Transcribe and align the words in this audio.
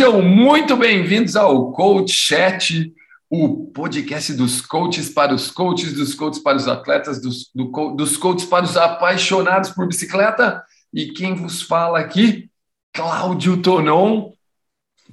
Sejam 0.00 0.22
muito 0.22 0.78
bem-vindos 0.78 1.36
ao 1.36 1.72
Coach 1.72 2.10
Chat, 2.10 2.90
o 3.28 3.66
podcast 3.66 4.32
dos 4.32 4.62
coaches 4.62 5.10
para 5.10 5.34
os 5.34 5.50
coaches, 5.50 5.92
dos 5.92 6.14
coaches 6.14 6.42
para 6.42 6.56
os 6.56 6.66
atletas, 6.66 7.20
dos, 7.20 7.50
do, 7.54 7.66
dos 7.90 8.16
coaches 8.16 8.48
para 8.48 8.64
os 8.64 8.78
apaixonados 8.78 9.68
por 9.68 9.86
bicicleta. 9.86 10.64
E 10.90 11.12
quem 11.12 11.34
vos 11.34 11.60
fala 11.60 11.98
aqui, 11.98 12.48
Cláudio 12.94 13.60
Tonon, 13.60 14.32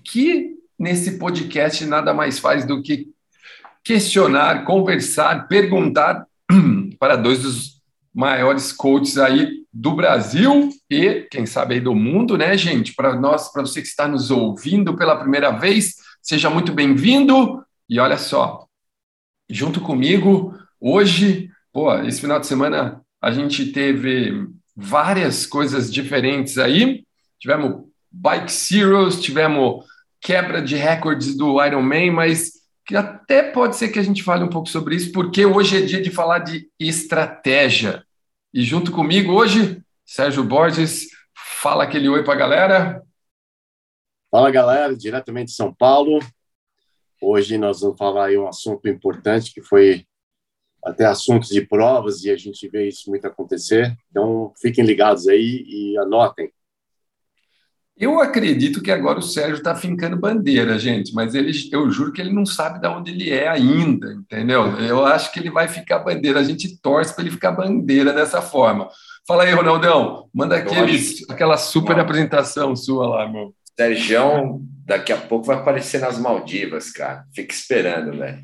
que 0.05 0.55
nesse 0.79 1.17
podcast 1.17 1.85
nada 1.85 2.13
mais 2.13 2.39
faz 2.39 2.63
do 2.63 2.81
que 2.81 3.09
questionar, 3.83 4.63
conversar, 4.63 5.49
perguntar 5.49 6.25
para 6.97 7.17
dois 7.17 7.41
dos 7.41 7.81
maiores 8.15 8.71
coaches 8.71 9.17
aí 9.17 9.65
do 9.79 9.91
Brasil 9.91 10.71
e, 10.89 11.27
quem 11.29 11.45
sabe, 11.45 11.75
aí 11.75 11.79
do 11.79 11.93
mundo, 11.93 12.35
né, 12.35 12.57
gente? 12.57 12.95
Para 12.95 13.15
nós, 13.15 13.51
para 13.51 13.61
você 13.61 13.79
que 13.79 13.87
está 13.87 14.07
nos 14.07 14.31
ouvindo 14.31 14.97
pela 14.97 15.15
primeira 15.15 15.51
vez, 15.51 15.97
seja 16.19 16.49
muito 16.49 16.73
bem-vindo. 16.73 17.63
E 17.87 17.99
olha 17.99 18.17
só, 18.17 18.65
junto 19.47 19.79
comigo, 19.79 20.57
hoje, 20.81 21.51
pô, 21.71 21.93
esse 21.99 22.19
final 22.19 22.39
de 22.39 22.47
semana 22.47 23.01
a 23.21 23.29
gente 23.29 23.67
teve 23.67 24.47
várias 24.75 25.45
coisas 25.45 25.93
diferentes 25.93 26.57
aí. 26.57 27.03
Tivemos 27.39 27.83
Bike 28.11 28.51
Zeros, 28.51 29.21
tivemos 29.21 29.85
quebra 30.19 30.59
de 30.59 30.75
recordes 30.75 31.37
do 31.37 31.63
Ironman, 31.63 32.09
mas 32.09 32.53
que 32.83 32.95
até 32.95 33.43
pode 33.43 33.75
ser 33.75 33.89
que 33.89 33.99
a 33.99 34.03
gente 34.03 34.23
fale 34.23 34.43
um 34.43 34.49
pouco 34.49 34.69
sobre 34.69 34.95
isso, 34.95 35.11
porque 35.11 35.45
hoje 35.45 35.77
é 35.77 35.81
dia 35.81 36.01
de 36.01 36.09
falar 36.09 36.39
de 36.39 36.67
estratégia. 36.79 38.06
E 38.53 38.63
junto 38.63 38.91
comigo 38.91 39.33
hoje, 39.33 39.83
Sérgio 40.05 40.43
Borges, 40.43 41.07
fala 41.61 41.83
aquele 41.83 42.07
oi 42.07 42.23
para 42.23 42.33
a 42.33 42.37
galera. 42.37 43.03
Fala 44.31 44.49
galera, 44.49 44.95
diretamente 44.95 45.47
de 45.47 45.55
São 45.55 45.73
Paulo. 45.73 46.19
Hoje 47.21 47.57
nós 47.57 47.81
vamos 47.81 47.97
falar 47.97 48.27
aí 48.27 48.37
um 48.37 48.47
assunto 48.47 48.87
importante 48.87 49.53
que 49.53 49.61
foi 49.61 50.05
até 50.83 51.05
assuntos 51.05 51.49
de 51.49 51.65
provas 51.65 52.23
e 52.23 52.31
a 52.31 52.37
gente 52.37 52.69
vê 52.69 52.87
isso 52.87 53.09
muito 53.09 53.27
acontecer. 53.27 53.93
Então 54.09 54.53
fiquem 54.61 54.85
ligados 54.85 55.27
aí 55.27 55.65
e 55.67 55.97
anotem. 55.97 56.51
Eu 57.99 58.19
acredito 58.21 58.81
que 58.81 58.91
agora 58.91 59.17
o 59.17 59.23
Sérgio 59.23 59.55
está 59.55 59.75
fincando 59.75 60.15
bandeira, 60.15 60.77
gente, 60.77 61.11
mas 61.15 61.33
ele, 61.33 61.51
eu 61.71 61.89
juro 61.89 62.11
que 62.11 62.21
ele 62.21 62.31
não 62.31 62.45
sabe 62.45 62.79
de 62.79 62.87
onde 62.87 63.09
ele 63.09 63.31
é 63.31 63.47
ainda, 63.47 64.13
entendeu? 64.13 64.79
Eu 64.79 65.03
acho 65.03 65.31
que 65.31 65.39
ele 65.39 65.49
vai 65.49 65.67
ficar 65.67 65.99
bandeira. 65.99 66.39
A 66.39 66.43
gente 66.43 66.77
torce 66.79 67.13
para 67.13 67.23
ele 67.23 67.31
ficar 67.31 67.53
bandeira 67.53 68.13
dessa 68.13 68.39
forma. 68.39 68.87
Fala 69.27 69.43
aí, 69.43 69.51
Ronaldão, 69.51 70.29
manda 70.31 70.57
aqueles, 70.57 71.27
aquela 71.27 71.57
super 71.57 71.99
apresentação 71.99 72.75
sua 72.75 73.07
lá, 73.07 73.27
meu. 73.27 73.51
Sérgio, 73.75 74.61
daqui 74.85 75.11
a 75.11 75.17
pouco 75.17 75.45
vai 75.45 75.57
aparecer 75.57 75.99
nas 75.99 76.19
Maldivas, 76.19 76.91
cara. 76.91 77.25
Fica 77.33 77.53
esperando, 77.53 78.15
velho. 78.15 78.39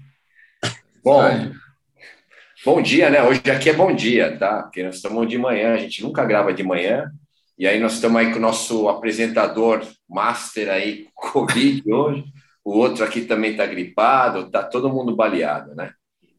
Bom, 1.04 1.52
bom 2.66 2.82
dia, 2.82 3.10
né? 3.10 3.22
Hoje 3.22 3.42
aqui 3.52 3.70
é 3.70 3.74
bom 3.74 3.94
dia, 3.94 4.36
tá? 4.38 4.64
Porque 4.64 4.82
nós 4.82 4.96
estamos 4.96 5.28
de 5.28 5.38
manhã, 5.38 5.74
a 5.74 5.78
gente 5.78 6.02
nunca 6.02 6.26
grava 6.26 6.52
de 6.52 6.64
manhã. 6.64 7.12
E 7.64 7.68
aí 7.68 7.80
nós 7.80 7.94
estamos 7.94 8.20
aí 8.20 8.30
com 8.30 8.40
o 8.40 8.42
nosso 8.42 8.90
apresentador 8.90 9.88
master 10.10 10.70
aí, 10.70 11.08
Covid 11.16 11.82
hoje. 11.90 12.26
O 12.62 12.78
outro 12.78 13.06
aqui 13.06 13.22
também 13.22 13.52
está 13.52 13.66
gripado, 13.66 14.52
tá 14.52 14.62
todo 14.62 14.90
mundo 14.90 15.16
baleado, 15.16 15.74
né? 15.74 15.94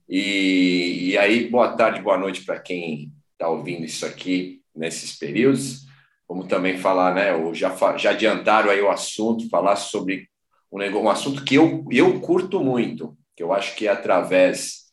E, 0.07 1.13
e 1.13 1.17
aí, 1.17 1.49
boa 1.49 1.75
tarde, 1.75 2.03
boa 2.03 2.19
noite 2.19 2.45
para 2.45 2.61
quem 2.61 3.11
está 3.33 3.49
ouvindo 3.49 3.87
isso 3.87 4.05
aqui 4.05 4.61
nesses 4.77 5.19
períodos. 5.19 5.87
Vamos 6.29 6.47
também 6.47 6.77
falar, 6.77 7.15
né? 7.15 7.31
Já, 7.55 7.75
já 7.97 8.11
adiantaram 8.11 8.69
aí 8.69 8.83
o 8.83 8.91
assunto, 8.91 9.49
falar 9.49 9.77
sobre 9.77 10.29
um, 10.71 10.79
um 10.79 11.09
assunto 11.09 11.43
que 11.43 11.55
eu, 11.55 11.87
eu 11.91 12.21
curto 12.21 12.61
muito, 12.63 13.17
que 13.35 13.43
eu 13.43 13.51
acho 13.51 13.75
que 13.77 13.87
é 13.87 13.91
através 13.91 14.91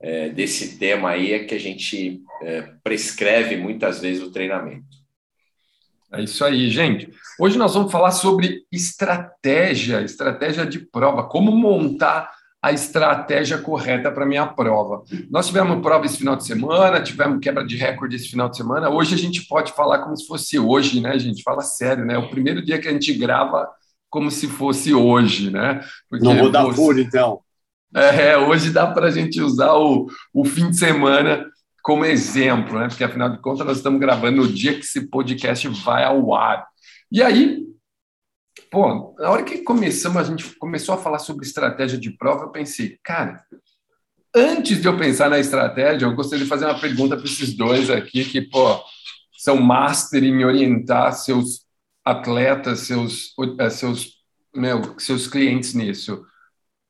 é, 0.00 0.30
desse 0.30 0.78
tema 0.78 1.10
aí 1.10 1.34
é 1.34 1.44
que 1.44 1.54
a 1.54 1.60
gente 1.60 2.22
é, 2.40 2.72
prescreve 2.82 3.58
muitas 3.58 4.00
vezes 4.00 4.22
o 4.22 4.32
treinamento. 4.32 5.03
É 6.16 6.22
isso 6.22 6.44
aí, 6.44 6.68
gente. 6.70 7.10
Hoje 7.38 7.58
nós 7.58 7.74
vamos 7.74 7.90
falar 7.90 8.12
sobre 8.12 8.62
estratégia, 8.70 10.02
estratégia 10.02 10.64
de 10.64 10.78
prova, 10.78 11.24
como 11.24 11.50
montar 11.50 12.30
a 12.62 12.72
estratégia 12.72 13.58
correta 13.58 14.10
para 14.10 14.24
minha 14.24 14.46
prova. 14.46 15.02
Nós 15.30 15.48
tivemos 15.48 15.82
prova 15.82 16.06
esse 16.06 16.16
final 16.16 16.34
de 16.34 16.46
semana, 16.46 17.02
tivemos 17.02 17.38
quebra 17.40 17.66
de 17.66 17.76
recorde 17.76 18.16
esse 18.16 18.28
final 18.28 18.48
de 18.48 18.56
semana. 18.56 18.88
Hoje 18.88 19.14
a 19.14 19.18
gente 19.18 19.46
pode 19.46 19.72
falar 19.72 19.98
como 19.98 20.16
se 20.16 20.26
fosse 20.26 20.58
hoje, 20.58 21.00
né, 21.00 21.18
gente? 21.18 21.42
Fala 21.42 21.60
sério, 21.60 22.06
né? 22.06 22.16
O 22.16 22.30
primeiro 22.30 22.64
dia 22.64 22.78
que 22.78 22.88
a 22.88 22.92
gente 22.92 23.12
grava 23.12 23.68
como 24.08 24.30
se 24.30 24.46
fosse 24.46 24.94
hoje, 24.94 25.50
né? 25.50 25.84
Porque 26.08 26.24
Não 26.24 26.38
vou 26.38 26.50
dar 26.50 26.72
furo, 26.72 27.00
então. 27.00 27.40
É, 27.94 28.36
hoje 28.38 28.70
dá 28.70 28.86
para 28.86 29.08
a 29.08 29.10
gente 29.10 29.40
usar 29.40 29.74
o, 29.74 30.06
o 30.32 30.44
fim 30.44 30.70
de 30.70 30.76
semana 30.76 31.46
como 31.84 32.06
exemplo, 32.06 32.78
né? 32.78 32.88
Porque 32.88 33.04
afinal 33.04 33.28
de 33.28 33.38
contas 33.42 33.66
nós 33.66 33.76
estamos 33.76 34.00
gravando 34.00 34.38
no 34.38 34.48
dia 34.48 34.72
que 34.72 34.80
esse 34.80 35.06
podcast 35.06 35.68
vai 35.68 36.02
ao 36.02 36.34
ar. 36.34 36.66
E 37.12 37.22
aí, 37.22 37.62
pô, 38.70 39.14
na 39.18 39.28
hora 39.28 39.42
que 39.42 39.58
começamos, 39.58 40.16
a 40.16 40.24
gente 40.24 40.56
começou 40.56 40.94
a 40.94 40.98
falar 40.98 41.18
sobre 41.18 41.44
estratégia 41.44 41.98
de 41.98 42.10
prova, 42.16 42.44
eu 42.44 42.50
pensei, 42.50 42.98
cara, 43.04 43.44
antes 44.34 44.80
de 44.80 44.88
eu 44.88 44.96
pensar 44.96 45.28
na 45.28 45.38
estratégia, 45.38 46.06
eu 46.06 46.14
gostaria 46.14 46.42
de 46.42 46.48
fazer 46.48 46.64
uma 46.64 46.80
pergunta 46.80 47.18
para 47.18 47.26
esses 47.26 47.54
dois 47.54 47.90
aqui 47.90 48.24
que, 48.24 48.40
pô, 48.40 48.82
são 49.36 49.60
master 49.60 50.24
em 50.24 50.42
orientar 50.42 51.12
seus 51.12 51.66
atletas, 52.02 52.80
seus, 52.80 53.34
eh, 53.58 53.68
seus, 53.70 54.22
meu, 54.56 54.98
seus 54.98 55.26
clientes 55.26 55.74
nisso. 55.74 56.24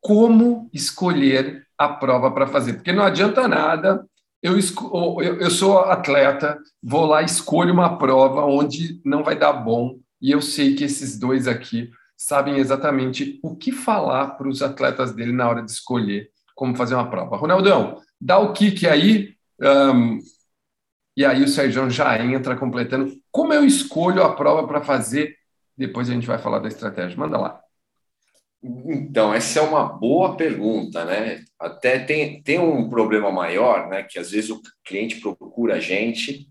Como 0.00 0.70
escolher 0.72 1.66
a 1.76 1.88
prova 1.88 2.30
para 2.30 2.46
fazer? 2.46 2.74
Porque 2.74 2.92
não 2.92 3.02
adianta 3.02 3.48
nada 3.48 4.06
eu, 4.44 4.58
eu, 5.22 5.40
eu 5.40 5.50
sou 5.50 5.78
atleta, 5.78 6.58
vou 6.82 7.06
lá, 7.06 7.22
escolho 7.22 7.72
uma 7.72 7.96
prova 7.96 8.44
onde 8.44 9.00
não 9.02 9.24
vai 9.24 9.34
dar 9.34 9.54
bom, 9.54 9.98
e 10.20 10.30
eu 10.30 10.42
sei 10.42 10.74
que 10.74 10.84
esses 10.84 11.18
dois 11.18 11.48
aqui 11.48 11.90
sabem 12.14 12.58
exatamente 12.58 13.40
o 13.42 13.56
que 13.56 13.72
falar 13.72 14.36
para 14.36 14.46
os 14.46 14.60
atletas 14.60 15.14
dele 15.14 15.32
na 15.32 15.48
hora 15.48 15.62
de 15.62 15.70
escolher 15.70 16.28
como 16.54 16.76
fazer 16.76 16.94
uma 16.94 17.08
prova. 17.08 17.38
Ronaldão, 17.38 18.02
dá 18.20 18.38
o 18.38 18.52
kick 18.52 18.86
aí, 18.86 19.34
um, 19.60 20.18
e 21.16 21.24
aí 21.24 21.42
o 21.42 21.48
Sérgio 21.48 21.88
já 21.88 22.22
entra 22.22 22.54
completando. 22.54 23.14
Como 23.30 23.54
eu 23.54 23.64
escolho 23.64 24.22
a 24.22 24.34
prova 24.34 24.68
para 24.68 24.82
fazer? 24.82 25.34
Depois 25.76 26.10
a 26.10 26.12
gente 26.12 26.26
vai 26.26 26.38
falar 26.38 26.58
da 26.58 26.68
estratégia. 26.68 27.16
Manda 27.16 27.38
lá. 27.38 27.63
Então, 28.64 29.34
essa 29.34 29.60
é 29.60 29.62
uma 29.62 29.84
boa 29.84 30.36
pergunta, 30.36 31.04
né? 31.04 31.44
Até 31.58 31.98
tem, 31.98 32.42
tem 32.42 32.58
um 32.58 32.88
problema 32.88 33.30
maior, 33.30 33.90
né? 33.90 34.02
Que 34.02 34.18
às 34.18 34.30
vezes 34.30 34.48
o 34.48 34.62
cliente 34.82 35.20
procura 35.20 35.74
a 35.74 35.80
gente 35.80 36.48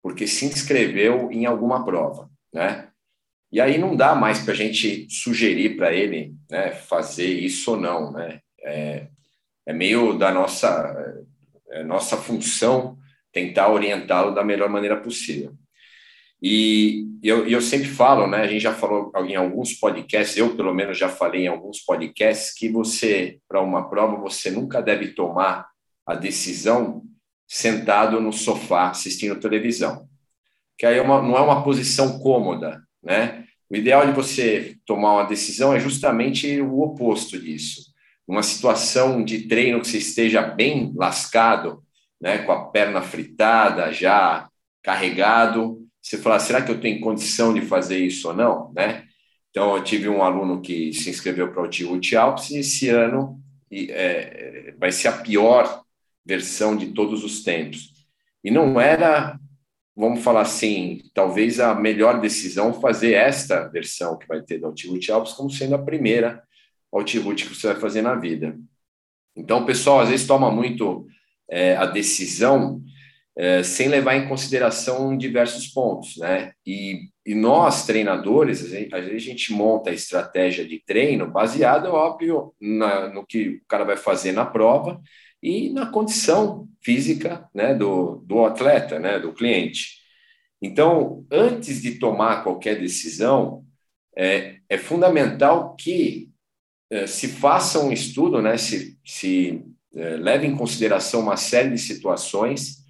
porque 0.00 0.28
se 0.28 0.46
inscreveu 0.46 1.28
em 1.32 1.44
alguma 1.46 1.84
prova, 1.84 2.30
né? 2.54 2.88
E 3.50 3.60
aí 3.60 3.78
não 3.78 3.96
dá 3.96 4.14
mais 4.14 4.38
para 4.40 4.52
a 4.52 4.56
gente 4.56 5.08
sugerir 5.10 5.76
para 5.76 5.92
ele 5.92 6.34
né, 6.48 6.70
fazer 6.70 7.26
isso 7.26 7.72
ou 7.72 7.76
não, 7.76 8.12
né? 8.12 8.40
É, 8.62 9.08
é 9.66 9.72
meio 9.72 10.16
da 10.16 10.30
nossa, 10.30 11.24
é 11.70 11.82
nossa 11.82 12.16
função 12.16 12.96
tentar 13.32 13.72
orientá-lo 13.72 14.32
da 14.32 14.44
melhor 14.44 14.68
maneira 14.68 14.96
possível. 14.96 15.52
E 16.42 17.06
eu, 17.22 17.46
eu 17.48 17.60
sempre 17.60 17.88
falo, 17.88 18.26
né? 18.26 18.42
A 18.42 18.46
gente 18.46 18.62
já 18.62 18.74
falou 18.74 19.10
em 19.26 19.36
alguns 19.36 19.72
podcasts, 19.72 20.36
eu 20.36 20.54
pelo 20.54 20.74
menos 20.74 20.98
já 20.98 21.08
falei 21.08 21.44
em 21.44 21.48
alguns 21.48 21.80
podcasts, 21.80 22.52
que 22.54 22.68
você, 22.68 23.38
para 23.48 23.62
uma 23.62 23.88
prova, 23.88 24.16
você 24.16 24.50
nunca 24.50 24.82
deve 24.82 25.08
tomar 25.08 25.66
a 26.06 26.14
decisão 26.14 27.02
sentado 27.48 28.20
no 28.20 28.32
sofá 28.32 28.90
assistindo 28.90 29.40
televisão. 29.40 30.08
Que 30.78 30.84
aí 30.84 30.98
é 30.98 31.02
uma, 31.02 31.22
não 31.22 31.36
é 31.36 31.40
uma 31.40 31.62
posição 31.62 32.18
cômoda, 32.18 32.82
né? 33.02 33.44
O 33.68 33.74
ideal 33.74 34.06
de 34.06 34.12
você 34.12 34.76
tomar 34.86 35.14
uma 35.14 35.24
decisão 35.24 35.74
é 35.74 35.80
justamente 35.80 36.60
o 36.60 36.80
oposto 36.80 37.38
disso. 37.38 37.92
Uma 38.26 38.42
situação 38.42 39.24
de 39.24 39.48
treino 39.48 39.80
que 39.80 39.88
você 39.88 39.98
esteja 39.98 40.42
bem 40.42 40.92
lascado, 40.94 41.82
né, 42.20 42.38
com 42.38 42.52
a 42.52 42.66
perna 42.70 43.02
fritada, 43.02 43.92
já 43.92 44.48
carregado, 44.82 45.85
você 46.06 46.18
falar, 46.18 46.38
será 46.38 46.62
que 46.62 46.70
eu 46.70 46.80
tenho 46.80 47.00
condição 47.00 47.52
de 47.52 47.62
fazer 47.62 47.98
isso 47.98 48.28
ou 48.28 48.34
não, 48.34 48.72
né? 48.72 49.04
Então, 49.50 49.76
eu 49.76 49.82
tive 49.82 50.08
um 50.08 50.22
aluno 50.22 50.60
que 50.60 50.92
se 50.92 51.10
inscreveu 51.10 51.50
para 51.52 51.64
o 51.64 51.68
Tiúti 51.68 52.14
Alpes 52.14 52.50
e 52.50 52.58
esse 52.58 52.88
ano 52.88 53.40
é, 53.72 54.72
vai 54.78 54.92
ser 54.92 55.08
a 55.08 55.18
pior 55.18 55.82
versão 56.24 56.76
de 56.76 56.92
todos 56.92 57.24
os 57.24 57.42
tempos. 57.42 58.06
E 58.44 58.52
não 58.52 58.80
era, 58.80 59.36
vamos 59.96 60.22
falar 60.22 60.42
assim, 60.42 61.00
talvez 61.12 61.58
a 61.58 61.74
melhor 61.74 62.20
decisão 62.20 62.80
fazer 62.80 63.14
esta 63.14 63.66
versão 63.66 64.16
que 64.16 64.28
vai 64.28 64.42
ter 64.42 64.58
do 64.58 64.66
Altiroute 64.66 65.10
Alpes 65.10 65.32
como 65.32 65.50
sendo 65.50 65.74
a 65.74 65.82
primeira 65.82 66.40
Altiroute 66.92 67.48
que 67.48 67.54
você 67.56 67.68
vai 67.68 67.80
fazer 67.80 68.02
na 68.02 68.14
vida. 68.14 68.56
Então, 69.34 69.62
o 69.62 69.66
pessoal 69.66 70.00
às 70.00 70.10
vezes 70.10 70.26
toma 70.26 70.52
muito 70.52 71.08
é, 71.50 71.74
a 71.76 71.84
decisão 71.84 72.80
é, 73.36 73.62
sem 73.62 73.88
levar 73.88 74.16
em 74.16 74.28
consideração 74.28 75.16
diversos 75.16 75.68
pontos, 75.68 76.16
né? 76.16 76.52
E, 76.66 77.10
e 77.24 77.34
nós, 77.34 77.84
treinadores, 77.84 78.62
às 78.62 78.70
vezes 78.70 79.14
a 79.14 79.18
gente 79.18 79.52
monta 79.52 79.90
a 79.90 79.92
estratégia 79.92 80.66
de 80.66 80.82
treino 80.84 81.30
baseada, 81.30 81.92
óbvio, 81.92 82.54
na, 82.58 83.10
no 83.12 83.26
que 83.26 83.48
o 83.48 83.60
cara 83.68 83.84
vai 83.84 83.96
fazer 83.96 84.32
na 84.32 84.46
prova 84.46 85.00
e 85.42 85.68
na 85.70 85.86
condição 85.86 86.66
física 86.80 87.46
né, 87.54 87.74
do, 87.74 88.22
do 88.24 88.44
atleta, 88.44 88.98
né, 88.98 89.18
do 89.18 89.34
cliente. 89.34 89.98
Então, 90.62 91.26
antes 91.30 91.82
de 91.82 91.98
tomar 91.98 92.42
qualquer 92.42 92.80
decisão, 92.80 93.64
é, 94.16 94.56
é 94.68 94.78
fundamental 94.78 95.76
que 95.76 96.30
é, 96.90 97.06
se 97.06 97.28
faça 97.28 97.80
um 97.80 97.92
estudo, 97.92 98.40
né, 98.40 98.56
se, 98.56 98.98
se 99.04 99.62
é, 99.94 100.16
leve 100.16 100.46
em 100.46 100.56
consideração 100.56 101.20
uma 101.20 101.36
série 101.36 101.70
de 101.70 101.78
situações 101.78 102.85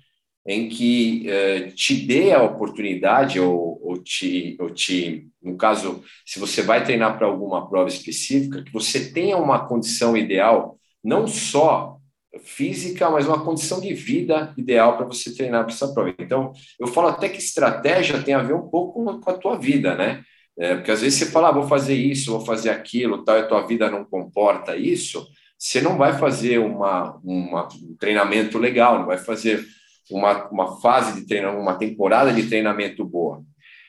em 0.47 0.69
que 0.69 1.27
uh, 1.27 1.73
te 1.73 1.95
dê 2.07 2.33
a 2.33 2.43
oportunidade, 2.43 3.41
ou, 3.41 3.81
ou, 3.83 3.99
te, 3.99 4.57
ou 4.61 4.71
te, 4.71 5.27
no 5.43 5.57
caso, 5.57 6.03
se 6.25 6.39
você 6.39 6.63
vai 6.63 6.85
treinar 6.85 7.19
para 7.19 7.27
alguma 7.27 7.69
prova 7.69 7.89
específica, 7.89 8.63
que 8.63 8.73
você 8.73 9.13
tenha 9.13 9.37
uma 9.37 9.67
condição 9.67 10.17
ideal, 10.17 10.79
não 11.03 11.27
só 11.27 11.97
física, 12.39 13.09
mas 13.11 13.27
uma 13.27 13.45
condição 13.45 13.81
de 13.81 13.93
vida 13.95 14.53
ideal 14.57 14.97
para 14.97 15.07
você 15.07 15.35
treinar 15.35 15.65
para 15.65 15.73
essa 15.73 15.93
prova. 15.93 16.15
Então, 16.19 16.53
eu 16.79 16.87
falo 16.87 17.09
até 17.09 17.29
que 17.29 17.39
estratégia 17.39 18.23
tem 18.23 18.35
a 18.35 18.43
ver 18.43 18.55
um 18.55 18.69
pouco 18.69 19.05
com 19.21 19.31
a 19.31 19.35
tua 19.39 19.57
vida, 19.57 19.95
né? 19.95 20.23
É, 20.59 20.75
porque 20.75 20.91
às 20.91 21.03
vezes 21.03 21.19
você 21.19 21.27
fala, 21.27 21.49
ah, 21.49 21.53
vou 21.53 21.69
fazer 21.69 21.95
isso, 21.95 22.33
vou 22.33 22.41
fazer 22.41 22.71
aquilo, 22.71 23.25
tal, 23.25 23.37
e 23.37 23.41
a 23.41 23.47
tua 23.47 23.67
vida 23.67 23.91
não 23.91 24.05
comporta 24.05 24.75
isso, 24.75 25.27
você 25.59 25.81
não 25.83 25.99
vai 25.99 26.19
fazer 26.19 26.59
uma, 26.59 27.21
uma, 27.23 27.69
um 27.83 27.95
treinamento 27.99 28.59
legal, 28.59 28.99
não 28.99 29.07
vai 29.07 29.19
fazer 29.19 29.65
uma, 30.11 30.49
uma 30.49 30.81
fase 30.81 31.21
de 31.21 31.27
treinamento, 31.27 31.63
uma 31.63 31.79
temporada 31.79 32.33
de 32.33 32.49
treinamento 32.49 33.05
boa. 33.05 33.45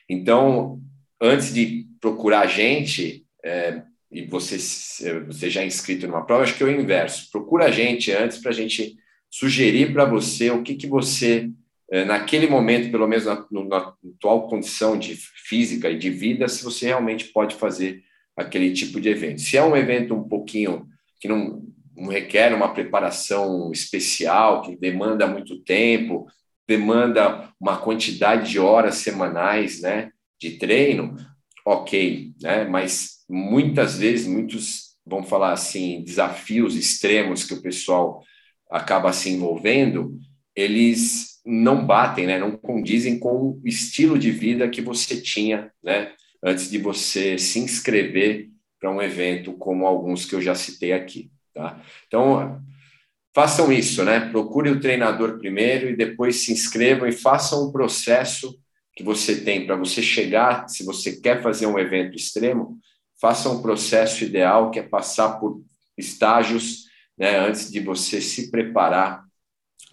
Então, 0.09 0.81
antes 1.21 1.53
de 1.53 1.87
procurar 1.99 2.41
a 2.41 2.47
gente, 2.47 3.25
é, 3.43 3.81
e 4.11 4.25
você, 4.25 4.57
você 5.25 5.49
já 5.49 5.61
é 5.61 5.65
inscrito 5.65 6.07
numa 6.07 6.25
prova, 6.25 6.43
acho 6.43 6.55
que 6.55 6.63
é 6.63 6.67
o 6.67 6.71
inverso. 6.71 7.29
Procura 7.31 7.65
a 7.65 7.71
gente 7.71 8.11
antes 8.11 8.37
para 8.37 8.51
a 8.51 8.53
gente 8.53 8.95
sugerir 9.29 9.91
para 9.93 10.05
você 10.05 10.49
o 10.49 10.63
que, 10.63 10.75
que 10.75 10.87
você, 10.87 11.49
é, 11.91 12.05
naquele 12.05 12.47
momento, 12.47 12.89
pelo 12.89 13.07
menos 13.07 13.25
na, 13.25 13.45
na 13.51 13.93
atual 14.15 14.47
condição 14.47 14.97
de 14.97 15.15
física 15.15 15.89
e 15.89 15.97
de 15.97 16.09
vida, 16.09 16.47
se 16.47 16.63
você 16.63 16.87
realmente 16.87 17.25
pode 17.25 17.55
fazer 17.55 18.01
aquele 18.35 18.71
tipo 18.71 19.01
de 19.01 19.09
evento. 19.09 19.41
Se 19.41 19.57
é 19.57 19.63
um 19.63 19.75
evento 19.75 20.13
um 20.13 20.23
pouquinho 20.23 20.87
que 21.19 21.27
não, 21.27 21.63
não 21.97 22.09
requer 22.09 22.53
uma 22.53 22.73
preparação 22.73 23.71
especial, 23.71 24.61
que 24.61 24.75
demanda 24.77 25.25
muito 25.25 25.59
tempo, 25.63 26.27
demanda 26.67 27.51
uma 27.59 27.77
quantidade 27.77 28.51
de 28.51 28.59
horas 28.59 28.95
semanais 28.95 29.81
né, 29.81 30.11
de 30.39 30.51
treino, 30.51 31.15
ok, 31.65 32.33
né? 32.41 32.65
mas 32.65 33.23
muitas 33.27 33.97
vezes, 33.97 34.27
muitos, 34.27 34.95
vamos 35.05 35.27
falar 35.27 35.53
assim, 35.53 36.03
desafios 36.03 36.75
extremos 36.75 37.43
que 37.43 37.55
o 37.55 37.61
pessoal 37.61 38.21
acaba 38.69 39.11
se 39.11 39.29
envolvendo, 39.29 40.19
eles 40.55 41.41
não 41.45 41.85
batem, 41.85 42.27
né, 42.27 42.37
não 42.37 42.51
condizem 42.51 43.17
com 43.17 43.29
o 43.29 43.61
estilo 43.63 44.19
de 44.19 44.29
vida 44.29 44.69
que 44.69 44.81
você 44.81 45.19
tinha 45.19 45.71
né, 45.81 46.11
antes 46.43 46.69
de 46.69 46.77
você 46.77 47.37
se 47.37 47.59
inscrever 47.59 48.49
para 48.79 48.91
um 48.91 49.01
evento 49.01 49.53
como 49.53 49.87
alguns 49.87 50.25
que 50.25 50.35
eu 50.35 50.41
já 50.41 50.53
citei 50.53 50.91
aqui. 50.91 51.31
Tá? 51.57 51.81
Então, 52.05 52.61
façam 53.33 53.73
isso, 53.73 54.03
né? 54.03 54.29
Procure 54.29 54.69
o 54.69 54.79
treinador 54.79 55.39
primeiro 55.39 55.89
e 55.89 55.95
depois 55.95 56.45
se 56.45 56.53
inscrevam 56.53 57.07
e 57.07 57.11
façam 57.11 57.67
um 57.67 57.71
processo 57.71 58.55
que 58.95 59.03
você 59.03 59.41
tem 59.41 59.65
para 59.65 59.75
você 59.75 60.01
chegar, 60.01 60.67
se 60.67 60.83
você 60.83 61.19
quer 61.19 61.41
fazer 61.41 61.65
um 61.65 61.77
evento 61.77 62.15
extremo, 62.15 62.79
faça 63.19 63.49
um 63.49 63.61
processo 63.61 64.23
ideal 64.23 64.69
que 64.69 64.79
é 64.79 64.83
passar 64.83 65.39
por 65.39 65.61
estágios 65.97 66.85
né, 67.17 67.39
antes 67.39 67.71
de 67.71 67.79
você 67.79 68.21
se 68.21 68.51
preparar 68.51 69.23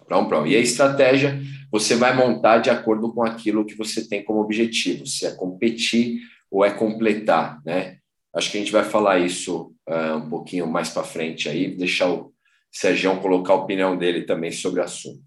para 0.07 0.19
um 0.19 0.27
prova. 0.27 0.47
E 0.47 0.55
a 0.55 0.59
estratégia 0.59 1.39
você 1.71 1.95
vai 1.95 2.15
montar 2.15 2.59
de 2.59 2.69
acordo 2.69 3.11
com 3.11 3.23
aquilo 3.23 3.65
que 3.65 3.75
você 3.75 4.07
tem 4.07 4.23
como 4.23 4.39
objetivo, 4.39 5.05
se 5.07 5.25
é 5.25 5.31
competir 5.31 6.19
ou 6.49 6.63
é 6.63 6.71
completar, 6.71 7.59
né? 7.65 7.97
Acho 8.33 8.51
que 8.51 8.57
a 8.57 8.59
gente 8.59 8.71
vai 8.71 8.83
falar 8.83 9.19
isso 9.19 9.74
uh, 9.89 10.15
um 10.17 10.29
pouquinho 10.29 10.67
mais 10.67 10.89
para 10.89 11.03
frente 11.03 11.49
aí, 11.49 11.75
deixar 11.75 12.09
o 12.09 12.33
Sérgio 12.71 13.19
colocar 13.21 13.53
a 13.53 13.57
opinião 13.57 13.97
dele 13.97 14.23
também 14.23 14.51
sobre 14.51 14.81
o 14.81 14.83
assunto. 14.83 15.23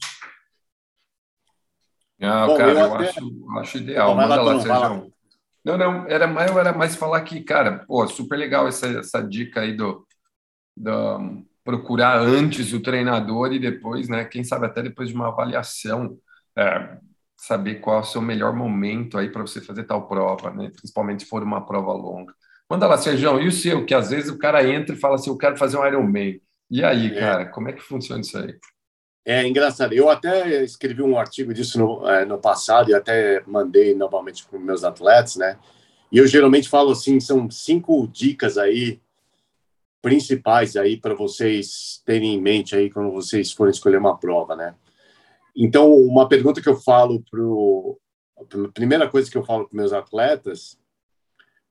Não, 2.19 2.49
Bom, 2.49 2.57
cara, 2.57 2.73
eu, 2.73 2.79
eu 2.79 2.95
até... 2.95 3.09
acho, 3.09 3.59
acho 3.59 3.79
ideal. 3.79 4.13
Então, 4.13 4.29
Manda 4.29 4.43
lá, 4.43 4.61
Sérgio. 4.61 5.13
Não, 5.65 5.77
não, 5.77 6.07
era 6.07 6.27
mais, 6.27 6.51
era 6.57 6.73
mais 6.73 6.97
falar 6.97 7.21
que, 7.23 7.43
cara, 7.43 7.85
pô, 7.87 8.07
super 8.07 8.37
legal 8.37 8.67
essa, 8.67 8.87
essa 8.87 9.21
dica 9.21 9.61
aí 9.61 9.77
do, 9.77 10.07
do 10.77 11.45
procurar 11.69 12.19
antes 12.19 12.73
o 12.73 12.81
treinador 12.81 13.53
e 13.53 13.59
depois, 13.59 14.09
né, 14.09 14.25
quem 14.25 14.43
sabe 14.43 14.65
até 14.65 14.83
depois 14.83 15.11
de 15.11 15.15
uma 15.15 15.29
avaliação, 15.29 16.17
é, 16.57 16.99
saber 17.37 17.75
qual 17.77 17.99
é 17.99 18.01
o 18.01 18.05
seu 18.05 18.23
melhor 18.23 18.55
momento 18.55 19.19
aí 19.19 19.29
para 19.29 19.43
você 19.43 19.61
fazer 19.61 19.85
tal 19.85 20.09
prova, 20.09 20.51
né, 20.51 20.71
principalmente 20.75 21.25
se 21.25 21.29
for 21.29 21.43
uma 21.43 21.67
prova 21.67 21.93
longa. 21.93 22.33
Manda 22.71 22.87
lá, 22.87 22.99
Sérgio, 22.99 23.41
e 23.41 23.49
o 23.49 23.53
seu? 23.53 23.87
Que 23.87 23.95
às 23.95 24.11
vezes 24.11 24.31
o 24.31 24.39
cara 24.39 24.63
entra 24.69 24.95
e 24.95 24.99
fala 24.99 25.15
assim: 25.15 25.31
eu 25.31 25.39
quero 25.39 25.57
fazer 25.57 25.79
um 25.79 25.87
Ironman. 25.87 26.41
E 26.71 26.85
aí, 26.85 27.07
é. 27.07 27.21
cara, 27.21 27.47
como 27.47 27.69
é 27.69 27.73
que 27.73 27.81
funciona 27.81 28.21
isso 28.21 28.37
aí? 28.37 28.59
É 29.25 29.47
engraçado. 29.47 29.95
Eu 29.95 30.11
até 30.11 30.63
escrevi 30.63 31.03
um 31.03 31.19
artigo 31.19 31.53
disso 31.55 31.79
no, 31.79 32.07
é, 32.09 32.25
no 32.25 32.39
passado 32.39 32.91
e 32.91 32.95
até 32.95 33.43
mandei 33.47 33.95
novamente 33.95 34.45
para 34.47 34.59
os 34.59 34.65
meus 34.65 34.85
atletas, 34.85 35.37
né? 35.37 35.59
E 36.13 36.19
eu 36.19 36.27
geralmente 36.27 36.69
falo 36.69 36.91
assim: 36.91 37.19
são 37.21 37.51
cinco 37.51 38.07
dicas 38.09 38.59
aí 38.59 39.01
principais 40.03 40.77
aí 40.77 40.97
para 40.97 41.15
vocês 41.15 42.03
terem 42.05 42.35
em 42.35 42.41
mente 42.41 42.77
aí 42.77 42.91
quando 42.91 43.11
vocês 43.11 43.51
forem 43.53 43.73
escolher 43.73 43.99
uma 43.99 44.17
prova, 44.17 44.55
né? 44.55 44.75
Então, 45.57 45.93
uma 45.93 46.29
pergunta 46.29 46.61
que 46.61 46.69
eu 46.69 46.77
falo 46.77 47.23
pro 47.31 47.99
a 48.39 48.69
primeira 48.73 49.09
coisa 49.09 49.29
que 49.29 49.37
eu 49.37 49.45
falo 49.45 49.69
para 49.69 49.77
meus 49.77 49.93
atletas 49.93 50.79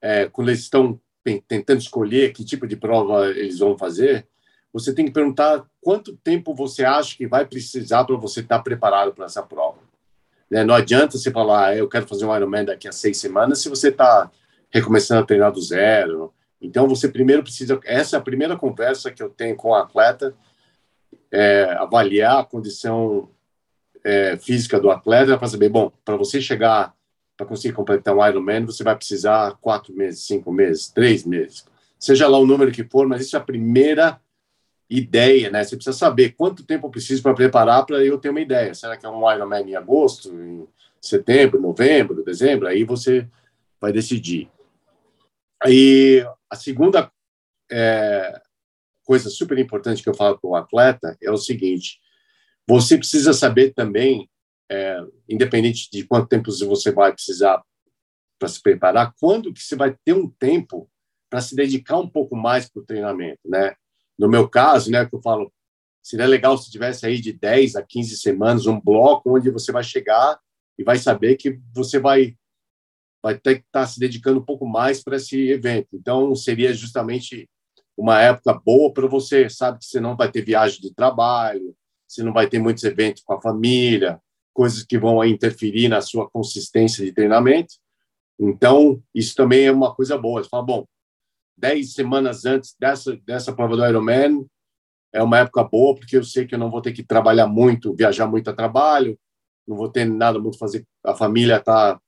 é, 0.02 0.28
quando 0.28 0.50
eles 0.50 0.62
estão 0.62 1.00
tentando 1.48 1.80
escolher 1.80 2.32
que 2.32 2.46
tipo 2.46 2.66
de 2.66 2.76
prova 2.76 3.28
eles 3.28 3.60
vão 3.60 3.78
fazer, 3.78 4.26
você 4.72 4.94
tem 4.94 5.06
que 5.06 5.12
perguntar 5.12 5.66
quanto 5.82 6.16
tempo 6.18 6.54
você 6.54 6.86
acha 6.86 7.18
que 7.18 7.28
vai 7.28 7.46
precisar 7.46 8.06
para 8.06 8.16
você 8.16 8.42
estar 8.42 8.60
preparado 8.60 9.14
para 9.14 9.26
essa 9.26 9.44
prova. 9.44 9.80
Né? 10.50 10.64
Não 10.64 10.74
adianta 10.74 11.18
você 11.18 11.32
falar, 11.32 11.68
ah, 11.68 11.76
eu 11.76 11.90
quero 11.90 12.08
fazer 12.08 12.26
um 12.26 12.36
Ironman 12.36 12.66
daqui 12.66 12.88
a 12.88 12.92
seis 12.92 13.18
semanas, 13.18 13.60
se 13.60 13.70
você 13.70 13.90
está 13.90 14.32
recomeçando 14.70 15.22
a 15.22 15.26
treinar 15.26 15.52
do 15.52 15.62
zero. 15.62 16.34
Então, 16.62 16.88
você 16.88 17.08
primeiro 17.08 17.44
precisa. 17.44 17.80
Essa 17.86 18.18
é 18.18 18.20
a 18.20 18.24
primeira 18.24 18.58
conversa 18.58 19.12
que 19.12 19.22
eu 19.22 19.30
tenho 19.30 19.56
com 19.56 19.70
o 19.70 19.76
atleta, 19.76 20.34
é, 21.32 21.76
avaliar 21.78 22.40
a 22.40 22.46
condição 22.46 23.30
é, 24.04 24.38
física 24.38 24.80
do 24.80 24.90
atleta 24.90 25.38
para 25.38 25.48
saber, 25.48 25.70
bom, 25.70 25.92
para 26.04 26.16
você 26.16 26.42
chegar 26.42 26.94
para 27.38 27.46
conseguir 27.46 27.76
completar 27.76 28.16
um 28.16 28.26
Ironman, 28.26 28.66
você 28.66 28.84
vai 28.84 28.96
precisar 28.96 29.56
quatro 29.62 29.94
meses, 29.94 30.26
cinco 30.26 30.52
meses, 30.52 30.90
três 30.90 31.24
meses, 31.24 31.66
seja 32.00 32.28
lá 32.28 32.40
o 32.40 32.48
número 32.48 32.72
que 32.72 32.84
for, 32.84 33.08
mas 33.08 33.22
isso 33.22 33.36
é 33.36 33.40
a 33.40 33.44
primeira 33.44 34.20
ideia, 34.90 35.52
né? 35.52 35.64
Você 35.64 35.76
precisa 35.76 35.96
saber 35.96 36.32
quanto 36.32 36.66
tempo 36.66 36.88
eu 36.88 36.92
preciso 36.92 37.22
para 37.22 37.34
preparar 37.34 37.86
para 37.86 38.04
eu 38.04 38.18
ter 38.18 38.30
uma 38.30 38.42
ideia. 38.42 38.74
Será 38.74 38.98
que 38.98 39.06
é 39.06 39.10
um 39.10 39.32
Ironman 39.32 39.70
em 39.70 39.76
agosto, 39.76 40.30
em 40.30 40.68
setembro, 41.00 41.62
novembro, 41.62 42.24
dezembro? 42.24 42.68
Aí 42.68 42.84
você 42.84 43.28
vai 43.80 43.92
decidir. 43.92 44.50
E 45.68 46.26
a 46.50 46.56
segunda 46.56 47.12
é, 47.70 48.42
coisa 49.04 49.30
super 49.30 49.58
importante 49.58 50.02
que 50.02 50.10
eu 50.10 50.16
falo 50.16 50.40
para 50.40 50.50
o 50.50 50.56
atleta 50.56 51.18
é 51.22 51.30
o 51.30 51.38
seguinte: 51.38 52.00
você 52.68 52.98
precisa 52.98 53.34
saber 53.34 53.74
também 53.74 54.30
é, 54.70 55.00
independente 55.28 55.90
de 55.92 56.06
quanto 56.06 56.28
tempo 56.28 56.52
você 56.52 56.92
vai 56.92 57.14
precisar 57.14 57.64
para 58.40 58.48
se 58.48 58.62
preparar, 58.62 59.14
quando 59.20 59.54
que 59.54 59.62
você 59.62 59.76
vai 59.76 59.96
ter 60.06 60.14
um 60.14 60.30
tempo 60.30 60.90
para 61.30 61.42
se 61.42 61.56
dedicar 61.56 61.98
um 61.98 62.08
pouco 62.08 62.36
mais 62.36 62.70
para 62.70 62.82
o 62.82 62.86
treinamento, 62.86 63.40
né? 63.46 63.76
No 64.18 64.30
meu 64.30 64.48
caso, 64.48 64.90
né, 64.92 65.06
que 65.06 65.16
eu 65.16 65.22
falo, 65.22 65.52
seria 66.02 66.26
legal 66.26 66.58
se 66.58 66.72
tivesse 66.72 67.06
aí 67.06 67.20
de 67.20 67.34
10 67.34 67.76
a 67.76 67.84
15 67.84 68.18
semanas 68.18 68.66
um 68.66 68.80
bloco 68.80 69.36
onde 69.36 69.50
você 69.50 69.72
vai 69.72 69.84
chegar 69.84 70.40
e 70.78 70.84
vai 70.84 70.98
saber 70.98 71.36
que 71.36 71.60
você 71.74 72.00
vai 72.00 72.36
vai 73.22 73.38
ter 73.38 73.56
que 73.56 73.66
estar 73.66 73.82
tá 73.82 73.88
se 73.88 74.00
dedicando 74.00 74.40
um 74.40 74.46
pouco 74.46 74.66
mais 74.66 75.04
para 75.04 75.18
esse 75.18 75.50
evento. 75.50 75.90
Então, 75.94 76.34
seria 76.36 76.72
justamente 76.74 77.50
uma 77.98 78.22
época 78.22 78.54
boa 78.54 78.94
para 78.94 79.08
você, 79.08 79.50
sabe 79.50 79.80
que 79.80 79.86
você 79.86 80.00
não 80.00 80.16
vai 80.16 80.32
ter 80.32 80.44
viagem 80.44 80.80
de 80.80 80.94
trabalho, 80.94 81.76
você 82.08 82.24
não 82.24 82.32
vai 82.32 82.48
ter 82.48 82.60
muitos 82.60 82.84
eventos 82.84 83.24
com 83.24 83.34
a 83.34 83.42
família, 83.42 84.22
coisas 84.58 84.82
que 84.82 84.98
vão 84.98 85.24
interferir 85.24 85.88
na 85.88 86.02
sua 86.02 86.28
consistência 86.28 87.06
de 87.06 87.14
treinamento. 87.14 87.76
Então, 88.40 89.00
isso 89.14 89.36
também 89.36 89.68
é 89.68 89.72
uma 89.72 89.94
coisa 89.94 90.18
boa. 90.18 90.44
Você 90.44 90.50
fala, 90.50 90.64
bom, 90.64 90.86
dez 91.56 91.94
semanas 91.94 92.44
antes 92.44 92.76
dessa, 92.80 93.16
dessa 93.18 93.54
prova 93.54 93.78
do 93.78 93.86
Ironman 93.86 94.48
é 95.14 95.22
uma 95.22 95.38
época 95.38 95.64
boa, 95.64 95.94
porque 95.94 96.18
eu 96.18 96.24
sei 96.24 96.48
que 96.48 96.56
eu 96.56 96.60
não 96.60 96.72
vou 96.72 96.82
ter 96.82 96.92
que 96.92 97.04
trabalhar 97.04 97.46
muito, 97.46 97.96
viajar 97.96 98.26
muito 98.26 98.50
a 98.50 98.54
trabalho, 98.54 99.16
não 99.68 99.78
vou 99.78 99.90
ter 99.90 100.06
nada 100.06 100.40
muito 100.40 100.58
fazer, 100.58 100.84
a 101.04 101.14
família 101.14 101.60
tá 101.60 102.00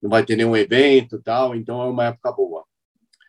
não 0.00 0.08
vai 0.08 0.24
ter 0.24 0.36
nenhum 0.36 0.56
evento 0.56 1.20
tal, 1.20 1.56
então 1.56 1.82
é 1.82 1.86
uma 1.86 2.04
época 2.04 2.30
boa. 2.30 2.64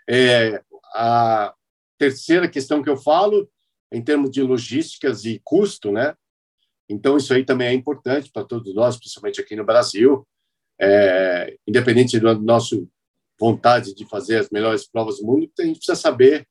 É, 0.07 0.61
a 0.93 1.51
terceira 1.97 2.47
questão 2.47 2.83
que 2.83 2.89
eu 2.89 2.95
falo, 2.95 3.49
em 3.91 4.03
termos 4.03 4.29
de 4.29 4.43
logísticas 4.43 5.25
e 5.25 5.41
custo, 5.43 5.91
né? 5.91 6.15
Então, 6.89 7.17
isso 7.17 7.33
aí 7.33 7.45
também 7.45 7.67
é 7.67 7.73
importante 7.73 8.31
para 8.31 8.43
todos 8.43 8.73
nós, 8.73 8.97
principalmente 8.97 9.39
aqui 9.39 9.55
no 9.55 9.63
Brasil. 9.63 10.27
É, 10.81 11.55
independente 11.67 12.19
do 12.19 12.39
nosso 12.41 12.89
vontade 13.39 13.93
de 13.93 14.05
fazer 14.05 14.37
as 14.37 14.49
melhores 14.49 14.85
provas 14.85 15.19
do 15.19 15.25
mundo, 15.25 15.49
a 15.59 15.63
gente 15.63 15.77
precisa 15.77 15.95
saber 15.95 16.47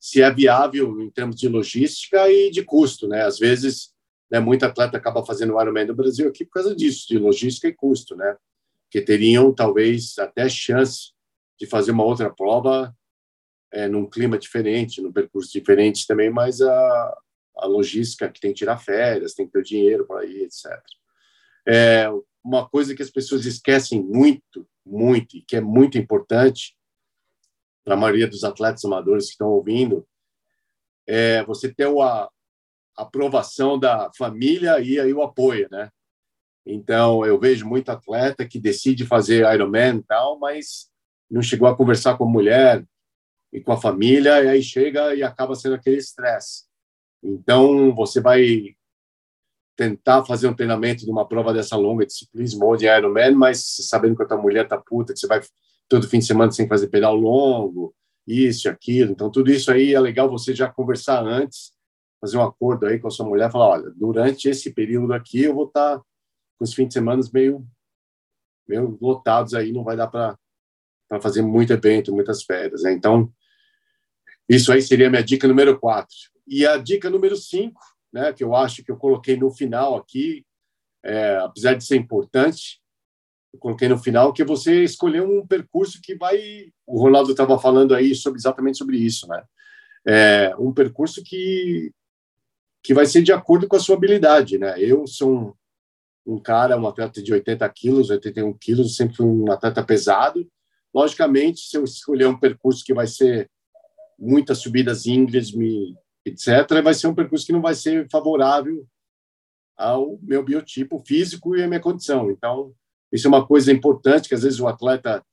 se 0.00 0.22
é 0.22 0.32
viável 0.32 1.00
em 1.00 1.10
termos 1.10 1.36
de 1.36 1.48
logística 1.48 2.30
e 2.30 2.50
de 2.50 2.62
custo, 2.62 3.08
né? 3.08 3.22
Às 3.22 3.38
vezes, 3.38 3.92
né, 4.30 4.40
muito 4.40 4.64
atleta 4.64 4.96
acaba 4.96 5.24
fazendo 5.24 5.54
o 5.54 5.60
Ironman 5.60 5.86
do 5.86 5.94
Brasil 5.94 6.28
aqui 6.28 6.44
por 6.44 6.52
causa 6.52 6.74
disso, 6.74 7.06
de 7.08 7.18
logística 7.18 7.68
e 7.68 7.74
custo, 7.74 8.16
né? 8.16 8.36
Que 8.90 9.00
teriam 9.00 9.52
talvez 9.52 10.18
até 10.18 10.48
chance 10.48 11.12
de 11.58 11.66
fazer 11.66 11.90
uma 11.90 12.04
outra 12.04 12.30
prova 12.30 12.94
é, 13.72 13.88
num 13.88 14.08
clima 14.08 14.38
diferente, 14.38 15.02
num 15.02 15.12
percurso 15.12 15.52
diferente 15.52 16.06
também, 16.06 16.30
mas 16.30 16.60
a, 16.60 17.18
a 17.56 17.66
logística 17.66 18.28
que 18.28 18.40
tem 18.40 18.52
que 18.52 18.58
tirar 18.58 18.78
férias, 18.78 19.34
tem 19.34 19.46
que 19.46 19.52
ter 19.52 19.62
dinheiro 19.62 20.06
para 20.06 20.24
ir, 20.24 20.42
etc. 20.42 20.64
É, 21.66 22.08
uma 22.44 22.68
coisa 22.68 22.94
que 22.94 23.02
as 23.02 23.10
pessoas 23.10 23.44
esquecem 23.44 24.02
muito, 24.02 24.68
muito, 24.84 25.36
e 25.36 25.42
que 25.42 25.56
é 25.56 25.60
muito 25.60 25.98
importante 25.98 26.76
para 27.84 27.94
a 27.94 27.96
maioria 27.96 28.28
dos 28.28 28.44
atletas 28.44 28.84
amadores 28.84 29.26
que 29.26 29.32
estão 29.32 29.48
ouvindo, 29.48 30.06
é 31.06 31.44
você 31.44 31.72
ter 31.72 31.88
a 32.00 32.28
aprovação 32.96 33.78
da 33.78 34.10
família 34.16 34.80
e 34.80 34.98
aí 34.98 35.12
o 35.12 35.22
apoio, 35.22 35.68
né? 35.70 35.90
Então, 36.64 37.24
eu 37.24 37.38
vejo 37.38 37.66
muito 37.66 37.90
atleta 37.90 38.46
que 38.46 38.58
decide 38.58 39.06
fazer 39.06 39.52
Ironman 39.54 39.98
e 39.98 40.02
tal, 40.02 40.38
mas 40.38 40.90
não 41.30 41.40
chegou 41.40 41.68
a 41.68 41.76
conversar 41.76 42.16
com 42.16 42.24
a 42.24 42.30
mulher 42.30 42.84
e 43.52 43.60
com 43.60 43.72
a 43.72 43.80
família, 43.80 44.42
e 44.42 44.48
aí 44.48 44.62
chega 44.62 45.14
e 45.14 45.22
acaba 45.22 45.54
sendo 45.54 45.76
aquele 45.76 45.98
estresse. 45.98 46.64
Então, 47.26 47.94
você 47.94 48.20
vai 48.20 48.76
tentar 49.76 50.24
fazer 50.24 50.48
um 50.48 50.54
treinamento 50.54 51.04
de 51.04 51.10
uma 51.10 51.26
prova 51.26 51.52
dessa 51.52 51.76
longa, 51.76 52.06
de 52.06 52.12
ciclismo 52.12 52.64
ou 52.64 52.76
de 52.76 52.86
Ironman, 52.86 53.34
mas 53.34 53.62
sabendo 53.88 54.16
que 54.16 54.22
a 54.22 54.26
tua 54.26 54.38
mulher 54.38 54.66
tá 54.66 54.78
puta, 54.78 55.12
que 55.12 55.18
você 55.18 55.26
vai 55.26 55.40
todo 55.88 56.08
fim 56.08 56.20
de 56.20 56.26
semana 56.26 56.52
sem 56.52 56.68
fazer 56.68 56.88
pedal 56.88 57.14
longo, 57.14 57.94
isso, 58.26 58.68
aquilo. 58.68 59.12
Então, 59.12 59.30
tudo 59.30 59.50
isso 59.50 59.70
aí 59.70 59.92
é 59.92 60.00
legal 60.00 60.30
você 60.30 60.54
já 60.54 60.70
conversar 60.70 61.22
antes, 61.22 61.72
fazer 62.20 62.38
um 62.38 62.42
acordo 62.42 62.86
aí 62.86 62.98
com 62.98 63.08
a 63.08 63.10
sua 63.10 63.26
mulher, 63.26 63.50
falar, 63.50 63.68
olha, 63.68 63.92
durante 63.94 64.48
esse 64.48 64.72
período 64.72 65.12
aqui 65.12 65.42
eu 65.42 65.54
vou 65.54 65.66
estar 65.66 65.98
tá 65.98 66.04
com 66.58 66.64
os 66.64 66.72
fins 66.72 66.88
de 66.88 66.94
semana 66.94 67.20
meio, 67.32 67.66
meio 68.66 68.96
lotados 69.00 69.52
aí, 69.52 69.72
não 69.72 69.84
vai 69.84 69.96
dar 69.96 70.06
para 70.06 70.38
fazer 71.20 71.42
muito 71.42 71.72
evento, 71.72 72.14
muitas 72.14 72.42
férias. 72.42 72.82
Né? 72.82 72.92
Então, 72.92 73.30
isso 74.48 74.72
aí 74.72 74.80
seria 74.80 75.08
a 75.08 75.10
minha 75.10 75.22
dica 75.22 75.46
número 75.46 75.78
quatro. 75.78 76.16
E 76.46 76.66
a 76.66 76.76
dica 76.76 77.10
número 77.10 77.36
cinco, 77.36 77.80
né, 78.12 78.32
que 78.32 78.44
eu 78.44 78.54
acho 78.54 78.84
que 78.84 78.90
eu 78.90 78.96
coloquei 78.96 79.36
no 79.36 79.50
final 79.50 79.96
aqui, 79.96 80.44
é, 81.04 81.36
apesar 81.36 81.74
de 81.74 81.84
ser 81.84 81.96
importante, 81.96 82.80
eu 83.52 83.58
coloquei 83.58 83.88
no 83.88 83.98
final 83.98 84.32
que 84.32 84.42
é 84.42 84.44
você 84.44 84.82
escolher 84.84 85.22
um 85.22 85.46
percurso 85.46 86.00
que 86.02 86.14
vai. 86.14 86.70
O 86.86 87.00
Ronaldo 87.00 87.30
estava 87.30 87.58
falando 87.58 87.94
aí 87.94 88.14
sobre 88.14 88.38
exatamente 88.38 88.78
sobre 88.78 88.98
isso, 88.98 89.26
né? 89.28 89.42
É, 90.06 90.54
um 90.58 90.72
percurso 90.72 91.22
que 91.24 91.90
que 92.82 92.94
vai 92.94 93.04
ser 93.04 93.20
de 93.20 93.32
acordo 93.32 93.66
com 93.66 93.74
a 93.74 93.80
sua 93.80 93.96
habilidade, 93.96 94.58
né? 94.58 94.80
Eu 94.80 95.08
sou 95.08 95.56
um, 96.26 96.34
um 96.34 96.38
cara, 96.38 96.78
um 96.78 96.86
atleta 96.86 97.20
de 97.20 97.32
80 97.32 97.68
quilos, 97.70 98.10
81 98.10 98.52
quilos, 98.52 98.94
sempre 98.94 99.16
fui 99.16 99.26
um 99.26 99.50
atleta 99.50 99.82
pesado. 99.82 100.48
Logicamente, 100.94 101.60
se 101.60 101.76
eu 101.76 101.82
escolher 101.82 102.28
um 102.28 102.38
percurso 102.38 102.84
que 102.84 102.94
vai 102.94 103.08
ser 103.08 103.50
muitas 104.16 104.58
subidas 104.58 105.04
íngremes, 105.04 105.52
etc., 106.26 106.82
vai 106.82 106.92
ser 106.92 107.06
um 107.06 107.14
percurso 107.14 107.46
que 107.46 107.52
não 107.52 107.62
vai 107.62 107.74
ser 107.74 108.08
favorável 108.10 108.86
ao 109.76 110.18
meu 110.22 110.42
biotipo 110.42 111.02
físico 111.06 111.54
e 111.56 111.62
à 111.62 111.68
minha 111.68 111.80
condição. 111.80 112.30
Então, 112.30 112.74
isso 113.12 113.26
é 113.26 113.30
uma 113.30 113.46
coisa 113.46 113.72
importante 113.72 114.28
que 114.28 114.34
às 114.34 114.42
vezes 114.42 114.58
o 114.58 114.66
atleta 114.66 115.24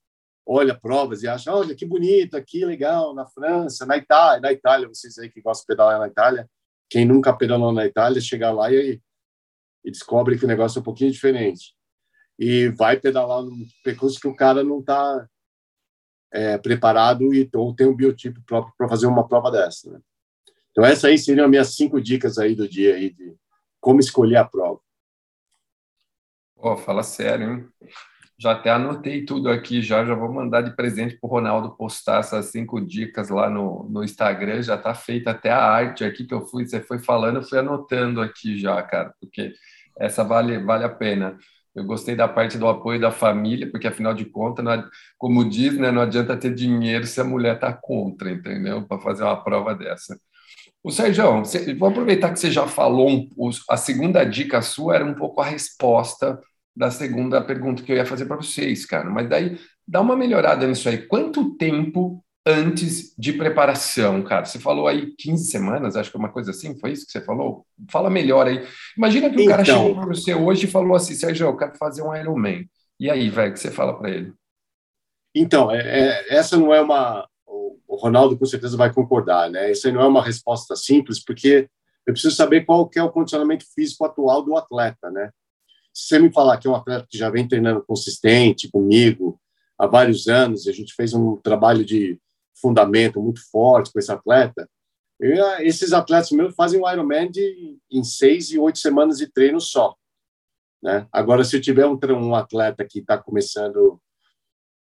olha 0.45 0.77
provas 0.77 1.23
e 1.23 1.27
acha, 1.27 1.53
olha 1.53 1.73
que 1.73 1.85
bonito 1.85 2.35
aqui, 2.35 2.65
legal, 2.65 3.13
na 3.15 3.25
França, 3.25 3.85
na 3.85 3.97
Itália, 3.97 4.41
na 4.41 4.51
Itália, 4.51 4.87
vocês 4.87 5.17
aí 5.17 5.29
que 5.29 5.41
gostam 5.41 5.63
de 5.63 5.67
pedalar 5.67 5.99
na 5.99 6.07
Itália, 6.07 6.49
quem 6.89 7.05
nunca 7.05 7.35
pedalou 7.35 7.71
na 7.71 7.85
Itália, 7.85 8.21
chega 8.21 8.51
lá 8.51 8.71
e, 8.71 9.01
e 9.83 9.91
descobre 9.91 10.37
que 10.37 10.45
o 10.45 10.47
negócio 10.47 10.79
é 10.79 10.81
um 10.81 10.83
pouquinho 10.83 11.11
diferente. 11.11 11.73
E 12.37 12.67
vai 12.69 12.99
pedalar 12.99 13.41
num 13.41 13.65
percurso 13.83 14.19
que 14.19 14.27
o 14.27 14.35
cara 14.35 14.63
não 14.63 14.79
está 14.79 15.27
é, 16.31 16.57
preparado 16.57 17.33
e 17.33 17.49
ou 17.55 17.73
tem 17.73 17.87
um 17.87 17.95
biotipo 17.95 18.41
próprio 18.45 18.73
para 18.77 18.89
fazer 18.89 19.07
uma 19.07 19.27
prova 19.27 19.49
dessa. 19.49 19.91
Né? 19.91 19.99
Então, 20.73 20.83
essas 20.83 21.05
aí 21.05 21.17
seriam 21.19 21.45
as 21.45 21.51
minhas 21.51 21.75
cinco 21.75 22.01
dicas 22.01 22.39
aí 22.39 22.55
do 22.55 22.67
dia 22.67 22.95
aí 22.95 23.13
de 23.13 23.35
como 23.79 23.99
escolher 23.99 24.37
a 24.37 24.45
prova. 24.45 24.79
Oh, 26.57 26.75
fala 26.75 27.03
sério, 27.03 27.51
hein? 27.51 27.67
Já 28.39 28.53
até 28.53 28.71
anotei 28.71 29.23
tudo 29.23 29.49
aqui, 29.49 29.81
já, 29.81 30.03
já 30.03 30.15
vou 30.15 30.33
mandar 30.33 30.61
de 30.61 30.75
presente 30.75 31.15
para 31.19 31.27
o 31.27 31.31
Ronaldo 31.31 31.75
postar 31.77 32.21
essas 32.21 32.47
cinco 32.47 32.81
dicas 32.81 33.29
lá 33.29 33.49
no, 33.49 33.87
no 33.87 34.03
Instagram. 34.03 34.63
Já 34.63 34.75
está 34.75 34.95
feita 34.95 35.31
até 35.31 35.51
a 35.51 35.61
arte 35.63 36.03
aqui 36.03 36.25
que 36.25 36.33
eu 36.33 36.45
fui, 36.47 36.65
você 36.65 36.81
foi 36.81 36.97
falando, 36.97 37.37
eu 37.37 37.43
fui 37.43 37.59
anotando 37.59 38.19
aqui 38.19 38.57
já, 38.57 38.81
cara, 38.81 39.13
porque 39.21 39.53
essa 39.99 40.23
vale, 40.23 40.57
vale 40.57 40.83
a 40.83 40.89
pena. 40.89 41.37
Eu 41.75 41.83
gostei 41.83 42.15
da 42.15 42.27
parte 42.27 42.57
do 42.57 42.67
apoio 42.67 42.99
da 42.99 43.11
família, 43.11 43.69
porque 43.69 43.87
afinal 43.87 44.13
de 44.13 44.25
contas, 44.25 44.63
não, 44.63 44.89
como 45.17 45.47
diz, 45.47 45.77
né, 45.77 45.91
não 45.91 46.01
adianta 46.01 46.37
ter 46.37 46.53
dinheiro 46.53 47.05
se 47.05 47.19
a 47.19 47.23
mulher 47.23 47.55
está 47.55 47.73
contra, 47.73 48.31
entendeu? 48.31 48.85
Para 48.87 48.99
fazer 48.99 49.23
uma 49.23 49.43
prova 49.43 49.75
dessa. 49.75 50.19
O 50.83 50.91
Sérgio, 50.91 51.43
vou 51.79 51.89
aproveitar 51.89 52.31
que 52.33 52.39
você 52.39 52.51
já 52.51 52.67
falou, 52.67 53.29
a 53.69 53.77
segunda 53.77 54.23
dica 54.25 54.61
sua 54.61 54.95
era 54.95 55.05
um 55.05 55.13
pouco 55.13 55.39
a 55.39 55.45
resposta 55.45 56.39
da 56.75 56.91
segunda 56.91 57.41
pergunta 57.41 57.83
que 57.83 57.91
eu 57.91 57.95
ia 57.95 58.05
fazer 58.05 58.25
para 58.25 58.35
vocês, 58.35 58.85
cara. 58.85 59.09
Mas 59.09 59.29
daí, 59.29 59.57
dá 59.87 60.01
uma 60.01 60.15
melhorada 60.15 60.67
nisso 60.67 60.89
aí. 60.89 60.97
Quanto 60.97 61.55
tempo 61.55 62.21
antes 62.45 63.13
de 63.17 63.31
preparação, 63.31 64.21
cara? 64.23 64.43
Você 64.43 64.59
falou 64.59 64.87
aí 64.87 65.13
15 65.17 65.49
semanas, 65.49 65.95
acho 65.95 66.11
que 66.11 66.17
é 66.17 66.19
uma 66.19 66.31
coisa 66.31 66.51
assim, 66.51 66.77
foi 66.77 66.91
isso 66.91 67.05
que 67.05 67.13
você 67.13 67.21
falou? 67.21 67.65
Fala 67.89 68.09
melhor 68.09 68.47
aí. 68.47 68.67
Imagina 68.97 69.29
que 69.29 69.41
o 69.41 69.47
cara 69.47 69.61
então. 69.61 69.77
chegou 69.77 69.95
para 69.95 70.05
você 70.07 70.33
hoje 70.33 70.65
e 70.65 70.69
falou 70.69 70.95
assim, 70.95 71.13
Sérgio, 71.13 71.47
eu 71.47 71.55
quero 71.55 71.77
fazer 71.77 72.01
um 72.01 72.13
Ironman. 72.13 72.67
E 72.99 73.09
aí, 73.09 73.29
velho, 73.29 73.51
o 73.51 73.53
que 73.53 73.59
você 73.59 73.71
fala 73.71 73.97
para 73.97 74.09
ele? 74.09 74.33
Então, 75.35 75.71
é, 75.71 75.79
é, 75.79 76.35
essa 76.35 76.57
não 76.57 76.73
é 76.73 76.81
uma, 76.81 77.27
o 77.93 77.95
Ronaldo 77.95 78.35
com 78.37 78.45
certeza 78.45 78.75
vai 78.75 78.91
concordar, 78.91 79.51
né? 79.51 79.71
Isso 79.71 79.85
aí 79.85 79.93
não 79.93 80.01
é 80.01 80.07
uma 80.07 80.23
resposta 80.23 80.75
simples, 80.75 81.23
porque 81.23 81.69
eu 82.07 82.13
preciso 82.13 82.35
saber 82.35 82.65
qual 82.65 82.89
que 82.89 82.97
é 82.97 83.03
o 83.03 83.11
condicionamento 83.11 83.65
físico 83.73 84.03
atual 84.03 84.41
do 84.41 84.57
atleta, 84.57 85.11
né? 85.11 85.29
Se 85.93 86.07
você 86.07 86.19
me 86.19 86.33
falar 86.33 86.57
que 86.57 86.67
é 86.67 86.71
um 86.71 86.75
atleta 86.75 87.05
que 87.07 87.17
já 87.17 87.29
vem 87.29 87.47
treinando 87.47 87.85
consistente 87.85 88.69
comigo 88.71 89.39
há 89.77 89.85
vários 89.85 90.27
anos, 90.27 90.67
a 90.67 90.71
gente 90.71 90.91
fez 90.95 91.13
um 91.13 91.37
trabalho 91.37 91.85
de 91.85 92.19
fundamento 92.59 93.21
muito 93.21 93.41
forte 93.51 93.93
com 93.93 93.99
esse 93.99 94.11
atleta, 94.11 94.67
eu, 95.19 95.45
esses 95.59 95.93
atletas 95.93 96.31
meus 96.31 96.55
fazem 96.55 96.81
um 96.81 96.91
Ironman 96.91 97.29
de, 97.29 97.77
em 97.91 98.03
seis 98.03 98.49
e 98.49 98.57
oito 98.57 98.79
semanas 98.79 99.19
de 99.19 99.27
treino 99.27 99.61
só. 99.61 99.95
Né? 100.81 101.07
Agora, 101.11 101.43
se 101.43 101.55
eu 101.55 101.61
tiver 101.61 101.85
um, 101.85 101.99
um 102.17 102.33
atleta 102.33 102.83
que 102.89 102.99
está 102.99 103.19
começando 103.19 104.01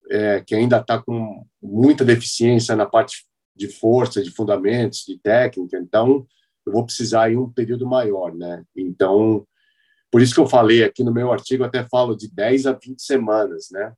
é, 0.09 0.41
que 0.41 0.55
ainda 0.55 0.79
está 0.79 1.01
com 1.03 1.47
muita 1.63 2.05
deficiência 2.05 2.75
na 2.75 2.87
parte 2.87 3.27
de 3.55 3.69
força, 3.69 4.23
de 4.23 4.31
fundamentos, 4.31 5.05
de 5.07 5.19
técnica, 5.19 5.77
então 5.79 6.27
eu 6.65 6.73
vou 6.73 6.85
precisar 6.85 7.31
em 7.31 7.37
um 7.37 7.51
período 7.51 7.87
maior, 7.87 8.35
né? 8.35 8.63
Então, 8.77 9.47
por 10.11 10.23
isso 10.23 10.35
que 10.35 10.41
eu 10.41 10.47
falei 10.47 10.85
aqui 10.85 11.03
no 11.03 11.13
meu 11.13 11.33
artigo, 11.33 11.65
até 11.65 11.85
falo 11.89 12.15
de 12.15 12.31
10 12.31 12.67
a 12.67 12.73
20 12.73 13.03
semanas, 13.03 13.69
né? 13.71 13.93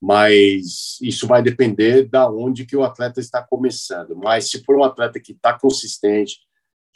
Mas 0.00 0.98
isso 1.02 1.26
vai 1.26 1.42
depender 1.42 2.08
da 2.08 2.30
onde 2.30 2.64
que 2.64 2.76
o 2.76 2.84
atleta 2.84 3.20
está 3.20 3.42
começando. 3.42 4.16
Mas 4.16 4.50
se 4.50 4.62
for 4.64 4.76
um 4.76 4.84
atleta 4.84 5.18
que 5.18 5.32
está 5.32 5.58
consistente, 5.58 6.38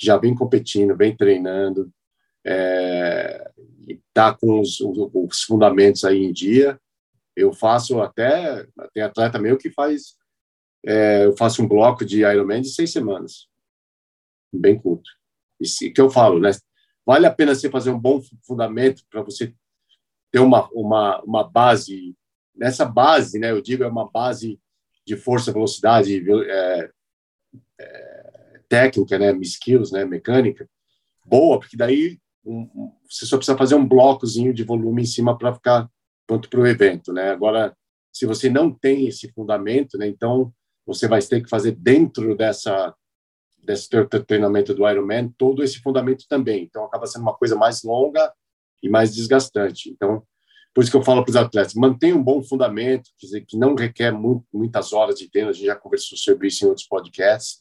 já 0.00 0.16
vem 0.16 0.34
competindo, 0.34 0.96
vem 0.96 1.16
treinando, 1.16 1.92
é, 2.44 3.50
está 3.88 4.32
com 4.34 4.60
os, 4.60 4.78
os 4.80 5.42
fundamentos 5.42 6.04
aí 6.04 6.24
em 6.24 6.32
dia, 6.32 6.78
eu 7.36 7.52
faço 7.52 8.00
até, 8.00 8.66
tem 8.92 9.02
atleta 9.02 9.38
meu 9.38 9.56
que 9.56 9.70
faz, 9.70 10.16
é, 10.84 11.24
eu 11.24 11.36
faço 11.36 11.62
um 11.62 11.68
bloco 11.68 12.04
de 12.04 12.20
Ironman 12.20 12.62
de 12.62 12.70
seis 12.70 12.92
semanas, 12.92 13.48
bem 14.52 14.78
curto. 14.78 15.08
E 15.60 15.66
se, 15.66 15.90
que 15.90 16.00
eu 16.00 16.10
falo, 16.10 16.40
né? 16.40 16.50
Vale 17.06 17.26
a 17.26 17.32
pena 17.32 17.54
você 17.54 17.70
fazer 17.70 17.90
um 17.90 17.98
bom 17.98 18.20
fundamento 18.44 19.02
para 19.08 19.22
você 19.22 19.54
ter 20.30 20.40
uma, 20.40 20.68
uma, 20.72 21.20
uma 21.22 21.44
base, 21.44 22.16
nessa 22.54 22.84
base, 22.84 23.38
né? 23.38 23.50
Eu 23.50 23.62
digo, 23.62 23.84
é 23.84 23.88
uma 23.88 24.10
base 24.10 24.60
de 25.06 25.16
força, 25.16 25.52
velocidade, 25.52 26.22
é, 26.48 26.90
é, 27.80 28.60
técnica, 28.68 29.18
né? 29.18 29.32
Skills, 29.42 29.92
né? 29.92 30.04
Mecânica, 30.04 30.68
boa, 31.24 31.58
porque 31.58 31.76
daí 31.76 32.18
um, 32.44 32.92
você 33.08 33.26
só 33.26 33.36
precisa 33.36 33.56
fazer 33.56 33.74
um 33.74 33.86
blocozinho 33.86 34.52
de 34.52 34.64
volume 34.64 35.02
em 35.02 35.06
cima 35.06 35.36
para 35.36 35.54
ficar 35.54 35.88
pronto 36.32 36.48
para 36.48 36.60
o 36.60 36.66
evento, 36.66 37.12
né? 37.12 37.30
Agora, 37.30 37.76
se 38.10 38.24
você 38.24 38.48
não 38.48 38.72
tem 38.72 39.06
esse 39.06 39.30
fundamento, 39.32 39.98
né, 39.98 40.06
então 40.06 40.52
você 40.86 41.06
vai 41.06 41.20
ter 41.20 41.42
que 41.42 41.48
fazer 41.48 41.72
dentro 41.72 42.34
dessa 42.36 42.94
desse 43.64 43.88
treinamento 44.26 44.74
do 44.74 44.88
Ironman 44.88 45.32
todo 45.38 45.62
esse 45.62 45.78
fundamento 45.78 46.24
também. 46.28 46.64
Então 46.64 46.84
acaba 46.84 47.06
sendo 47.06 47.22
uma 47.22 47.34
coisa 47.34 47.54
mais 47.54 47.84
longa 47.84 48.32
e 48.82 48.88
mais 48.88 49.14
desgastante. 49.14 49.88
Então, 49.88 50.26
por 50.74 50.82
isso 50.82 50.90
que 50.90 50.96
eu 50.96 51.02
falo 51.04 51.22
para 51.22 51.30
os 51.30 51.36
atletas, 51.36 51.74
mantenha 51.74 52.16
um 52.16 52.22
bom 52.22 52.42
fundamento, 52.42 53.10
quer 53.16 53.26
dizer, 53.26 53.44
que 53.46 53.56
não 53.56 53.76
requer 53.76 54.10
muitas 54.52 54.92
horas 54.92 55.14
de 55.14 55.30
treino, 55.30 55.50
a 55.50 55.52
gente 55.52 55.66
já 55.66 55.76
conversou 55.76 56.18
sobre 56.18 56.48
isso 56.48 56.64
em 56.64 56.68
outros 56.68 56.88
podcasts. 56.88 57.60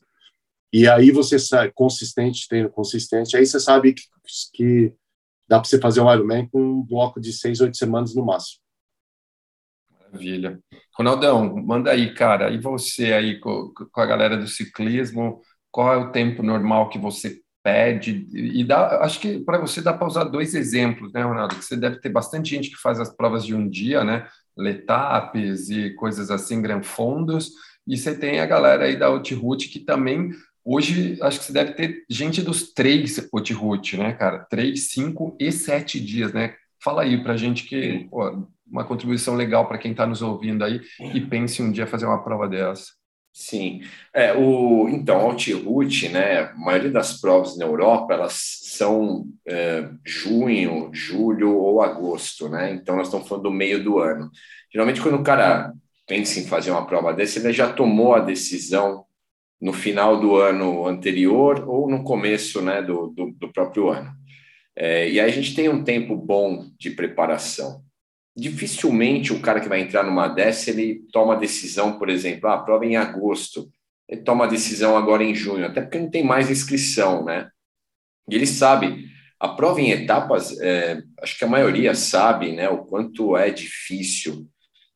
E 0.73 0.87
aí 0.87 1.11
você 1.11 1.37
sai 1.37 1.71
consistente, 1.71 2.47
treino 2.47 2.71
consistente, 2.71 3.37
aí 3.37 3.45
você 3.45 3.59
sabe 3.59 3.93
que, 3.93 4.03
que 4.53 4.93
dá 5.51 5.59
para 5.59 5.67
você 5.67 5.77
fazer 5.81 5.99
um 5.99 6.09
Ironman 6.09 6.47
com 6.47 6.61
um 6.61 6.81
bloco 6.81 7.19
de 7.19 7.33
seis, 7.33 7.59
oito 7.59 7.75
semanas 7.75 8.15
no 8.15 8.25
máximo. 8.25 8.61
Maravilha. 9.99 10.61
Ronaldão, 10.97 11.57
manda 11.57 11.91
aí, 11.91 12.13
cara. 12.13 12.49
E 12.51 12.57
você 12.57 13.11
aí 13.11 13.37
com, 13.37 13.69
com 13.91 14.01
a 14.01 14.05
galera 14.05 14.37
do 14.37 14.47
ciclismo, 14.47 15.41
qual 15.69 15.93
é 15.93 15.97
o 15.97 16.11
tempo 16.13 16.41
normal 16.41 16.87
que 16.87 16.97
você 16.97 17.41
pede? 17.61 18.29
E 18.33 18.63
dá, 18.63 19.01
acho 19.01 19.19
que 19.19 19.39
para 19.41 19.57
você 19.57 19.81
dá 19.81 19.91
para 19.91 20.07
usar 20.07 20.23
dois 20.23 20.55
exemplos, 20.55 21.11
né, 21.11 21.21
Ronaldo? 21.21 21.55
Que 21.55 21.65
você 21.65 21.75
deve 21.75 21.99
ter 21.99 22.09
bastante 22.09 22.51
gente 22.51 22.69
que 22.69 22.77
faz 22.77 22.97
as 23.01 23.13
provas 23.13 23.45
de 23.45 23.53
um 23.53 23.67
dia, 23.67 24.05
né? 24.05 24.25
Letapes 24.55 25.69
e 25.69 25.89
coisas 25.95 26.31
assim, 26.31 26.61
granfondos. 26.61 27.51
E 27.85 27.97
você 27.97 28.17
tem 28.17 28.39
a 28.39 28.45
galera 28.45 28.85
aí 28.85 28.97
da 28.97 29.09
Outroute 29.09 29.67
que 29.67 29.79
também 29.81 30.31
Hoje, 30.63 31.17
acho 31.21 31.39
que 31.39 31.45
você 31.45 31.53
deve 31.53 31.73
ter 31.73 32.03
gente 32.09 32.41
dos 32.41 32.71
três 32.71 33.27
Outroute, 33.31 33.97
né, 33.97 34.13
cara? 34.13 34.45
Três, 34.49 34.91
cinco 34.91 35.35
e 35.39 35.51
sete 35.51 35.99
dias, 35.99 36.33
né? 36.33 36.55
Fala 36.83 37.03
aí 37.03 37.21
para 37.21 37.37
gente 37.37 37.63
que 37.65 38.07
pô, 38.09 38.47
uma 38.67 38.85
contribuição 38.85 39.35
legal 39.35 39.67
para 39.67 39.77
quem 39.77 39.91
está 39.91 40.05
nos 40.05 40.21
ouvindo 40.21 40.63
aí 40.63 40.81
e 41.13 41.19
pense 41.19 41.61
um 41.61 41.71
dia 41.71 41.85
fazer 41.85 42.05
uma 42.05 42.23
prova 42.23 42.47
dessa. 42.47 42.91
Sim, 43.33 43.81
é, 44.13 44.33
o, 44.33 44.89
então, 44.89 45.21
Altirute, 45.21 46.09
né, 46.09 46.39
a 46.39 46.53
maioria 46.53 46.91
das 46.91 47.19
provas 47.21 47.57
na 47.57 47.65
Europa, 47.65 48.13
elas 48.13 48.59
são 48.63 49.25
é, 49.47 49.89
junho, 50.05 50.89
julho 50.91 51.55
ou 51.57 51.81
agosto, 51.81 52.49
né, 52.49 52.73
então 52.73 52.97
nós 52.97 53.07
estamos 53.07 53.27
falando 53.27 53.43
do 53.43 53.51
meio 53.51 53.81
do 53.81 53.99
ano. 53.99 54.29
Geralmente, 54.71 54.99
quando 54.99 55.15
o 55.15 55.23
cara 55.23 55.73
pensa 56.05 56.41
em 56.41 56.45
fazer 56.45 56.71
uma 56.71 56.85
prova 56.85 57.13
dessa, 57.13 57.39
ele 57.39 57.53
já 57.53 57.71
tomou 57.71 58.13
a 58.13 58.19
decisão 58.19 59.05
no 59.61 59.71
final 59.71 60.19
do 60.19 60.37
ano 60.37 60.87
anterior 60.87 61.63
ou 61.67 61.89
no 61.89 62.03
começo, 62.03 62.61
né, 62.61 62.81
do, 62.81 63.07
do, 63.07 63.31
do 63.31 63.51
próprio 63.51 63.89
ano. 63.89 64.11
É, 64.75 65.09
e 65.09 65.19
aí 65.19 65.29
a 65.29 65.33
gente 65.33 65.53
tem 65.53 65.69
um 65.69 65.83
tempo 65.83 66.15
bom 66.15 66.65
de 66.79 66.91
preparação 66.91 67.83
dificilmente 68.35 69.33
o 69.33 69.41
cara 69.41 69.59
que 69.59 69.69
vai 69.69 69.81
entrar 69.81 70.03
numa 70.03 70.27
dessa, 70.27 70.69
ele 70.69 71.03
toma 71.11 71.33
a 71.33 71.39
decisão, 71.39 71.97
por 71.97 72.09
exemplo, 72.09 72.49
ah, 72.49 72.55
a 72.55 72.63
prova 72.63 72.85
em 72.85 72.95
agosto, 72.95 73.69
ele 74.07 74.21
toma 74.21 74.45
a 74.45 74.49
decisão 74.49 74.97
agora 74.97 75.23
em 75.23 75.35
junho, 75.35 75.65
até 75.65 75.81
porque 75.81 75.99
não 75.99 76.09
tem 76.09 76.23
mais 76.23 76.49
inscrição, 76.49 77.25
né? 77.25 77.49
E 78.29 78.35
ele 78.35 78.47
sabe, 78.47 79.05
a 79.39 79.49
prova 79.49 79.81
em 79.81 79.91
etapas, 79.91 80.59
é, 80.59 81.01
acho 81.21 81.37
que 81.37 81.43
a 81.43 81.49
maioria 81.49 81.93
sabe, 81.93 82.51
né, 82.53 82.69
o 82.69 82.85
quanto 82.85 83.35
é 83.35 83.49
difícil, 83.49 84.47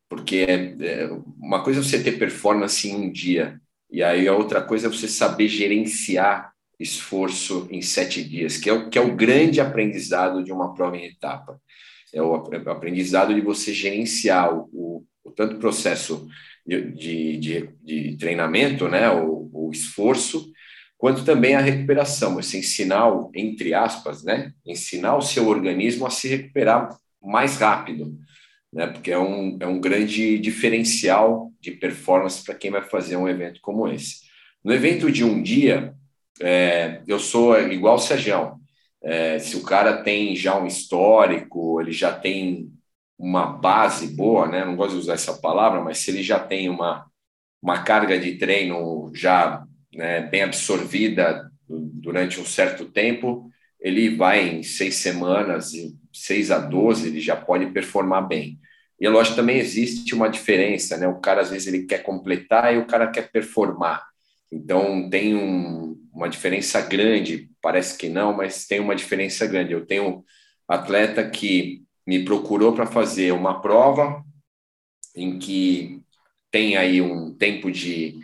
porque 0.10 0.46
é, 0.48 0.76
é, 0.80 1.10
uma 1.38 1.64
coisa 1.64 1.80
é 1.80 1.84
você 1.84 2.02
ter 2.02 2.18
performance 2.18 2.88
em 2.88 2.96
um 2.96 3.12
dia, 3.12 3.60
e 3.90 4.04
aí 4.04 4.28
a 4.28 4.34
outra 4.34 4.62
coisa 4.62 4.88
é 4.88 4.90
você 4.90 5.08
saber 5.08 5.48
gerenciar 5.48 6.54
esforço 6.80 7.68
em 7.72 7.82
sete 7.82 8.24
dias, 8.24 8.58
que 8.58 8.70
é 8.70 8.74
o, 8.74 8.90
que 8.90 8.98
é 8.98 9.02
o 9.02 9.16
grande 9.16 9.62
aprendizado 9.62 10.44
de 10.44 10.52
uma 10.52 10.74
prova 10.74 10.98
em 10.98 11.06
etapa. 11.06 11.60
É 12.14 12.22
o 12.22 12.36
aprendizado 12.36 13.34
de 13.34 13.42
você 13.42 13.74
gerenciar 13.74 14.54
o, 14.54 14.70
o, 14.72 15.04
o 15.24 15.32
tanto 15.32 15.58
processo 15.58 16.28
de, 16.66 16.92
de, 16.92 17.38
de, 17.38 17.70
de, 17.84 18.18
treinamento, 18.18 18.88
né, 18.88 19.10
o, 19.10 19.50
o, 19.54 19.72
esforço, 19.72 20.52
quanto 20.98 21.24
também 21.24 21.56
a 21.56 21.62
recuperação, 21.62 22.36
você 22.36 22.60
ensinar, 22.60 23.10
entre 23.34 23.74
aspas, 23.74 24.24
né, 24.24 24.52
ensinar 24.66 25.16
o 25.16 25.22
seu 25.22 25.48
organismo 25.48 26.06
a 26.06 26.10
se 26.10 26.28
recuperar 26.28 26.90
mais 27.22 27.58
rápido, 27.58 28.18
né, 28.76 28.88
porque 28.88 29.10
é 29.10 29.18
um, 29.18 29.58
é 29.62 29.66
um 29.66 29.80
grande 29.80 30.38
diferencial 30.38 31.50
de 31.62 31.72
performance 31.72 32.44
para 32.44 32.56
quem 32.56 32.70
vai 32.70 32.82
fazer 32.84 33.16
um 33.16 33.28
evento 33.28 33.62
como 33.62 33.88
esse. 33.88 34.26
No 34.62 34.74
evento 34.74 35.10
de 35.10 35.24
um 35.24 35.42
dia, 35.42 35.96
é, 36.42 37.02
eu 37.08 37.18
sou 37.18 37.58
igual 37.72 37.96
o 37.96 38.00
Sérgio, 38.00 38.60
é, 39.02 39.40
se 39.40 39.56
o 39.56 39.64
cara 39.64 40.04
tem 40.04 40.36
já 40.36 40.60
um 40.60 40.68
histórico, 40.68 41.80
ele 41.80 41.94
já 41.94 42.12
tem 42.12 42.70
uma 43.18 43.46
base 43.46 44.08
boa, 44.08 44.46
né? 44.46 44.66
Não 44.66 44.76
gosto 44.76 44.94
de 44.96 45.00
usar 45.00 45.14
essa 45.14 45.36
palavra, 45.36 45.82
mas 45.82 46.00
se 46.00 46.12
ele 46.12 46.22
já 46.22 46.38
tem 46.38 46.68
uma, 46.70 47.06
uma 47.62 47.82
carga 47.82 48.20
de 48.20 48.36
treino 48.36 49.10
já 49.16 49.64
né, 49.94 50.22
bem 50.22 50.44
absorvida 50.44 51.50
durante 51.70 52.42
um 52.42 52.46
certo 52.46 52.86
tempo, 52.86 53.50
ele 53.80 54.16
vai 54.16 54.50
em 54.50 54.64
seis 54.64 54.96
semanas, 54.96 55.72
seis 56.16 56.52
a 56.52 56.58
doze, 56.58 57.10
ele 57.10 57.20
já 57.20 57.36
pode 57.36 57.68
performar 57.68 58.28
bem. 58.28 58.60
E 59.00 59.06
é 59.06 59.10
lógico 59.10 59.36
também 59.36 59.58
existe 59.58 60.16
uma 60.16 60.30
diferença, 60.30 60.98
né? 60.98 61.08
O 61.08 61.20
cara 61.20 61.42
às 61.42 61.50
vezes 61.50 61.68
ele 61.68 61.84
quer 61.86 62.04
completar 62.04 62.74
e 62.74 62.78
o 62.78 62.86
cara 62.86 63.08
quer 63.08 63.30
performar. 63.32 64.04
Então 64.52 65.10
tem 65.10 65.36
um, 65.36 65.98
uma 66.14 66.30
diferença 66.30 66.82
grande 66.82 67.50
parece 67.62 67.98
que 67.98 68.08
não, 68.08 68.32
mas 68.32 68.68
tem 68.68 68.80
uma 68.80 68.96
diferença 68.96 69.46
grande. 69.48 69.74
Eu 69.74 69.86
tenho 69.86 70.24
atleta 70.68 71.28
que 71.28 71.84
me 72.08 72.24
procurou 72.24 72.74
para 72.74 72.86
fazer 72.86 73.32
uma 73.34 73.60
prova 73.60 74.24
em 75.16 75.40
que 75.40 76.00
tem 76.52 76.78
aí 76.78 77.02
um 77.02 77.34
tempo 77.34 77.72
de 77.72 78.20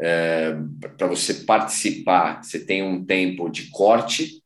é, 0.00 0.56
para 0.98 1.06
você 1.06 1.32
participar, 1.32 2.42
você 2.42 2.58
tem 2.58 2.82
um 2.82 3.04
tempo 3.04 3.48
de 3.48 3.70
corte, 3.70 4.41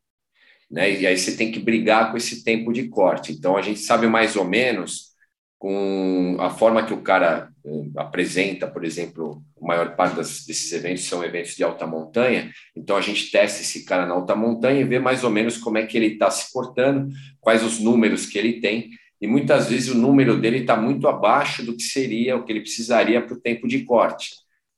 né? 0.71 1.01
E 1.01 1.07
aí 1.07 1.17
você 1.17 1.37
tem 1.37 1.51
que 1.51 1.61
brigar 1.61 2.11
com 2.11 2.17
esse 2.17 2.43
tempo 2.45 2.73
de 2.73 2.89
corte. 2.89 3.33
Então 3.33 3.57
a 3.57 3.63
gente 3.63 3.81
sabe 3.81 4.07
mais 4.07 4.37
ou 4.37 4.45
menos 4.45 5.15
com 5.59 6.37
a 6.39 6.51
forma 6.51 6.85
que 6.85 6.93
o 6.93 7.01
cara 7.01 7.49
eh, 7.65 7.87
apresenta, 7.97 8.67
por 8.67 8.85
exemplo, 8.85 9.43
a 9.61 9.67
maior 9.67 9.97
parte 9.97 10.17
desses 10.17 10.71
eventos 10.73 11.05
são 11.05 11.25
eventos 11.25 11.57
de 11.57 11.65
alta 11.65 11.87
montanha, 11.87 12.53
então 12.77 12.95
a 12.95 13.01
gente 13.01 13.31
testa 13.31 13.63
esse 13.63 13.85
cara 13.85 14.07
na 14.07 14.15
alta 14.15 14.37
montanha 14.37 14.81
e 14.81 14.85
vê 14.85 14.99
mais 14.99 15.25
ou 15.25 15.31
menos 15.31 15.57
como 15.57 15.79
é 15.79 15.87
que 15.87 15.97
ele 15.97 16.09
está 16.09 16.31
se 16.31 16.53
portando, 16.53 17.09
quais 17.41 17.65
os 17.65 17.81
números 17.81 18.27
que 18.27 18.39
ele 18.39 18.61
tem, 18.61 18.91
e 19.21 19.27
muitas 19.27 19.71
vezes 19.71 19.89
o 19.89 19.97
número 19.97 20.39
dele 20.39 20.59
está 20.59 20.77
muito 20.77 21.09
abaixo 21.09 21.65
do 21.65 21.75
que 21.75 21.83
seria 21.83 22.37
o 22.37 22.45
que 22.45 22.53
ele 22.53 22.61
precisaria 22.61 23.23
para 23.23 23.35
o 23.35 23.41
tempo 23.41 23.67
de 23.67 23.83
corte. 23.83 24.35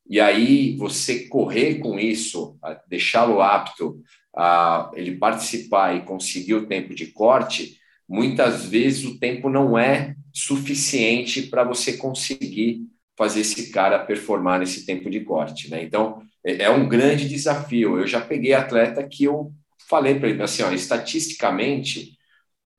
E 0.09 0.21
aí 0.21 0.77
você 0.77 1.29
correr 1.29 1.81
com 1.81 1.99
isso, 1.99 2.57
deixá-lo 2.89 3.43
apto 3.43 4.01
a 4.37 4.91
ele 4.95 5.17
participar 5.17 5.97
e 5.97 6.05
conseguir 6.05 6.55
o 6.55 6.67
tempo 6.67 6.95
de 6.95 7.07
corte, 7.09 7.79
muitas 8.09 8.67
vezes 8.67 9.05
o 9.05 9.19
tempo 9.19 9.49
não 9.49 9.79
é 9.79 10.15
suficiente 10.33 11.43
para 11.43 11.65
você 11.65 11.97
conseguir 11.97 12.87
fazer 13.17 13.41
esse 13.41 13.71
cara 13.71 13.99
performar 13.99 14.61
nesse 14.61 14.87
tempo 14.87 15.11
de 15.11 15.21
corte, 15.21 15.69
né? 15.71 15.83
Então, 15.83 16.23
é, 16.45 16.65
é 16.65 16.71
um 16.71 16.89
grande 16.89 17.29
desafio. 17.29 17.99
Eu 17.99 18.07
já 18.07 18.21
peguei 18.21 18.55
atleta 18.55 19.07
que 19.07 19.25
eu 19.25 19.53
falei 19.89 20.15
para 20.19 20.29
ele 20.29 20.43
assim, 20.43 20.63
ó, 20.63 20.71
estatisticamente, 20.73 22.17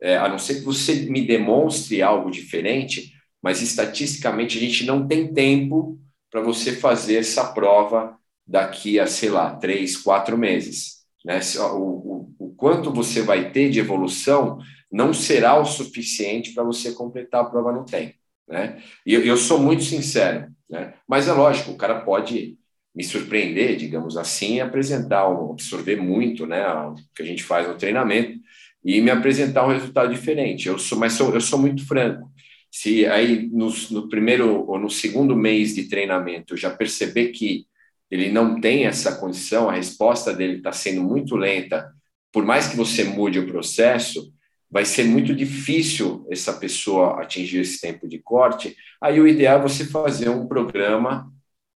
é, 0.01 0.17
a 0.17 0.29
não 0.29 0.39
ser 0.39 0.55
que 0.55 0.61
você 0.61 0.93
me 1.09 1.25
demonstre 1.25 2.01
algo 2.01 2.31
diferente, 2.31 3.13
mas 3.41 3.61
estatisticamente 3.61 4.57
a 4.57 4.61
gente 4.61 4.85
não 4.85 5.07
tem 5.07 5.33
tempo 5.33 5.99
para 6.31 6.41
você 6.41 6.75
fazer 6.75 7.17
essa 7.17 7.51
prova 7.51 8.17
daqui 8.47 8.99
a, 8.99 9.07
sei 9.07 9.29
lá, 9.29 9.55
três, 9.55 9.97
quatro 9.97 10.37
meses. 10.37 10.98
Né? 11.23 11.39
O, 11.73 11.77
o, 11.77 12.35
o 12.39 12.55
quanto 12.55 12.91
você 12.91 13.21
vai 13.21 13.51
ter 13.51 13.69
de 13.69 13.79
evolução 13.79 14.59
não 14.91 15.13
será 15.13 15.59
o 15.59 15.65
suficiente 15.65 16.53
para 16.53 16.63
você 16.63 16.91
completar 16.93 17.41
a 17.41 17.49
prova 17.49 17.71
no 17.71 17.85
tempo. 17.85 18.15
Né? 18.47 18.81
E 19.05 19.13
eu, 19.13 19.23
eu 19.23 19.37
sou 19.37 19.59
muito 19.59 19.83
sincero, 19.83 20.47
né? 20.69 20.93
mas 21.07 21.27
é 21.27 21.33
lógico, 21.33 21.71
o 21.71 21.77
cara 21.77 22.01
pode 22.01 22.57
me 22.95 23.03
surpreender, 23.03 23.77
digamos 23.77 24.17
assim, 24.17 24.59
apresentar, 24.59 25.29
um, 25.29 25.51
absorver 25.51 25.95
muito 25.95 26.45
né, 26.45 26.67
o 26.67 26.95
que 27.15 27.21
a 27.21 27.25
gente 27.25 27.43
faz 27.43 27.67
no 27.67 27.77
treinamento 27.77 28.39
e 28.83 28.99
me 28.99 29.11
apresentar 29.11 29.65
um 29.65 29.71
resultado 29.71 30.13
diferente. 30.13 30.67
Eu 30.67 30.79
sou, 30.79 30.97
mas 30.97 31.13
sou, 31.13 31.33
eu 31.33 31.41
sou 31.41 31.59
muito 31.59 31.85
franco. 31.85 32.29
Se 32.71 33.05
aí 33.05 33.47
no, 33.51 33.71
no 33.91 34.09
primeiro 34.09 34.65
ou 34.67 34.79
no 34.79 34.89
segundo 34.89 35.35
mês 35.35 35.75
de 35.75 35.87
treinamento 35.87 36.53
eu 36.53 36.57
já 36.57 36.69
perceber 36.69 37.29
que 37.29 37.68
ele 38.09 38.31
não 38.31 38.59
tem 38.59 38.85
essa 38.85 39.15
condição, 39.15 39.69
a 39.69 39.73
resposta 39.73 40.33
dele 40.33 40.57
está 40.57 40.71
sendo 40.71 41.03
muito 41.03 41.35
lenta, 41.35 41.93
por 42.31 42.45
mais 42.45 42.67
que 42.67 42.75
você 42.75 43.03
mude 43.03 43.39
o 43.39 43.47
processo, 43.47 44.33
vai 44.69 44.85
ser 44.85 45.03
muito 45.03 45.33
difícil 45.33 46.27
essa 46.29 46.53
pessoa 46.53 47.21
atingir 47.21 47.61
esse 47.61 47.81
tempo 47.81 48.07
de 48.07 48.19
corte. 48.19 48.75
Aí 49.01 49.19
o 49.19 49.27
ideal 49.27 49.59
é 49.59 49.63
você 49.63 49.85
fazer 49.85 50.29
um 50.29 50.47
programa 50.47 51.31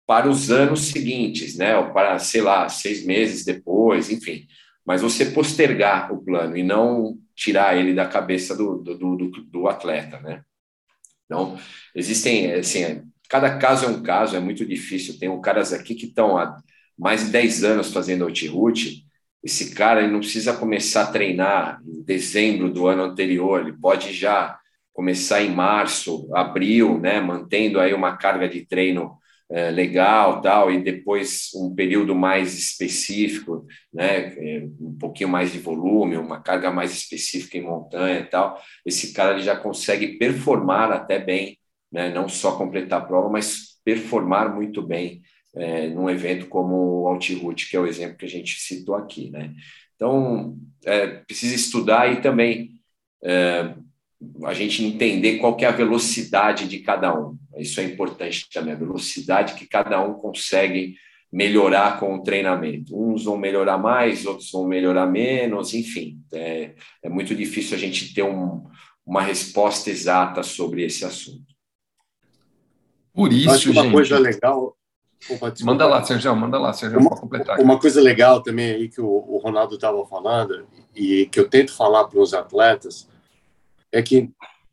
para 0.06 0.28
os 0.28 0.50
anos 0.50 0.86
seguintes, 0.86 1.56
né? 1.56 1.76
Ou 1.76 1.92
para, 1.92 2.18
sei 2.18 2.42
lá, 2.42 2.68
seis 2.68 3.04
meses 3.04 3.44
depois, 3.44 4.10
enfim. 4.10 4.46
mas 4.84 5.00
você 5.00 5.26
postergar 5.26 6.12
o 6.12 6.22
plano 6.22 6.56
e 6.56 6.62
não 6.62 7.16
tirar 7.34 7.76
ele 7.76 7.94
da 7.94 8.06
cabeça 8.06 8.54
do, 8.54 8.78
do, 8.78 8.96
do, 8.96 9.30
do 9.44 9.68
atleta, 9.68 10.20
né? 10.20 10.42
Então, 11.24 11.58
existem, 11.94 12.52
assim, 12.52 13.02
cada 13.32 13.56
caso 13.56 13.86
é 13.86 13.88
um 13.88 14.02
caso, 14.02 14.36
é 14.36 14.40
muito 14.40 14.62
difícil. 14.66 15.18
Tem 15.18 15.26
um 15.26 15.40
caras 15.40 15.72
aqui 15.72 15.94
que 15.94 16.04
estão 16.04 16.36
há 16.36 16.58
mais 16.98 17.24
de 17.24 17.30
10 17.30 17.64
anos 17.64 17.90
fazendo 17.90 18.24
out-route, 18.24 19.06
esse 19.42 19.74
cara 19.74 20.02
ele 20.02 20.12
não 20.12 20.20
precisa 20.20 20.52
começar 20.52 21.04
a 21.04 21.10
treinar 21.10 21.80
em 21.82 22.02
dezembro 22.02 22.70
do 22.70 22.86
ano 22.86 23.04
anterior, 23.04 23.62
ele 23.62 23.72
pode 23.72 24.12
já 24.12 24.58
começar 24.92 25.42
em 25.42 25.48
março, 25.50 26.28
abril, 26.34 27.00
né, 27.00 27.22
mantendo 27.22 27.80
aí 27.80 27.94
uma 27.94 28.18
carga 28.18 28.46
de 28.46 28.66
treino 28.66 29.16
é, 29.50 29.70
legal, 29.70 30.42
tal, 30.42 30.70
e 30.70 30.82
depois 30.82 31.48
um 31.54 31.74
período 31.74 32.14
mais 32.14 32.54
específico, 32.54 33.66
né, 33.90 34.34
é, 34.36 34.68
um 34.78 34.94
pouquinho 34.98 35.30
mais 35.30 35.50
de 35.50 35.58
volume, 35.58 36.18
uma 36.18 36.42
carga 36.42 36.70
mais 36.70 36.92
específica 36.92 37.56
em 37.56 37.62
montanha 37.62 38.20
e 38.20 38.24
tal, 38.24 38.60
esse 38.84 39.14
cara 39.14 39.32
ele 39.32 39.42
já 39.42 39.56
consegue 39.56 40.18
performar 40.18 40.92
até 40.92 41.18
bem, 41.18 41.56
né, 41.92 42.10
não 42.12 42.28
só 42.28 42.56
completar 42.56 43.02
a 43.02 43.04
prova, 43.04 43.28
mas 43.28 43.78
performar 43.84 44.54
muito 44.54 44.80
bem 44.80 45.22
é, 45.54 45.88
num 45.88 46.08
evento 46.08 46.46
como 46.46 47.02
o 47.02 47.08
Altiroute, 47.08 47.68
que 47.68 47.76
é 47.76 47.80
o 47.80 47.86
exemplo 47.86 48.16
que 48.16 48.24
a 48.24 48.28
gente 48.28 48.58
citou 48.60 48.94
aqui, 48.94 49.30
né. 49.30 49.52
Então, 49.94 50.56
é, 50.84 51.06
precisa 51.06 51.54
estudar 51.54 52.12
e 52.12 52.20
também 52.20 52.80
é, 53.22 53.74
a 54.44 54.54
gente 54.54 54.84
entender 54.84 55.38
qual 55.38 55.56
que 55.56 55.64
é 55.64 55.68
a 55.68 55.72
velocidade 55.72 56.66
de 56.66 56.80
cada 56.80 57.16
um. 57.16 57.36
Isso 57.56 57.80
é 57.80 57.84
importante 57.84 58.48
também, 58.52 58.72
a 58.72 58.78
velocidade 58.78 59.54
que 59.54 59.66
cada 59.66 60.02
um 60.02 60.14
consegue 60.14 60.96
melhorar 61.32 61.98
com 61.98 62.14
o 62.14 62.22
treinamento. 62.22 62.98
Uns 63.00 63.24
vão 63.24 63.38
melhorar 63.38 63.78
mais, 63.78 64.26
outros 64.26 64.50
vão 64.50 64.66
melhorar 64.66 65.06
menos, 65.06 65.72
enfim. 65.72 66.18
É, 66.32 66.74
é 67.02 67.08
muito 67.08 67.34
difícil 67.34 67.76
a 67.76 67.80
gente 67.80 68.12
ter 68.12 68.22
um, 68.22 68.64
uma 69.04 69.22
resposta 69.22 69.90
exata 69.90 70.42
sobre 70.42 70.84
esse 70.84 71.04
assunto. 71.04 71.51
Por 73.14 73.32
isso, 73.32 73.50
Acho 73.50 73.70
uma 73.70 73.82
gente... 73.82 73.92
coisa 73.92 74.18
legal. 74.18 74.76
Opa, 75.30 75.54
manda 75.62 75.86
lá, 75.86 76.02
Sérgio, 76.02 76.34
manda 76.34 76.58
lá, 76.58 76.72
Sérgio, 76.72 76.98
para 76.98 77.16
completar. 77.16 77.60
Uma 77.60 77.78
coisa 77.78 78.00
legal 78.00 78.42
também 78.42 78.72
aí 78.72 78.88
que 78.88 79.00
o, 79.00 79.06
o 79.06 79.38
Ronaldo 79.38 79.76
estava 79.76 80.04
falando 80.06 80.66
e 80.94 81.26
que 81.26 81.38
eu 81.38 81.48
tento 81.48 81.72
falar 81.72 82.04
para 82.04 82.20
os 82.20 82.34
atletas 82.34 83.08
é 83.92 84.02
que 84.02 84.30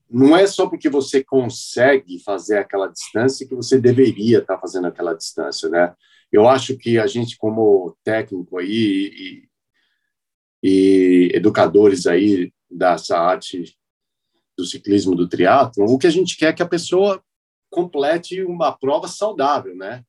não 0.10 0.36
é 0.36 0.48
só 0.48 0.68
porque 0.68 0.90
você 0.90 1.24
consegue 1.24 2.18
fazer 2.20 2.58
aquela 2.58 2.88
distância 2.88 3.48
que 3.48 3.54
você 3.54 3.78
deveria 3.78 4.40
estar 4.40 4.58
fazendo 4.58 4.88
aquela 4.88 5.14
distância, 5.14 5.70
né? 5.70 5.94
Eu 6.32 6.48
acho 6.48 6.76
que 6.78 6.98
a 6.98 7.06
gente, 7.06 7.38
como 7.38 7.96
técnico 8.04 8.58
aí 8.58 9.46
e, 10.64 10.68
e 10.68 11.32
educadores 11.34 12.08
aí 12.08 12.52
dessa 12.70 13.20
arte 13.20 13.76
do 14.58 14.66
ciclismo, 14.66 15.16
do 15.16 15.28
triatlo, 15.28 15.86
o 15.86 15.98
que 15.98 16.08
a 16.08 16.12
gente 16.12 16.38
quer 16.38 16.48
é 16.48 16.54
que 16.54 16.64
a 16.64 16.68
pessoa 16.68 17.24
complete 17.70 18.44
uma 18.44 18.72
prova 18.72 19.08
saudável, 19.08 19.76
né? 19.76 20.04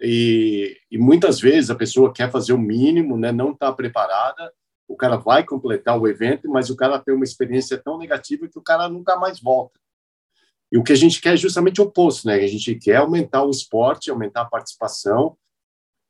E, 0.00 0.76
e 0.90 0.98
muitas 0.98 1.40
vezes 1.40 1.70
a 1.70 1.74
pessoa 1.74 2.12
quer 2.12 2.30
fazer 2.30 2.52
o 2.52 2.58
mínimo, 2.58 3.16
né? 3.16 3.32
Não 3.32 3.52
está 3.52 3.72
preparada 3.72 4.52
o 4.88 4.96
cara 4.96 5.16
vai 5.16 5.44
completar 5.44 6.00
o 6.00 6.08
evento, 6.08 6.48
mas 6.48 6.70
o 6.70 6.76
cara 6.76 6.98
tem 6.98 7.14
uma 7.14 7.24
experiência 7.24 7.76
tão 7.76 7.98
negativa 7.98 8.48
que 8.48 8.58
o 8.58 8.62
cara 8.62 8.88
nunca 8.88 9.16
mais 9.16 9.38
volta. 9.38 9.78
E 10.72 10.78
o 10.78 10.82
que 10.82 10.92
a 10.92 10.96
gente 10.96 11.20
quer 11.20 11.34
é 11.34 11.36
justamente 11.36 11.80
o 11.80 11.84
oposto, 11.84 12.26
né? 12.26 12.36
A 12.36 12.46
gente 12.46 12.74
quer 12.76 12.96
aumentar 12.96 13.42
o 13.42 13.50
esporte, 13.50 14.10
aumentar 14.10 14.42
a 14.42 14.46
participação, 14.46 15.36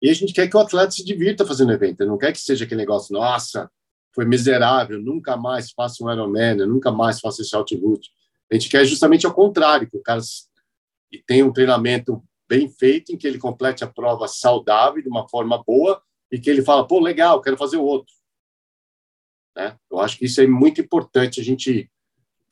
e 0.00 0.08
a 0.08 0.14
gente 0.14 0.32
quer 0.32 0.46
que 0.46 0.56
o 0.56 0.60
atleta 0.60 0.92
se 0.92 1.04
divirta 1.04 1.44
fazendo 1.44 1.72
evento. 1.72 2.06
Não 2.06 2.16
quer 2.16 2.32
que 2.32 2.40
seja 2.40 2.64
aquele 2.64 2.80
negócio, 2.80 3.12
nossa, 3.12 3.68
foi 4.14 4.24
miserável, 4.24 5.00
nunca 5.00 5.36
mais 5.36 5.72
faço 5.72 6.06
um 6.06 6.12
Ironman, 6.12 6.66
nunca 6.66 6.92
mais 6.92 7.18
faço 7.18 7.42
esse 7.42 7.54
altitude. 7.56 8.08
A 8.50 8.54
gente 8.54 8.68
quer 8.68 8.84
justamente 8.84 9.26
ao 9.26 9.34
contrário, 9.34 9.90
que 9.90 9.96
o 9.96 10.02
cara 10.02 10.20
tenha 11.26 11.46
um 11.46 11.52
treinamento 11.52 12.22
bem 12.48 12.68
feito, 12.68 13.12
em 13.12 13.16
que 13.16 13.26
ele 13.26 13.38
complete 13.38 13.84
a 13.84 13.86
prova 13.86 14.26
saudável, 14.26 15.02
de 15.02 15.08
uma 15.08 15.28
forma 15.28 15.62
boa, 15.62 16.02
e 16.30 16.38
que 16.38 16.48
ele 16.48 16.62
fala, 16.62 16.86
pô, 16.86 16.98
legal, 16.98 17.40
quero 17.40 17.56
fazer 17.56 17.76
o 17.76 17.84
outro. 17.84 18.12
Né? 19.56 19.76
Eu 19.90 20.00
acho 20.00 20.18
que 20.18 20.26
isso 20.26 20.40
é 20.40 20.46
muito 20.46 20.80
importante 20.80 21.40
a 21.40 21.44
gente 21.44 21.90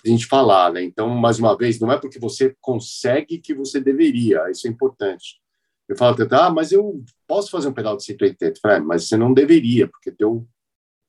a 0.04 0.08
gente 0.08 0.26
falar, 0.26 0.72
né? 0.72 0.84
Então, 0.84 1.08
mais 1.08 1.40
uma 1.40 1.56
vez, 1.56 1.80
não 1.80 1.90
é 1.90 1.98
porque 1.98 2.18
você 2.18 2.54
consegue 2.60 3.38
que 3.38 3.52
você 3.52 3.80
deveria, 3.80 4.48
isso 4.50 4.68
é 4.68 4.70
importante. 4.70 5.40
Eu 5.88 5.96
falo 5.96 6.16
ah, 6.32 6.50
mas 6.50 6.70
eu 6.72 7.04
posso 7.26 7.50
fazer 7.50 7.68
um 7.68 7.72
pedal 7.72 7.96
de 7.96 8.04
180, 8.04 8.60
falei, 8.60 8.78
ah, 8.78 8.80
mas 8.80 9.08
você 9.08 9.16
não 9.16 9.32
deveria, 9.32 9.88
porque 9.88 10.12
teu, 10.12 10.46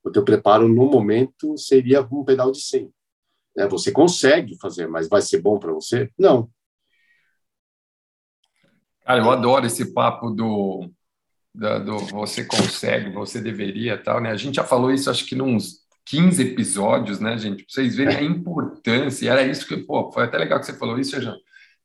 o 0.03 0.11
teu 0.11 0.23
preparo 0.23 0.67
no 0.67 0.85
momento 0.85 1.57
seria 1.57 2.01
um 2.11 2.23
pedal 2.23 2.51
de 2.51 2.61
100. 2.61 2.91
Né? 3.55 3.67
Você 3.67 3.91
consegue 3.91 4.57
fazer, 4.59 4.87
mas 4.87 5.07
vai 5.07 5.21
ser 5.21 5.41
bom 5.41 5.59
para 5.59 5.73
você? 5.73 6.09
Não. 6.17 6.49
Cara, 9.07 9.21
eu 9.21 9.31
adoro 9.31 9.65
esse 9.65 9.93
papo 9.93 10.29
do, 10.29 10.91
do, 11.55 11.97
você 12.07 12.43
consegue, 12.43 13.09
você 13.09 13.39
deveria 13.39 13.97
tal, 13.97 14.19
né? 14.19 14.31
A 14.31 14.35
gente 14.35 14.55
já 14.55 14.65
falou 14.65 14.91
isso, 14.91 15.09
acho 15.09 15.25
que 15.25 15.33
nos 15.33 15.77
15 16.07 16.41
episódios, 16.41 17.17
né, 17.21 17.37
gente? 17.37 17.63
Pra 17.63 17.73
vocês 17.73 17.95
verem 17.95 18.17
a 18.17 18.21
importância. 18.21 19.31
Era 19.31 19.43
isso 19.43 19.65
que, 19.65 19.77
pô, 19.77 20.11
foi 20.11 20.25
até 20.25 20.37
legal 20.37 20.59
que 20.59 20.65
você 20.65 20.73
falou 20.73 20.99
isso, 20.99 21.21
Jean, 21.21 21.37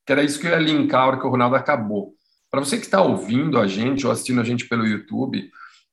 que 0.04 0.10
era 0.10 0.24
isso 0.24 0.40
que 0.40 0.48
eu 0.48 0.50
ia 0.50 0.58
linkar 0.58 1.02
a 1.02 1.06
hora 1.06 1.20
que 1.20 1.24
o 1.24 1.30
Ronaldo 1.30 1.54
acabou. 1.54 2.12
Para 2.50 2.58
você 2.58 2.76
que 2.76 2.86
está 2.86 3.00
ouvindo 3.00 3.56
a 3.56 3.68
gente 3.68 4.04
ou 4.04 4.10
assistindo 4.10 4.40
a 4.40 4.44
gente 4.44 4.66
pelo 4.66 4.84
YouTube, 4.84 5.48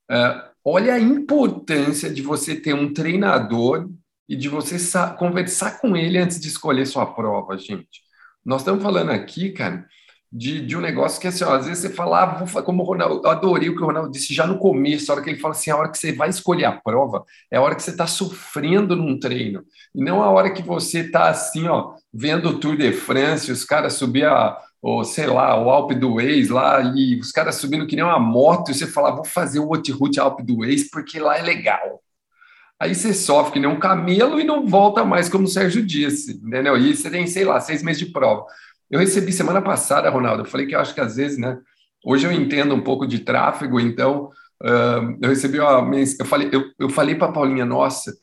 é, 0.09 0.43
olha 0.65 0.95
a 0.95 0.99
importância 0.99 2.09
de 2.09 2.23
você 2.23 2.55
ter 2.55 2.73
um 2.73 2.91
treinador 2.91 3.87
e 4.27 4.35
de 4.35 4.49
você 4.49 4.77
conversar 5.15 5.79
com 5.79 5.95
ele 5.95 6.17
antes 6.17 6.39
de 6.39 6.47
escolher 6.47 6.87
sua 6.87 7.05
prova, 7.05 7.55
gente. 7.55 8.01
Nós 8.43 8.61
estamos 8.61 8.81
falando 8.81 9.11
aqui, 9.11 9.51
cara, 9.51 9.85
de, 10.31 10.61
de 10.65 10.77
um 10.77 10.81
negócio 10.81 11.19
que, 11.19 11.27
assim, 11.27 11.43
ó, 11.43 11.55
às 11.55 11.65
vezes 11.65 11.81
você 11.81 11.89
fala, 11.89 12.23
ah, 12.23 12.61
como 12.61 12.83
o 12.83 12.85
Ronaldo, 12.85 13.21
eu 13.23 13.31
adorei 13.31 13.69
o 13.69 13.75
que 13.75 13.81
o 13.81 13.85
Ronaldo 13.85 14.11
disse 14.11 14.33
já 14.33 14.45
no 14.45 14.59
começo, 14.59 15.11
a 15.11 15.15
hora 15.15 15.23
que 15.23 15.29
ele 15.31 15.39
fala 15.39 15.53
assim, 15.53 15.71
a 15.71 15.77
hora 15.77 15.89
que 15.89 15.97
você 15.97 16.11
vai 16.11 16.29
escolher 16.29 16.65
a 16.65 16.71
prova 16.71 17.23
é 17.51 17.57
a 17.57 17.61
hora 17.61 17.75
que 17.75 17.81
você 17.81 17.89
está 17.89 18.05
sofrendo 18.05 18.95
num 18.95 19.19
treino, 19.19 19.63
e 19.95 20.03
não 20.03 20.21
a 20.21 20.29
hora 20.29 20.51
que 20.51 20.61
você 20.61 20.99
está 20.99 21.29
assim, 21.29 21.67
ó, 21.67 21.93
vendo 22.13 22.49
o 22.49 22.59
Tour 22.59 22.77
de 22.77 22.91
France, 22.91 23.51
os 23.51 23.65
caras 23.65 23.93
subir 23.93 24.25
a, 24.25 24.55
ou 24.81 25.03
sei 25.03 25.25
lá, 25.25 25.59
o 25.59 25.69
Alpe 25.69 25.95
do 25.95 26.15
Waze 26.15 26.49
lá, 26.49 26.81
e 26.95 27.19
os 27.19 27.31
caras 27.31 27.55
subindo 27.55 27.87
que 27.87 27.95
nem 27.95 28.05
uma 28.05 28.19
moto, 28.19 28.69
e 28.69 28.75
você 28.75 28.85
fala, 28.85 29.15
vou 29.15 29.25
fazer 29.25 29.59
o 29.59 29.67
Outroute 29.67 30.19
Alpe 30.19 30.43
do 30.43 30.59
Waze 30.59 30.89
porque 30.91 31.19
lá 31.19 31.37
é 31.37 31.41
legal. 31.41 32.01
Aí 32.79 32.95
você 32.95 33.13
sofre 33.13 33.53
que 33.53 33.59
nem 33.59 33.69
um 33.69 33.77
camelo 33.77 34.39
e 34.39 34.45
não 34.45 34.65
volta 34.65 35.03
mais, 35.03 35.27
como 35.27 35.43
o 35.43 35.49
Sérgio 35.49 35.85
disse, 35.85 36.39
entendeu? 36.41 36.77
E 36.77 36.95
você 36.95 37.09
tem, 37.09 37.27
sei 37.27 37.43
lá, 37.43 37.59
seis 37.59 37.83
meses 37.83 37.99
de 37.99 38.13
prova. 38.13 38.45
Eu 38.89 38.99
recebi 38.99 39.31
semana 39.31 39.61
passada, 39.61 40.09
Ronaldo, 40.09 40.43
eu 40.43 40.45
falei 40.45 40.65
que 40.65 40.75
eu 40.75 40.79
acho 40.79 40.93
que 40.93 41.01
às 41.01 41.15
vezes, 41.15 41.37
né? 41.37 41.57
Hoje 42.03 42.25
eu 42.25 42.31
entendo 42.31 42.73
um 42.73 42.81
pouco 42.81 43.05
de 43.05 43.19
tráfego, 43.19 43.79
então 43.79 44.29
uh, 44.63 45.17
eu 45.21 45.29
recebi 45.29 45.59
uma 45.59 45.89
eu 46.19 46.25
falei, 46.25 46.49
eu, 46.51 46.63
eu 46.79 46.89
falei 46.89 47.15
para 47.15 47.31
Paulinha, 47.31 47.65
nossa, 47.65 48.13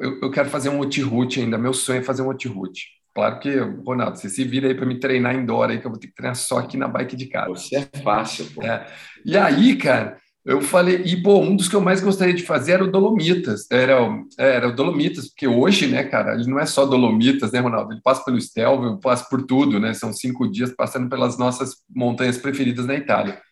eu, 0.00 0.20
eu 0.22 0.30
quero 0.30 0.48
fazer 0.48 0.68
um 0.68 0.76
multi-route 0.76 1.40
ainda, 1.40 1.58
meu 1.58 1.72
sonho 1.72 2.00
é 2.00 2.02
fazer 2.02 2.22
um 2.22 2.26
multi-route. 2.26 2.96
Claro 3.14 3.38
que, 3.38 3.56
Ronaldo, 3.86 4.18
você 4.18 4.28
se 4.28 4.44
vira 4.44 4.68
aí 4.68 4.74
para 4.74 4.84
me 4.84 5.00
treinar 5.00 5.34
indoor 5.34 5.70
aí, 5.70 5.80
que 5.80 5.86
eu 5.86 5.90
vou 5.90 5.98
ter 5.98 6.08
que 6.08 6.14
treinar 6.14 6.36
só 6.36 6.58
aqui 6.58 6.76
na 6.76 6.86
bike 6.86 7.16
de 7.16 7.26
casa. 7.26 7.48
Você 7.48 7.76
é 7.76 8.02
fácil, 8.02 8.44
pô. 8.54 8.62
É. 8.62 8.86
E 9.24 9.38
aí, 9.38 9.74
cara, 9.76 10.18
eu 10.46 10.62
falei, 10.62 11.02
e 11.04 11.20
pô, 11.20 11.40
um 11.40 11.56
dos 11.56 11.68
que 11.68 11.74
eu 11.74 11.80
mais 11.80 12.00
gostaria 12.00 12.32
de 12.32 12.44
fazer 12.44 12.72
era 12.72 12.84
o 12.84 12.90
Dolomitas, 12.90 13.66
era, 13.68 13.98
era 14.38 14.68
o 14.68 14.76
Dolomitas, 14.76 15.26
porque 15.26 15.48
hoje, 15.48 15.88
né, 15.88 16.04
cara, 16.04 16.34
ele 16.34 16.48
não 16.48 16.60
é 16.60 16.64
só 16.64 16.86
Dolomitas, 16.86 17.50
né, 17.50 17.58
Ronaldo? 17.58 17.92
Ele 17.92 18.00
passa 18.00 18.24
pelo 18.24 18.40
Stelvio, 18.40 18.98
passa 18.98 19.26
por 19.28 19.42
tudo, 19.42 19.80
né? 19.80 19.92
São 19.92 20.12
cinco 20.12 20.48
dias 20.48 20.70
passando 20.70 21.08
pelas 21.08 21.36
nossas 21.36 21.82
montanhas 21.92 22.38
preferidas 22.38 22.86
na 22.86 22.94
Itália. 22.94 23.42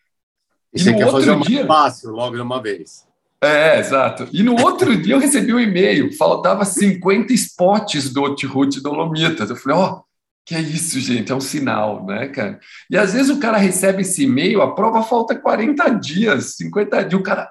E, 0.73 0.79
e 0.79 0.85
você 0.85 0.95
quer 0.95 1.11
fazer 1.11 1.33
uma 1.33 1.45
dia, 1.45 1.67
fácil 1.67 2.13
logo 2.13 2.37
de 2.37 2.43
uma 2.43 2.63
vez. 2.63 3.05
É, 3.43 3.81
exato. 3.81 4.29
E 4.33 4.45
no 4.45 4.59
outro 4.63 4.97
dia 4.97 5.17
eu 5.17 5.21
recebi 5.21 5.53
um 5.53 5.59
e-mail, 5.59 6.17
faltava 6.17 6.65
50 6.65 7.33
spots 7.33 8.13
do 8.13 8.23
Outroute 8.23 8.81
Dolomitas. 8.81 9.51
Eu 9.51 9.57
falei, 9.57 9.79
ó, 9.79 9.95
oh, 9.95 10.04
que 10.45 10.55
é 10.55 10.61
isso, 10.61 11.01
gente? 11.01 11.33
É 11.33 11.35
um 11.35 11.41
sinal, 11.41 12.05
né, 12.05 12.29
cara? 12.29 12.61
E 12.91 12.97
às 12.97 13.15
vezes 13.15 13.31
o 13.31 13.41
cara 13.41 13.57
recebe 13.57 14.03
esse 14.03 14.25
e-mail, 14.25 14.61
a 14.61 14.75
prova 14.75 15.03
falta 15.03 15.35
40 15.35 15.89
dias, 15.91 16.57
50 16.57 17.05
dias, 17.05 17.21
o 17.21 17.23
cara, 17.23 17.51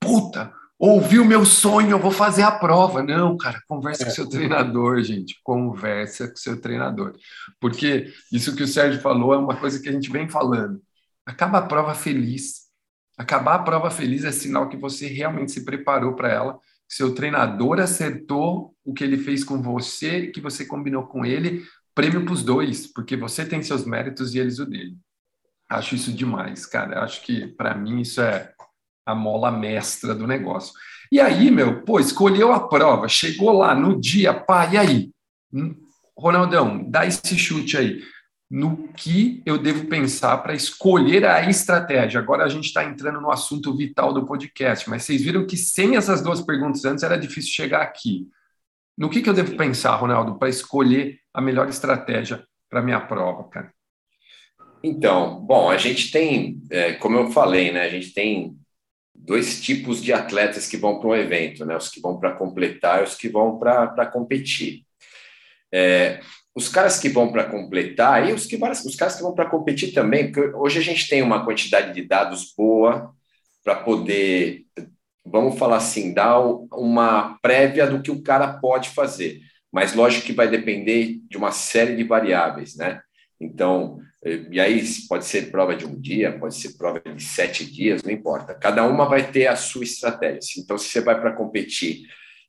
puta, 0.00 0.52
ouvi 0.78 1.20
o 1.20 1.24
meu 1.24 1.44
sonho, 1.44 1.90
eu 1.90 1.98
vou 2.00 2.10
fazer 2.10 2.42
a 2.42 2.50
prova. 2.50 3.02
Não, 3.02 3.36
cara, 3.36 3.62
conversa 3.68 4.02
é. 4.02 4.06
com 4.06 4.10
seu 4.12 4.28
treinador, 4.28 5.00
gente. 5.02 5.38
Conversa 5.44 6.26
com 6.28 6.36
seu 6.36 6.60
treinador. 6.60 7.14
Porque 7.60 8.12
isso 8.32 8.56
que 8.56 8.64
o 8.64 8.68
Sérgio 8.68 9.00
falou 9.00 9.32
é 9.32 9.38
uma 9.38 9.56
coisa 9.56 9.80
que 9.80 9.88
a 9.88 9.92
gente 9.92 10.10
vem 10.10 10.28
falando. 10.28 10.82
Acaba 11.24 11.58
a 11.58 11.66
prova 11.66 11.94
feliz. 11.94 12.62
Acabar 13.16 13.54
a 13.54 13.62
prova 13.62 13.90
feliz 13.90 14.24
é 14.24 14.32
sinal 14.32 14.68
que 14.68 14.76
você 14.76 15.06
realmente 15.06 15.52
se 15.52 15.64
preparou 15.64 16.14
para 16.14 16.28
ela. 16.28 16.58
Seu 16.88 17.14
treinador 17.14 17.78
acertou 17.78 18.74
o 18.84 18.92
que 18.92 19.04
ele 19.04 19.16
fez 19.16 19.44
com 19.44 19.62
você, 19.62 20.26
que 20.26 20.40
você 20.40 20.64
combinou 20.64 21.06
com 21.06 21.24
ele, 21.24 21.62
prêmio 21.94 22.24
para 22.24 22.34
os 22.34 22.42
dois, 22.42 22.86
porque 22.86 23.16
você 23.16 23.44
tem 23.44 23.62
seus 23.62 23.84
méritos 23.84 24.34
e 24.34 24.38
eles 24.38 24.58
o 24.58 24.66
dele. 24.66 24.96
Acho 25.68 25.94
isso 25.94 26.12
demais, 26.12 26.66
cara. 26.66 27.02
Acho 27.02 27.22
que 27.22 27.46
para 27.46 27.74
mim 27.74 28.00
isso 28.00 28.20
é 28.20 28.52
a 29.06 29.14
mola 29.14 29.50
mestra 29.50 30.14
do 30.14 30.26
negócio. 30.26 30.72
E 31.10 31.20
aí, 31.20 31.50
meu, 31.50 31.82
pô, 31.82 32.00
escolheu 32.00 32.52
a 32.52 32.68
prova, 32.68 33.08
chegou 33.08 33.52
lá 33.52 33.74
no 33.74 34.00
dia, 34.00 34.32
pá, 34.32 34.66
e 34.72 34.78
aí? 34.78 35.10
Hum, 35.52 35.74
Ronaldão, 36.16 36.88
dá 36.88 37.06
esse 37.06 37.36
chute 37.36 37.76
aí. 37.76 38.02
No 38.50 38.88
que 38.88 39.42
eu 39.46 39.56
devo 39.56 39.86
pensar 39.86 40.38
para 40.38 40.54
escolher 40.54 41.24
a 41.24 41.48
estratégia? 41.48 42.20
Agora 42.20 42.44
a 42.44 42.48
gente 42.48 42.66
está 42.66 42.84
entrando 42.84 43.20
no 43.20 43.30
assunto 43.30 43.74
vital 43.74 44.12
do 44.12 44.26
podcast, 44.26 44.88
mas 44.90 45.04
vocês 45.04 45.22
viram 45.22 45.46
que 45.46 45.56
sem 45.56 45.96
essas 45.96 46.22
duas 46.22 46.42
perguntas 46.42 46.84
antes 46.84 47.02
era 47.02 47.16
difícil 47.16 47.50
chegar 47.50 47.80
aqui. 47.80 48.28
No 48.96 49.08
que, 49.08 49.22
que 49.22 49.28
eu 49.28 49.34
devo 49.34 49.56
pensar, 49.56 49.96
Ronaldo, 49.96 50.38
para 50.38 50.48
escolher 50.48 51.18
a 51.32 51.40
melhor 51.40 51.68
estratégia 51.68 52.44
para 52.68 52.82
minha 52.82 53.00
prova, 53.00 53.48
cara? 53.48 53.72
Então, 54.82 55.40
bom, 55.40 55.70
a 55.70 55.76
gente 55.76 56.10
tem, 56.10 56.60
é, 56.70 56.94
como 56.94 57.16
eu 57.16 57.30
falei, 57.30 57.70
né, 57.70 57.82
a 57.82 57.88
gente 57.88 58.12
tem 58.12 58.56
dois 59.14 59.60
tipos 59.62 60.02
de 60.02 60.12
atletas 60.12 60.66
que 60.66 60.76
vão 60.76 60.98
para 60.98 61.08
um 61.08 61.14
evento, 61.14 61.64
né, 61.64 61.76
os 61.76 61.88
que 61.88 62.00
vão 62.00 62.18
para 62.18 62.32
completar 62.32 63.00
e 63.00 63.04
os 63.04 63.14
que 63.14 63.28
vão 63.28 63.58
para 63.58 64.06
competir. 64.06 64.84
É, 65.72 66.20
os 66.54 66.68
caras 66.68 66.98
que 66.98 67.08
vão 67.08 67.30
para 67.30 67.44
completar 67.44 68.28
e 68.28 68.32
os, 68.32 68.44
que, 68.44 68.56
os 68.56 68.96
caras 68.96 69.16
que 69.16 69.22
vão 69.22 69.34
para 69.34 69.48
competir 69.48 69.92
também, 69.94 70.30
porque 70.30 70.54
hoje 70.56 70.80
a 70.80 70.82
gente 70.82 71.08
tem 71.08 71.22
uma 71.22 71.44
quantidade 71.44 71.94
de 71.94 72.06
dados 72.06 72.52
boa 72.56 73.14
para 73.64 73.76
poder 73.76 74.66
vamos 75.24 75.58
falar 75.58 75.76
assim, 75.76 76.12
dar 76.12 76.38
uma 76.40 77.38
prévia 77.40 77.86
do 77.86 78.02
que 78.02 78.10
o 78.10 78.22
cara 78.22 78.54
pode 78.54 78.90
fazer. 78.90 79.40
Mas 79.72 79.94
lógico 79.94 80.26
que 80.26 80.32
vai 80.32 80.48
depender 80.48 81.20
de 81.28 81.36
uma 81.36 81.50
série 81.50 81.96
de 81.96 82.04
variáveis, 82.04 82.76
né? 82.76 83.00
Então, 83.40 83.98
e 84.50 84.60
aí 84.60 84.84
pode 85.08 85.24
ser 85.24 85.50
prova 85.50 85.74
de 85.74 85.84
um 85.84 85.98
dia, 85.98 86.38
pode 86.38 86.54
ser 86.54 86.76
prova 86.76 87.00
de 87.00 87.22
sete 87.22 87.64
dias, 87.64 88.02
não 88.02 88.12
importa. 88.12 88.54
Cada 88.54 88.86
uma 88.86 89.08
vai 89.08 89.30
ter 89.32 89.46
a 89.48 89.56
sua 89.56 89.82
estratégia. 89.82 90.60
Então, 90.60 90.78
se 90.78 90.88
você 90.88 91.00
vai 91.00 91.20
para 91.20 91.32
competir 91.32 92.02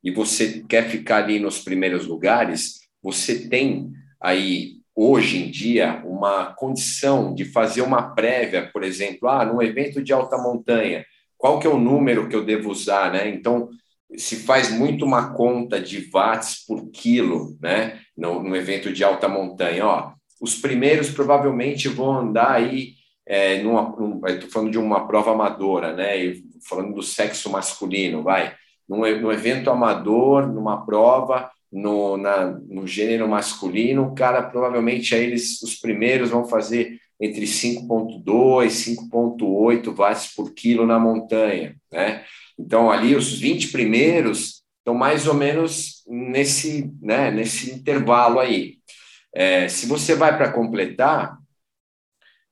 e 0.03 0.11
você 0.11 0.63
quer 0.67 0.87
ficar 0.89 1.23
ali 1.23 1.39
nos 1.39 1.59
primeiros 1.59 2.05
lugares, 2.05 2.81
você 3.01 3.47
tem 3.47 3.91
aí 4.21 4.83
hoje 4.95 5.43
em 5.43 5.49
dia 5.49 6.03
uma 6.05 6.53
condição 6.53 7.33
de 7.33 7.45
fazer 7.45 7.81
uma 7.81 8.13
prévia, 8.13 8.69
por 8.71 8.83
exemplo, 8.83 9.27
ah, 9.27 9.43
num 9.43 9.61
evento 9.61 10.03
de 10.03 10.13
alta 10.13 10.37
montanha, 10.37 11.03
qual 11.43 11.59
que 11.59 11.67
é 11.67 11.69
o 11.69 11.77
número 11.77 12.29
que 12.29 12.35
eu 12.37 12.45
devo 12.45 12.69
usar, 12.71 13.11
né? 13.11 13.27
Então, 13.27 13.67
se 14.15 14.37
faz 14.37 14.71
muito 14.71 15.03
uma 15.03 15.33
conta 15.33 15.77
de 15.77 16.09
watts 16.09 16.65
por 16.65 16.89
quilo, 16.89 17.57
né? 17.61 17.99
No, 18.15 18.41
no 18.41 18.55
evento 18.55 18.93
de 18.93 19.03
alta 19.03 19.27
montanha, 19.27 19.85
ó, 19.85 20.13
os 20.39 20.55
primeiros 20.55 21.09
provavelmente 21.09 21.89
vão 21.89 22.17
andar 22.17 22.53
aí, 22.53 22.93
é, 23.27 23.57
estou 23.57 24.49
falando 24.49 24.71
de 24.71 24.77
uma 24.77 25.05
prova 25.05 25.33
amadora, 25.33 25.91
né? 25.91 26.17
E 26.17 26.43
falando 26.65 26.95
do 26.95 27.03
sexo 27.03 27.49
masculino, 27.49 28.23
vai, 28.23 28.55
num, 28.87 28.99
num 28.99 29.31
evento 29.33 29.69
amador, 29.69 30.47
numa 30.47 30.85
prova, 30.85 31.51
no, 31.69 32.15
na, 32.15 32.57
no 32.69 32.87
gênero 32.87 33.27
masculino, 33.27 34.03
o 34.03 34.15
cara 34.15 34.43
provavelmente 34.43 35.13
aí 35.13 35.25
eles, 35.25 35.61
os 35.61 35.75
primeiros 35.75 36.29
vão 36.29 36.45
fazer 36.45 36.99
entre 37.19 37.45
5,2 37.45 38.65
e 38.65 38.95
5,8 38.95 39.93
watts 39.93 40.33
por 40.35 40.53
quilo 40.53 40.85
na 40.85 40.99
montanha, 40.99 41.75
né? 41.91 42.23
Então, 42.57 42.91
ali, 42.91 43.15
os 43.15 43.39
20 43.39 43.71
primeiros 43.71 44.63
estão 44.79 44.93
mais 44.93 45.27
ou 45.27 45.33
menos 45.33 46.03
nesse, 46.07 46.91
né, 47.01 47.31
nesse 47.31 47.73
intervalo 47.73 48.39
aí. 48.39 48.77
É, 49.33 49.67
se 49.67 49.87
você 49.87 50.13
vai 50.13 50.37
para 50.37 50.51
completar, 50.51 51.37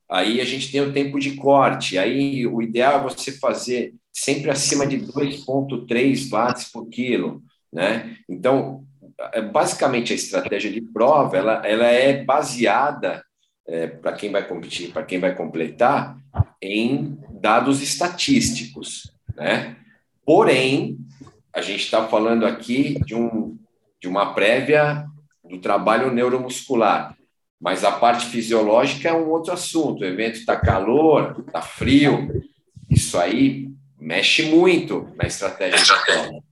aí 0.09 0.41
a 0.41 0.45
gente 0.45 0.71
tem 0.71 0.81
o 0.81 0.93
tempo 0.93 1.19
de 1.19 1.35
corte. 1.35 1.97
Aí 1.97 2.47
o 2.47 2.61
ideal 2.61 2.99
é 2.99 3.03
você 3.03 3.33
fazer 3.33 3.93
sempre 4.11 4.49
acima 4.49 4.87
de 4.87 4.97
2,3 4.97 6.29
watts 6.29 6.71
por 6.71 6.87
quilo, 6.89 7.43
né? 7.71 8.17
Então, 8.27 8.85
é, 9.33 9.41
basicamente 9.41 10.11
a 10.11 10.15
estratégia 10.15 10.71
de 10.71 10.81
prova 10.81 11.37
ela, 11.37 11.65
ela 11.65 11.85
é 11.85 12.23
baseada 12.23 13.23
é, 13.67 13.87
para 13.87 14.13
quem 14.13 14.31
vai 14.31 14.47
competir, 14.47 14.91
para 14.91 15.03
quem 15.03 15.19
vai 15.19 15.35
completar, 15.35 16.17
em 16.61 17.17
dados 17.29 17.81
estatísticos, 17.81 19.11
né? 19.35 19.75
Porém, 20.25 20.97
a 21.53 21.61
gente 21.61 21.83
está 21.83 22.07
falando 22.07 22.45
aqui 22.45 22.99
de, 23.03 23.15
um, 23.15 23.57
de 23.99 24.07
uma 24.07 24.33
prévia 24.33 25.05
do 25.43 25.57
trabalho 25.59 26.11
neuromuscular, 26.11 27.15
mas 27.59 27.83
a 27.83 27.91
parte 27.91 28.27
fisiológica 28.27 29.09
é 29.09 29.13
um 29.13 29.29
outro 29.29 29.53
assunto. 29.53 30.01
O 30.01 30.05
evento 30.05 30.35
está 30.35 30.55
calor, 30.55 31.43
está 31.45 31.61
frio, 31.61 32.41
isso 32.89 33.17
aí 33.17 33.69
mexe 33.99 34.43
muito 34.43 35.09
na 35.15 35.27
estratégia 35.27 35.77
de 35.77 36.05
prova, 36.05 36.43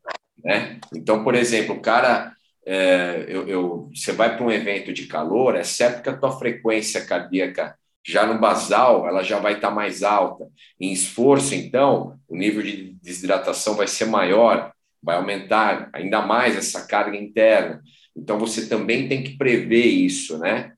né? 0.44 0.80
Então, 0.94 1.24
por 1.24 1.36
exemplo, 1.36 1.76
o 1.76 1.82
cara 1.82 2.34
é, 2.66 3.26
eu, 3.28 3.48
eu, 3.48 3.92
você 3.94 4.12
vai 4.12 4.36
para 4.36 4.46
um 4.46 4.52
evento 4.52 4.94
de 4.94 5.08
calor, 5.08 5.56
é 5.56 5.64
certo 5.64 6.04
que 6.04 6.10
a 6.10 6.18
tua 6.18 6.38
frequência 6.38 7.06
cardíaca 7.06 7.78
já 8.06 8.26
no 8.26 8.40
basal, 8.40 9.08
ela 9.08 9.24
já 9.24 9.40
vai 9.40 9.54
estar 9.56 9.70
tá 9.70 9.74
mais 9.74 10.04
alta. 10.04 10.48
Em 10.80 10.92
esforço, 10.92 11.54
então, 11.54 12.20
o 12.28 12.36
nível 12.36 12.62
de 12.64 12.94
desidratação 13.02 13.76
vai 13.76 13.88
ser 13.88 14.06
maior, 14.06 14.72
vai 15.02 15.18
aumentar 15.18 15.90
ainda 15.94 16.22
mais 16.22 16.56
essa 16.56 16.86
carga 16.88 17.18
interna. 17.18 17.82
Então, 18.16 18.40
você 18.40 18.68
também 18.68 19.08
tem 19.08 19.24
que 19.24 19.38
prever 19.38 19.86
isso, 19.86 20.38
né? 20.40 20.74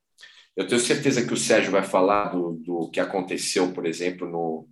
Eu 0.56 0.68
tenho 0.68 0.82
certeza 0.82 1.26
que 1.26 1.34
o 1.34 1.38
Sérgio 1.38 1.72
vai 1.72 1.84
falar 1.84 2.26
do, 2.30 2.54
do 2.54 2.90
que 2.90 3.00
aconteceu, 3.00 3.72
por 3.72 3.86
exemplo, 3.86 4.30
no, 4.30 4.68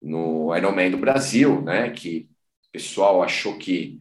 no 0.00 0.56
Ironman 0.56 0.90
do 0.90 0.96
Brasil, 0.96 1.60
né? 1.62 1.90
Que 1.90 2.28
o 2.68 2.72
pessoal 2.72 3.22
achou 3.22 3.58
que 3.58 3.98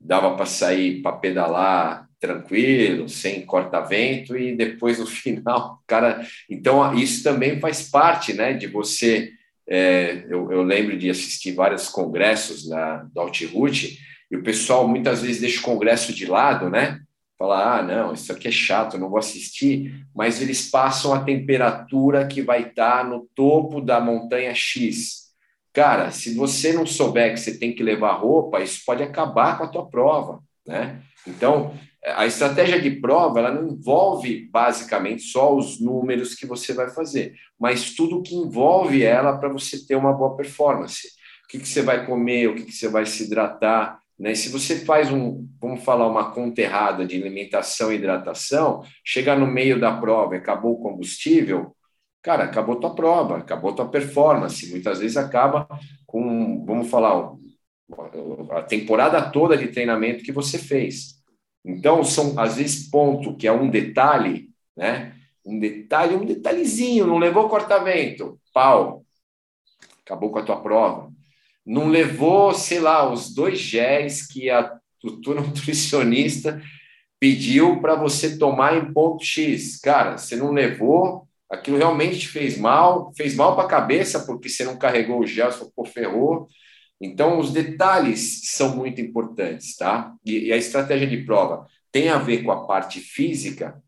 dava 0.00 0.34
para 0.36 0.46
sair 0.46 1.02
para 1.02 1.16
pedalar 1.16 2.06
tranquilo, 2.18 3.08
sem 3.08 3.44
corta-vento, 3.44 4.36
e 4.36 4.56
depois 4.56 4.98
no 5.00 5.06
final, 5.06 5.82
cara. 5.86 6.26
Então, 6.50 6.94
isso 6.94 7.22
também 7.22 7.60
faz 7.60 7.88
parte, 7.88 8.32
né, 8.32 8.52
de 8.52 8.66
você. 8.66 9.32
É, 9.68 10.24
eu, 10.28 10.52
eu, 10.52 10.62
lembro 10.62 10.96
de 10.96 11.10
assistir 11.10 11.52
vários 11.52 11.88
congressos 11.88 12.68
da, 12.68 12.98
do 12.98 13.30
e 14.30 14.36
o 14.36 14.42
pessoal 14.42 14.86
muitas 14.86 15.22
vezes 15.22 15.40
deixa 15.40 15.60
o 15.60 15.64
congresso 15.64 16.12
de 16.12 16.24
lado, 16.24 16.70
né? 16.70 17.00
Fala, 17.36 17.78
ah, 17.78 17.82
não, 17.82 18.12
isso 18.14 18.32
aqui 18.32 18.48
é 18.48 18.52
chato, 18.52 18.96
não 18.96 19.10
vou 19.10 19.18
assistir, 19.18 20.06
mas 20.14 20.40
eles 20.40 20.70
passam 20.70 21.12
a 21.12 21.22
temperatura 21.22 22.26
que 22.26 22.42
vai 22.42 22.68
estar 22.68 23.04
no 23.04 23.28
topo 23.34 23.80
da 23.80 24.00
montanha 24.00 24.54
X 24.54 25.25
Cara, 25.76 26.10
se 26.10 26.34
você 26.34 26.72
não 26.72 26.86
souber 26.86 27.34
que 27.34 27.38
você 27.38 27.58
tem 27.58 27.70
que 27.70 27.82
levar 27.82 28.14
roupa, 28.14 28.62
isso 28.62 28.80
pode 28.86 29.02
acabar 29.02 29.58
com 29.58 29.64
a 29.64 29.68
tua 29.68 29.86
prova, 29.86 30.42
né? 30.66 31.02
Então, 31.26 31.74
a 32.02 32.24
estratégia 32.24 32.80
de 32.80 32.92
prova, 32.92 33.40
ela 33.40 33.52
não 33.52 33.68
envolve 33.68 34.48
basicamente 34.50 35.24
só 35.24 35.54
os 35.54 35.78
números 35.78 36.34
que 36.34 36.46
você 36.46 36.72
vai 36.72 36.88
fazer, 36.88 37.34
mas 37.60 37.94
tudo 37.94 38.22
que 38.22 38.34
envolve 38.34 39.02
ela 39.02 39.36
para 39.36 39.50
você 39.50 39.86
ter 39.86 39.96
uma 39.96 40.14
boa 40.14 40.34
performance. 40.34 41.08
O 41.44 41.48
que, 41.48 41.58
que 41.58 41.68
você 41.68 41.82
vai 41.82 42.06
comer, 42.06 42.48
o 42.48 42.54
que, 42.54 42.62
que 42.62 42.72
você 42.72 42.88
vai 42.88 43.04
se 43.04 43.24
hidratar, 43.24 44.00
né? 44.18 44.34
Se 44.34 44.48
você 44.48 44.76
faz 44.76 45.12
um, 45.12 45.46
vamos 45.60 45.84
falar, 45.84 46.08
uma 46.08 46.30
conta 46.30 46.62
errada 46.62 47.04
de 47.04 47.20
alimentação 47.20 47.92
e 47.92 47.96
hidratação, 47.96 48.82
chegar 49.04 49.38
no 49.38 49.46
meio 49.46 49.78
da 49.78 49.92
prova 49.92 50.36
e 50.36 50.38
acabou 50.38 50.72
o 50.72 50.82
combustível, 50.82 51.75
cara, 52.26 52.42
acabou 52.42 52.74
tua 52.74 52.92
prova, 52.92 53.38
acabou 53.38 53.72
tua 53.72 53.88
performance. 53.88 54.68
Muitas 54.68 54.98
vezes 54.98 55.16
acaba 55.16 55.68
com, 56.04 56.64
vamos 56.66 56.90
falar, 56.90 57.32
a 58.50 58.62
temporada 58.62 59.30
toda 59.30 59.56
de 59.56 59.68
treinamento 59.68 60.24
que 60.24 60.32
você 60.32 60.58
fez. 60.58 61.22
Então, 61.64 62.02
são, 62.02 62.36
às 62.36 62.56
vezes, 62.56 62.90
ponto 62.90 63.36
que 63.36 63.46
é 63.46 63.52
um 63.52 63.70
detalhe, 63.70 64.50
né? 64.76 65.14
Um 65.44 65.60
detalhe, 65.60 66.16
um 66.16 66.24
detalhezinho, 66.24 67.06
não 67.06 67.18
levou 67.18 67.48
cortamento, 67.48 68.40
pau, 68.52 69.04
acabou 70.04 70.32
com 70.32 70.40
a 70.40 70.44
tua 70.44 70.60
prova. 70.60 71.12
Não 71.64 71.86
levou, 71.86 72.52
sei 72.52 72.80
lá, 72.80 73.08
os 73.08 73.32
dois 73.32 73.60
géis 73.60 74.26
que 74.26 74.50
a 74.50 74.76
tua 75.22 75.36
nutricionista 75.40 76.60
pediu 77.20 77.80
para 77.80 77.94
você 77.94 78.36
tomar 78.36 78.76
em 78.76 78.92
ponto 78.92 79.24
X. 79.24 79.78
Cara, 79.78 80.18
você 80.18 80.34
não 80.34 80.50
levou, 80.50 81.25
aquilo 81.50 81.76
realmente 81.76 82.20
te 82.20 82.28
fez 82.28 82.58
mal, 82.58 83.12
fez 83.16 83.34
mal 83.34 83.54
para 83.54 83.64
a 83.64 83.68
cabeça, 83.68 84.24
porque 84.26 84.48
você 84.48 84.64
não 84.64 84.78
carregou 84.78 85.20
o 85.20 85.26
gel, 85.26 85.50
você 85.52 85.64
ferrou. 85.92 86.48
Então, 87.00 87.38
os 87.38 87.52
detalhes 87.52 88.50
são 88.52 88.74
muito 88.74 89.00
importantes, 89.00 89.76
tá? 89.76 90.14
E, 90.24 90.46
e, 90.46 90.52
a 90.52 90.56
estratégia 90.56 91.06
de 91.06 91.18
prova 91.24 91.66
tem 91.92 92.08
a 92.08 92.18
ver 92.18 92.42
com 92.42 92.50
a 92.50 92.66
parte 92.66 93.00
física, 93.00 93.82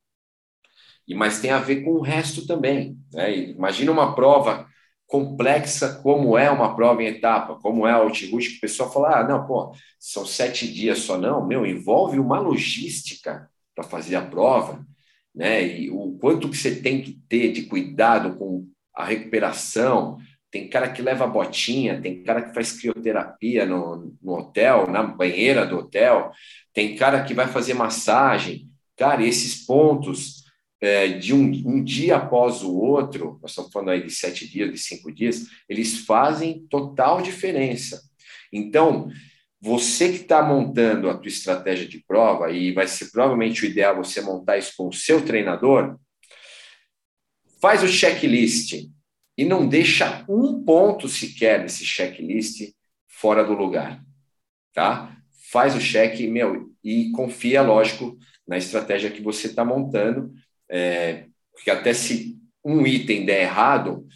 mas 1.14 1.40
tem 1.40 1.50
a 1.50 1.58
ver 1.58 1.82
com 1.82 1.92
o 1.92 2.02
resto 2.02 2.46
também. 2.46 2.98
Né? 3.12 3.36
Imagina 3.50 3.90
uma 3.90 4.14
prova 4.14 4.68
complexa 5.06 6.00
como 6.02 6.36
é 6.36 6.50
uma 6.50 6.76
prova 6.76 7.02
em 7.02 7.06
etapa, 7.06 7.58
como 7.60 7.86
é 7.86 7.92
a 7.92 7.96
Altirush, 7.96 8.48
que 8.48 8.56
o 8.58 8.60
pessoal 8.60 8.92
fala, 8.92 9.20
ah, 9.20 9.24
não, 9.24 9.46
pô, 9.46 9.74
são 9.98 10.26
sete 10.26 10.70
dias 10.70 10.98
só, 10.98 11.16
não, 11.16 11.46
meu, 11.46 11.64
envolve 11.64 12.18
uma 12.18 12.38
logística 12.38 13.48
para 13.74 13.84
fazer 13.84 14.16
a 14.16 14.26
prova, 14.26 14.86
né? 15.38 15.78
E 15.78 15.88
o 15.88 16.18
quanto 16.20 16.48
que 16.48 16.56
você 16.56 16.74
tem 16.74 17.00
que 17.00 17.12
ter 17.28 17.52
de 17.52 17.62
cuidado 17.62 18.36
com 18.36 18.66
a 18.92 19.04
recuperação, 19.04 20.18
tem 20.50 20.68
cara 20.68 20.90
que 20.90 21.00
leva 21.00 21.28
botinha, 21.28 22.00
tem 22.00 22.24
cara 22.24 22.42
que 22.42 22.52
faz 22.52 22.72
crioterapia 22.72 23.64
no, 23.64 24.16
no 24.20 24.32
hotel, 24.32 24.90
na 24.90 25.04
banheira 25.04 25.64
do 25.64 25.78
hotel, 25.78 26.32
tem 26.74 26.96
cara 26.96 27.22
que 27.22 27.34
vai 27.34 27.46
fazer 27.46 27.74
massagem. 27.74 28.68
Cara, 28.96 29.24
esses 29.24 29.64
pontos 29.64 30.42
é, 30.80 31.06
de 31.06 31.32
um, 31.32 31.44
um, 31.64 31.84
dia 31.84 32.16
após 32.16 32.64
o 32.64 32.74
outro, 32.74 33.38
nós 33.40 33.52
estamos 33.52 33.70
falando 33.70 33.90
aí 33.90 34.02
de 34.02 34.10
sete 34.10 34.48
dias, 34.48 34.72
de 34.72 34.78
cinco 34.78 35.12
dias, 35.12 35.46
eles 35.68 35.98
fazem 35.98 36.66
total 36.68 37.22
diferença. 37.22 38.02
Então, 38.52 39.08
você 39.60 40.10
que 40.10 40.22
está 40.22 40.42
montando 40.42 41.10
a 41.10 41.16
tua 41.16 41.28
estratégia 41.28 41.86
de 41.86 42.02
prova, 42.04 42.50
e 42.50 42.72
vai 42.72 42.86
ser 42.86 43.10
provavelmente 43.10 43.64
o 43.64 43.66
ideal 43.66 43.96
você 43.96 44.20
montar 44.20 44.56
isso 44.56 44.72
com 44.76 44.88
o 44.88 44.92
seu 44.92 45.24
treinador, 45.24 45.98
faz 47.60 47.82
o 47.82 47.88
checklist 47.88 48.88
e 49.36 49.44
não 49.44 49.68
deixa 49.68 50.24
um 50.28 50.64
ponto 50.64 51.08
sequer 51.08 51.62
desse 51.62 51.84
checklist 51.84 52.72
fora 53.08 53.44
do 53.44 53.52
lugar, 53.52 54.02
tá? 54.72 55.16
Faz 55.50 55.74
o 55.74 55.80
check, 55.80 56.20
meu, 56.28 56.72
e 56.84 57.10
confia, 57.12 57.62
lógico, 57.62 58.16
na 58.46 58.58
estratégia 58.58 59.10
que 59.10 59.22
você 59.22 59.48
está 59.48 59.64
montando, 59.64 60.32
é, 60.68 61.26
porque 61.52 61.70
até 61.70 61.92
se 61.92 62.38
um 62.64 62.86
item 62.86 63.24
der 63.24 63.42
errado, 63.42 64.06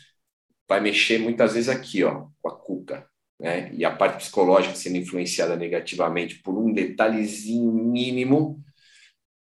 vai 0.68 0.81
mexer 0.81 1.18
muitas 1.18 1.55
vezes 1.55 1.68
aqui, 1.68 2.05
ó, 2.05 2.26
com 2.40 2.48
a 2.48 2.57
cuca, 2.57 3.09
né? 3.42 3.70
E 3.74 3.85
a 3.85 3.90
parte 3.90 4.18
psicológica 4.18 4.76
sendo 4.76 4.98
influenciada 4.98 5.57
negativamente 5.57 6.37
por 6.37 6.57
um 6.57 6.72
detalhezinho 6.72 7.72
mínimo, 7.72 8.62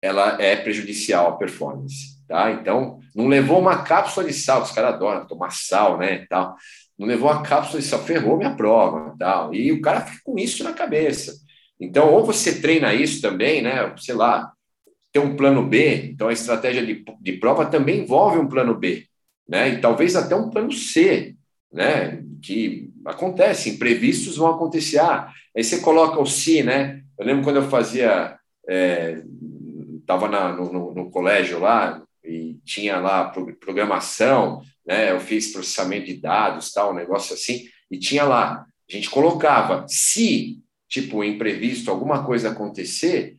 ela 0.02 0.40
é 0.40 0.58
prejudicial 0.58 1.30
à 1.30 1.38
performance, 1.38 2.22
tá? 2.28 2.52
Então, 2.52 3.00
não 3.16 3.28
levou 3.28 3.58
uma 3.58 3.84
cápsula 3.84 4.28
de 4.28 4.34
sal, 4.34 4.62
os 4.62 4.72
caras 4.72 4.96
adoram 4.96 5.26
tomar 5.26 5.52
sal, 5.52 5.98
né, 5.98 6.26
tal. 6.30 6.56
Não 7.00 7.08
levou 7.08 7.32
uma 7.32 7.42
cápsula 7.42 7.80
de 7.80 7.88
sal, 7.88 8.04
ferrou 8.04 8.38
minha 8.38 8.54
prova, 8.54 9.16
tal. 9.18 9.56
E 9.56 9.72
o 9.72 9.82
cara 9.82 10.02
fica 10.02 10.20
com 10.26 10.38
isso 10.38 10.62
na 10.64 10.74
cabeça. 10.74 11.34
Então, 11.80 12.14
ou 12.14 12.26
você 12.26 12.62
treina 12.62 12.94
isso 12.94 13.22
também, 13.22 13.62
né, 13.62 13.96
sei 13.98 14.16
lá, 14.16 14.52
ter 15.14 15.20
um 15.20 15.38
plano 15.38 15.66
B, 15.66 16.10
então 16.12 16.28
a 16.28 16.34
estratégia 16.34 16.86
de, 16.86 17.06
de 17.22 17.32
prova 17.34 17.66
também 17.66 18.02
envolve 18.02 18.38
um 18.38 18.50
plano 18.50 18.76
B, 18.76 19.06
né? 19.48 19.70
E 19.70 19.80
talvez 19.80 20.14
até 20.14 20.36
um 20.36 20.50
plano 20.50 20.74
C, 20.74 21.36
né? 21.72 22.22
Que 22.46 22.92
acontece, 23.04 23.72
imprevistos 23.72 24.38
vão 24.38 24.48
acontecer. 24.48 25.00
Ah, 25.00 25.32
aí 25.56 25.64
você 25.64 25.80
coloca 25.80 26.20
o 26.20 26.28
se, 26.28 26.62
né? 26.62 27.02
Eu 27.18 27.26
lembro 27.26 27.44
quando 27.44 27.56
eu 27.56 27.70
fazia, 27.70 28.38
estava 30.00 30.28
é, 30.28 30.54
no, 30.54 30.72
no, 30.72 30.94
no, 30.94 31.10
colégio 31.10 31.60
lá 31.60 32.04
e 32.24 32.60
tinha 32.64 33.00
lá 33.00 33.34
programação, 33.60 34.62
né? 34.86 35.12
Eu 35.12 35.20
fiz 35.20 35.52
processamento 35.52 36.06
de 36.06 36.22
dados, 36.22 36.72
tal, 36.72 36.92
um 36.92 36.96
negócio 36.96 37.34
assim, 37.34 37.68
e 37.90 37.98
tinha 37.98 38.24
lá, 38.24 38.64
a 38.88 38.94
gente 38.94 39.10
colocava 39.10 39.84
se, 39.88 40.60
tipo, 40.88 41.24
imprevisto, 41.24 41.90
alguma 41.90 42.24
coisa 42.24 42.52
acontecer, 42.52 43.38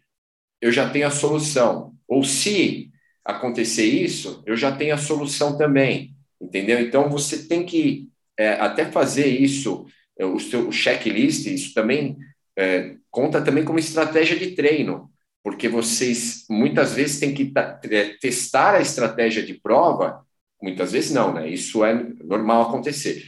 eu 0.61 0.73
já 0.73 0.91
tenho 0.91 1.07
a 1.07 1.13
solução. 1.13 1.95
Ou 2.09 2.25
se 2.25 2.91
acontecer 3.25 3.85
isso, 3.85 4.43
eu 4.45 4.57
já 4.57 4.73
tenho 4.73 4.95
a 4.95 4.99
solução 4.99 5.57
também, 5.57 6.13
entendeu? 6.41 6.81
Então 6.81 7.09
você 7.09 7.47
tem 7.47 7.65
que 7.65 8.09
é, 8.39 8.53
até 8.55 8.85
fazer 8.85 9.27
isso, 9.27 9.87
é, 10.19 10.25
o 10.25 10.39
seu 10.39 10.71
checklist, 10.71 11.47
isso 11.47 11.75
também 11.75 12.17
é, 12.57 12.97
conta 13.11 13.43
também 13.43 13.65
como 13.65 13.79
estratégia 13.79 14.39
de 14.39 14.53
treino, 14.53 15.11
porque 15.43 15.69
vocês 15.69 16.45
muitas 16.51 16.95
vezes 16.95 17.21
têm 17.21 17.35
que 17.35 17.53
é, 17.91 18.17
testar 18.21 18.75
a 18.75 18.81
estratégia 18.81 19.43
de 19.43 19.55
prova, 19.55 20.25
muitas 20.61 20.93
vezes 20.93 21.13
não, 21.13 21.33
né? 21.33 21.49
Isso 21.49 21.85
é 21.85 21.95
normal 22.25 22.63
acontecer. 22.63 23.25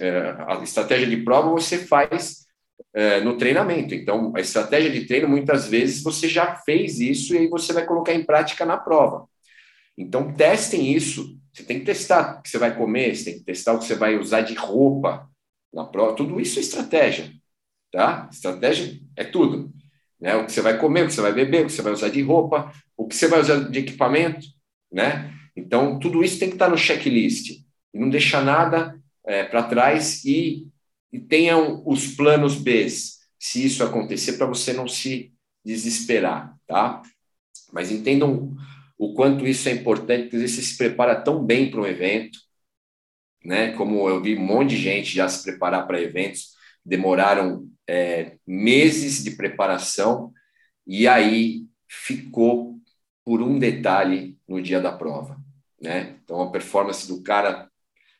É, 0.00 0.34
a 0.48 0.60
estratégia 0.62 1.06
de 1.06 1.18
prova 1.18 1.50
você 1.50 1.78
faz 1.78 2.42
no 3.24 3.38
treinamento. 3.38 3.94
Então, 3.94 4.34
a 4.36 4.40
estratégia 4.40 4.90
de 4.90 5.06
treino, 5.06 5.26
muitas 5.26 5.66
vezes, 5.66 6.02
você 6.02 6.28
já 6.28 6.56
fez 6.56 7.00
isso 7.00 7.34
e 7.34 7.38
aí 7.38 7.48
você 7.48 7.72
vai 7.72 7.86
colocar 7.86 8.12
em 8.12 8.22
prática 8.22 8.66
na 8.66 8.76
prova. 8.76 9.26
Então, 9.96 10.32
testem 10.32 10.92
isso 10.92 11.38
você 11.52 11.64
tem 11.64 11.80
que 11.80 11.84
testar 11.84 12.38
o 12.38 12.42
que 12.42 12.48
você 12.48 12.58
vai 12.58 12.74
comer, 12.74 13.14
você 13.14 13.24
tem 13.24 13.38
que 13.38 13.44
testar 13.44 13.74
o 13.74 13.78
que 13.78 13.84
você 13.84 13.94
vai 13.94 14.16
usar 14.16 14.40
de 14.40 14.54
roupa 14.54 15.30
na 15.72 15.84
prova. 15.84 16.16
Tudo 16.16 16.40
isso 16.40 16.58
é 16.58 16.62
estratégia, 16.62 17.30
tá? 17.90 18.28
Estratégia 18.32 18.98
é 19.14 19.22
tudo. 19.22 19.70
Né? 20.18 20.34
O 20.36 20.46
que 20.46 20.52
você 20.52 20.62
vai 20.62 20.78
comer, 20.78 21.02
o 21.02 21.06
que 21.08 21.12
você 21.12 21.20
vai 21.20 21.32
beber, 21.32 21.62
o 21.62 21.66
que 21.66 21.72
você 21.72 21.82
vai 21.82 21.92
usar 21.92 22.08
de 22.08 22.22
roupa, 22.22 22.72
o 22.96 23.06
que 23.06 23.14
você 23.14 23.28
vai 23.28 23.40
usar 23.40 23.68
de 23.68 23.78
equipamento, 23.78 24.46
né? 24.90 25.30
Então, 25.54 25.98
tudo 25.98 26.24
isso 26.24 26.38
tem 26.38 26.48
que 26.48 26.54
estar 26.54 26.70
no 26.70 26.78
checklist. 26.78 27.50
E 27.92 27.98
não 27.98 28.08
deixar 28.08 28.42
nada 28.42 28.98
é, 29.26 29.44
para 29.44 29.64
trás 29.64 30.24
e, 30.24 30.66
e 31.12 31.20
tenham 31.20 31.82
os 31.84 32.06
planos 32.14 32.54
B, 32.54 32.88
se 32.88 33.66
isso 33.66 33.84
acontecer, 33.84 34.34
para 34.38 34.46
você 34.46 34.72
não 34.72 34.88
se 34.88 35.34
desesperar, 35.62 36.56
tá? 36.66 37.02
Mas 37.70 37.90
entendam 37.90 38.56
o 39.02 39.14
quanto 39.14 39.44
isso 39.44 39.68
é 39.68 39.72
importante, 39.72 40.28
porque 40.28 40.46
você 40.46 40.62
se 40.62 40.78
prepara 40.78 41.20
tão 41.20 41.44
bem 41.44 41.68
para 41.68 41.80
um 41.80 41.86
evento, 41.86 42.38
né? 43.44 43.72
Como 43.72 44.08
eu 44.08 44.22
vi 44.22 44.36
um 44.36 44.40
monte 44.40 44.70
de 44.70 44.76
gente 44.76 45.12
já 45.16 45.28
se 45.28 45.42
preparar 45.42 45.88
para 45.88 46.00
eventos, 46.00 46.52
demoraram 46.84 47.68
é, 47.88 48.38
meses 48.46 49.24
de 49.24 49.32
preparação 49.32 50.32
e 50.86 51.08
aí 51.08 51.66
ficou 51.88 52.78
por 53.24 53.42
um 53.42 53.58
detalhe 53.58 54.38
no 54.46 54.62
dia 54.62 54.80
da 54.80 54.92
prova, 54.92 55.36
né? 55.80 56.20
Então 56.22 56.40
a 56.40 56.52
performance 56.52 57.08
do 57.08 57.24
cara, 57.24 57.68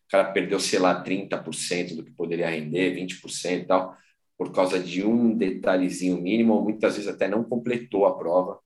o 0.06 0.08
cara 0.10 0.32
perdeu, 0.32 0.58
sei 0.58 0.80
lá, 0.80 1.00
30% 1.00 1.94
do 1.94 2.04
que 2.04 2.10
poderia 2.10 2.50
render, 2.50 2.92
20% 2.96 3.62
e 3.62 3.66
tal, 3.66 3.96
por 4.36 4.52
causa 4.52 4.80
de 4.80 5.04
um 5.04 5.36
detalhezinho 5.36 6.20
mínimo, 6.20 6.54
ou 6.54 6.64
muitas 6.64 6.96
vezes 6.96 7.08
até 7.08 7.28
não 7.28 7.44
completou 7.44 8.04
a 8.04 8.18
prova 8.18 8.58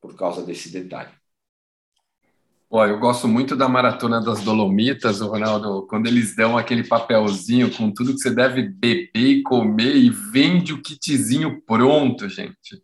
por 0.00 0.16
causa 0.16 0.44
desse 0.44 0.72
detalhe. 0.72 1.19
Pô, 2.70 2.84
eu 2.84 3.00
gosto 3.00 3.26
muito 3.26 3.56
da 3.56 3.68
maratona 3.68 4.20
das 4.22 4.42
Dolomitas, 4.42 5.20
Ronaldo, 5.20 5.84
quando 5.88 6.06
eles 6.06 6.36
dão 6.36 6.56
aquele 6.56 6.84
papelzinho 6.86 7.68
com 7.76 7.90
tudo 7.90 8.12
que 8.14 8.20
você 8.20 8.30
deve 8.30 8.62
beber 8.62 9.42
comer 9.42 9.96
e 9.96 10.08
vende 10.08 10.72
o 10.72 10.80
kitzinho 10.80 11.60
pronto, 11.66 12.28
gente. 12.28 12.80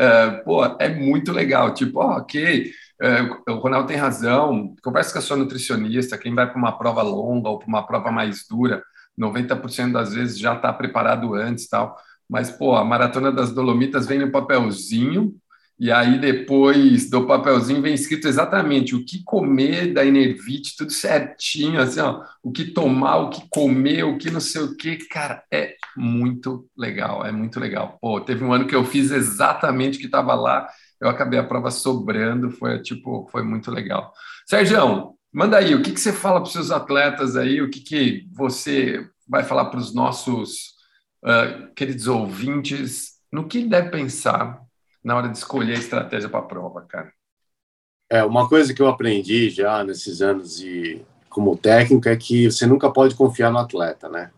É, 0.00 0.30
pô, 0.44 0.64
é 0.64 0.88
muito 0.88 1.30
legal. 1.30 1.72
Tipo, 1.72 2.00
ó, 2.00 2.16
ok, 2.18 2.72
é, 3.00 3.22
o 3.52 3.58
Ronaldo 3.58 3.86
tem 3.86 3.96
razão. 3.96 4.74
Conversa 4.82 5.12
com 5.12 5.18
a 5.20 5.22
sua 5.22 5.36
nutricionista. 5.36 6.18
Quem 6.18 6.34
vai 6.34 6.48
para 6.50 6.58
uma 6.58 6.76
prova 6.76 7.02
longa 7.02 7.48
ou 7.48 7.60
para 7.60 7.68
uma 7.68 7.86
prova 7.86 8.10
mais 8.10 8.44
dura, 8.50 8.82
90% 9.16 9.92
das 9.92 10.12
vezes 10.12 10.36
já 10.36 10.54
está 10.54 10.72
preparado 10.72 11.32
antes, 11.34 11.68
tal. 11.68 11.96
Mas, 12.28 12.50
pô, 12.50 12.74
a 12.74 12.84
maratona 12.84 13.30
das 13.30 13.52
Dolomitas 13.52 14.06
vem 14.06 14.18
no 14.18 14.32
papelzinho 14.32 15.32
e 15.82 15.90
aí 15.90 16.16
depois 16.16 17.10
do 17.10 17.26
papelzinho 17.26 17.82
vem 17.82 17.92
escrito 17.92 18.28
exatamente 18.28 18.94
o 18.94 19.04
que 19.04 19.20
comer 19.24 19.92
da 19.92 20.06
Enervite, 20.06 20.76
tudo 20.76 20.92
certinho, 20.92 21.80
assim, 21.80 21.98
ó, 21.98 22.22
o 22.40 22.52
que 22.52 22.66
tomar, 22.66 23.16
o 23.16 23.30
que 23.30 23.42
comer, 23.50 24.04
o 24.04 24.16
que 24.16 24.30
não 24.30 24.38
sei 24.38 24.62
o 24.62 24.76
que, 24.76 24.96
cara, 25.08 25.42
é 25.50 25.74
muito 25.96 26.70
legal, 26.78 27.26
é 27.26 27.32
muito 27.32 27.58
legal. 27.58 27.98
Pô, 28.00 28.20
teve 28.20 28.44
um 28.44 28.52
ano 28.52 28.68
que 28.68 28.76
eu 28.76 28.84
fiz 28.84 29.10
exatamente 29.10 29.96
o 29.96 30.00
que 30.00 30.06
estava 30.06 30.36
lá, 30.36 30.68
eu 31.00 31.08
acabei 31.08 31.40
a 31.40 31.44
prova 31.44 31.68
sobrando, 31.72 32.52
foi 32.52 32.80
tipo, 32.80 33.28
foi 33.32 33.42
muito 33.42 33.68
legal. 33.68 34.12
Sérgio, 34.46 35.16
manda 35.32 35.58
aí, 35.58 35.74
o 35.74 35.82
que, 35.82 35.90
que 35.90 36.00
você 36.00 36.12
fala 36.12 36.38
para 36.38 36.46
os 36.46 36.52
seus 36.52 36.70
atletas 36.70 37.36
aí, 37.36 37.60
o 37.60 37.68
que, 37.68 37.80
que 37.80 38.28
você 38.32 39.04
vai 39.28 39.42
falar 39.42 39.64
para 39.64 39.80
os 39.80 39.92
nossos 39.92 40.74
uh, 41.24 41.74
queridos 41.74 42.06
ouvintes, 42.06 43.14
no 43.32 43.48
que 43.48 43.64
deve 43.64 43.90
pensar 43.90 44.62
na 45.02 45.16
hora 45.16 45.28
de 45.28 45.36
escolher 45.36 45.76
a 45.76 45.78
estratégia 45.78 46.28
para 46.28 46.40
a 46.40 46.44
prova, 46.46 46.82
cara? 46.82 47.12
É, 48.10 48.22
uma 48.24 48.48
coisa 48.48 48.74
que 48.74 48.82
eu 48.82 48.88
aprendi 48.88 49.50
já 49.50 49.82
nesses 49.82 50.20
anos 50.20 50.58
de 50.58 51.02
como 51.28 51.56
técnico 51.56 52.08
é 52.08 52.16
que 52.16 52.50
você 52.50 52.66
nunca 52.66 52.92
pode 52.92 53.14
confiar 53.14 53.50
no 53.50 53.58
atleta, 53.58 54.08
né? 54.08 54.30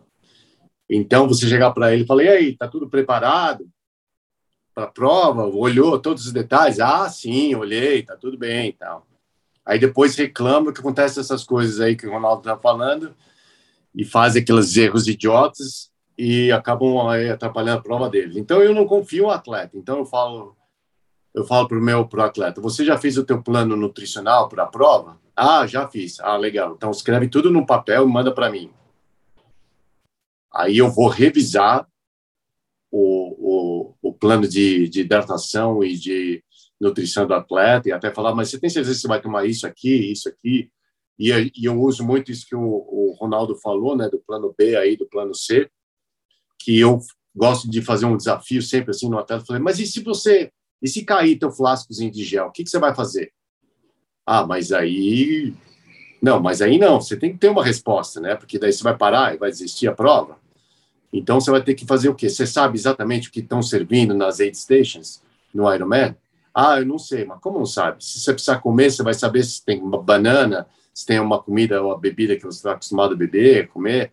Então, 0.88 1.26
você 1.26 1.48
chegar 1.48 1.72
para 1.72 1.92
ele 1.92 2.04
e 2.04 2.06
falar, 2.06 2.24
e 2.24 2.28
aí, 2.28 2.56
tá 2.56 2.68
tudo 2.68 2.88
preparado 2.88 3.68
para 4.74 4.84
a 4.84 4.90
prova? 4.90 5.46
Olhou 5.46 5.98
todos 5.98 6.26
os 6.26 6.32
detalhes? 6.32 6.78
Ah, 6.78 7.08
sim, 7.08 7.54
olhei, 7.54 8.02
tá 8.02 8.16
tudo 8.16 8.38
bem 8.38 8.68
e 8.68 8.72
tal. 8.72 9.06
Aí 9.64 9.78
depois 9.78 10.14
reclama 10.14 10.72
que 10.72 10.80
acontece 10.80 11.18
essas 11.18 11.42
coisas 11.42 11.80
aí 11.80 11.96
que 11.96 12.06
o 12.06 12.10
Ronaldo 12.10 12.42
tá 12.42 12.56
falando 12.56 13.14
e 13.94 14.04
faz 14.04 14.36
aqueles 14.36 14.76
erros 14.76 15.08
idiotas 15.08 15.90
e 16.16 16.52
acabam 16.52 17.08
aí, 17.08 17.30
atrapalhando 17.30 17.78
a 17.78 17.82
prova 17.82 18.08
deles. 18.08 18.36
Então 18.36 18.62
eu 18.62 18.74
não 18.74 18.86
confio 18.86 19.24
no 19.24 19.30
atleta. 19.30 19.76
Então 19.76 19.98
eu 19.98 20.06
falo 20.06 20.56
eu 21.34 21.44
falo 21.44 21.66
para 21.66 21.78
o 21.78 21.82
meu 21.82 22.06
pro 22.06 22.22
atleta: 22.22 22.60
você 22.60 22.84
já 22.84 22.96
fez 22.96 23.18
o 23.18 23.24
teu 23.24 23.42
plano 23.42 23.76
nutricional 23.76 24.48
para 24.48 24.62
a 24.62 24.68
prova? 24.68 25.18
Ah, 25.36 25.66
já 25.66 25.88
fiz. 25.88 26.20
Ah, 26.20 26.36
legal. 26.36 26.74
Então 26.76 26.90
escreve 26.90 27.28
tudo 27.28 27.50
no 27.50 27.66
papel 27.66 28.04
e 28.04 28.12
manda 28.12 28.32
para 28.32 28.50
mim. 28.50 28.70
Aí 30.52 30.78
eu 30.78 30.88
vou 30.88 31.08
revisar 31.08 31.88
o, 32.90 33.90
o, 33.90 33.94
o 34.00 34.12
plano 34.12 34.46
de, 34.46 34.88
de 34.88 35.00
hidratação 35.00 35.82
e 35.82 35.96
de 35.96 36.44
nutrição 36.80 37.26
do 37.26 37.34
atleta 37.34 37.88
e 37.88 37.92
até 37.92 38.12
falar, 38.12 38.34
mas 38.34 38.50
você 38.50 38.60
tem 38.60 38.70
certeza 38.70 38.94
que 38.94 39.00
você 39.00 39.08
vai 39.08 39.20
tomar 39.20 39.44
isso 39.46 39.66
aqui, 39.66 40.12
isso 40.12 40.28
aqui? 40.28 40.70
E, 41.18 41.30
e 41.56 41.64
eu 41.64 41.80
uso 41.80 42.04
muito 42.04 42.30
isso 42.30 42.46
que 42.46 42.54
o, 42.54 42.60
o 42.60 43.16
Ronaldo 43.18 43.56
falou, 43.56 43.96
né, 43.96 44.08
do 44.08 44.20
plano 44.20 44.54
B 44.56 44.76
aí, 44.76 44.96
do 44.96 45.08
plano 45.08 45.34
C, 45.34 45.68
que 46.64 46.80
eu 46.80 46.98
gosto 47.36 47.68
de 47.68 47.82
fazer 47.82 48.06
um 48.06 48.16
desafio 48.16 48.62
sempre 48.62 48.90
assim 48.90 49.08
no 49.08 49.18
atleta. 49.18 49.44
Falei, 49.44 49.60
mas 49.60 49.78
e 49.78 49.86
se 49.86 50.02
você, 50.02 50.50
e 50.80 50.88
se 50.88 51.04
cair 51.04 51.38
teu 51.38 51.50
flascozinho 51.50 52.10
de 52.10 52.24
gel, 52.24 52.46
o 52.46 52.50
que, 52.50 52.64
que 52.64 52.70
você 52.70 52.78
vai 52.78 52.94
fazer? 52.94 53.32
Ah, 54.24 54.46
mas 54.46 54.72
aí, 54.72 55.52
não, 56.22 56.40
mas 56.40 56.62
aí 56.62 56.78
não. 56.78 57.00
Você 57.00 57.16
tem 57.16 57.32
que 57.32 57.38
ter 57.38 57.48
uma 57.48 57.62
resposta, 57.62 58.18
né? 58.18 58.34
Porque 58.34 58.58
daí 58.58 58.72
você 58.72 58.82
vai 58.82 58.96
parar 58.96 59.34
e 59.34 59.38
vai 59.38 59.50
desistir 59.50 59.86
a 59.88 59.92
prova. 59.92 60.38
Então 61.12 61.38
você 61.38 61.50
vai 61.50 61.62
ter 61.62 61.74
que 61.74 61.84
fazer 61.84 62.08
o 62.08 62.14
quê? 62.14 62.30
Você 62.30 62.46
sabe 62.46 62.78
exatamente 62.78 63.28
o 63.28 63.32
que 63.32 63.40
estão 63.40 63.62
servindo 63.62 64.14
nas 64.14 64.40
aid 64.40 64.56
stations 64.56 65.22
no 65.52 65.72
Ironman? 65.72 66.16
Ah, 66.54 66.78
eu 66.78 66.86
não 66.86 66.98
sei, 66.98 67.26
mas 67.26 67.40
como 67.40 67.58
não 67.58 67.66
sabe? 67.66 68.02
Se 68.02 68.20
você 68.20 68.32
precisar 68.32 68.60
comer, 68.60 68.90
você 68.90 69.02
vai 69.02 69.12
saber 69.12 69.44
se 69.44 69.62
tem 69.62 69.82
uma 69.82 70.00
banana, 70.00 70.66
se 70.94 71.04
tem 71.04 71.20
uma 71.20 71.42
comida 71.42 71.82
ou 71.82 71.88
uma 71.90 71.98
bebida 71.98 72.36
que 72.36 72.44
você 72.44 72.58
está 72.58 72.72
acostumado 72.72 73.12
a 73.12 73.16
beber, 73.16 73.68
comer. 73.68 74.12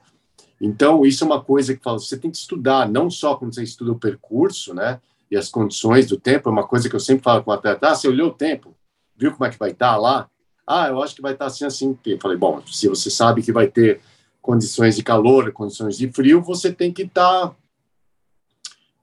Então, 0.63 1.03
isso 1.03 1.23
é 1.23 1.27
uma 1.27 1.43
coisa 1.43 1.75
que 1.75 1.81
fala, 1.81 1.97
você 1.97 2.15
tem 2.15 2.29
que 2.29 2.37
estudar, 2.37 2.87
não 2.87 3.09
só 3.09 3.35
quando 3.35 3.55
você 3.55 3.63
estuda 3.63 3.91
o 3.91 3.99
percurso, 3.99 4.75
né? 4.75 5.01
E 5.29 5.35
as 5.35 5.49
condições 5.49 6.05
do 6.05 6.19
tempo, 6.19 6.47
é 6.47 6.51
uma 6.51 6.67
coisa 6.67 6.87
que 6.87 6.95
eu 6.95 6.99
sempre 6.99 7.23
falo 7.23 7.43
com 7.43 7.49
o 7.49 7.53
atleta, 7.53 7.89
ah, 7.89 7.95
você 7.95 8.07
olhou 8.07 8.29
o 8.29 8.33
tempo, 8.33 8.75
viu 9.17 9.31
como 9.31 9.45
é 9.45 9.49
que 9.49 9.57
vai 9.57 9.71
estar 9.71 9.93
tá 9.93 9.97
lá? 9.97 10.29
Ah, 10.67 10.87
eu 10.89 11.01
acho 11.01 11.15
que 11.15 11.21
vai 11.21 11.33
estar 11.33 11.45
tá 11.45 11.51
assim, 11.51 11.65
assim. 11.65 11.97
Eu 12.05 12.19
falei, 12.19 12.37
bom, 12.37 12.61
se 12.67 12.87
você 12.87 13.09
sabe 13.09 13.41
que 13.41 13.51
vai 13.51 13.67
ter 13.67 14.01
condições 14.39 14.95
de 14.95 15.03
calor, 15.03 15.51
condições 15.51 15.97
de 15.97 16.11
frio, 16.11 16.43
você 16.43 16.71
tem 16.71 16.93
que 16.93 17.03
estar 17.03 17.47
tá, 17.47 17.55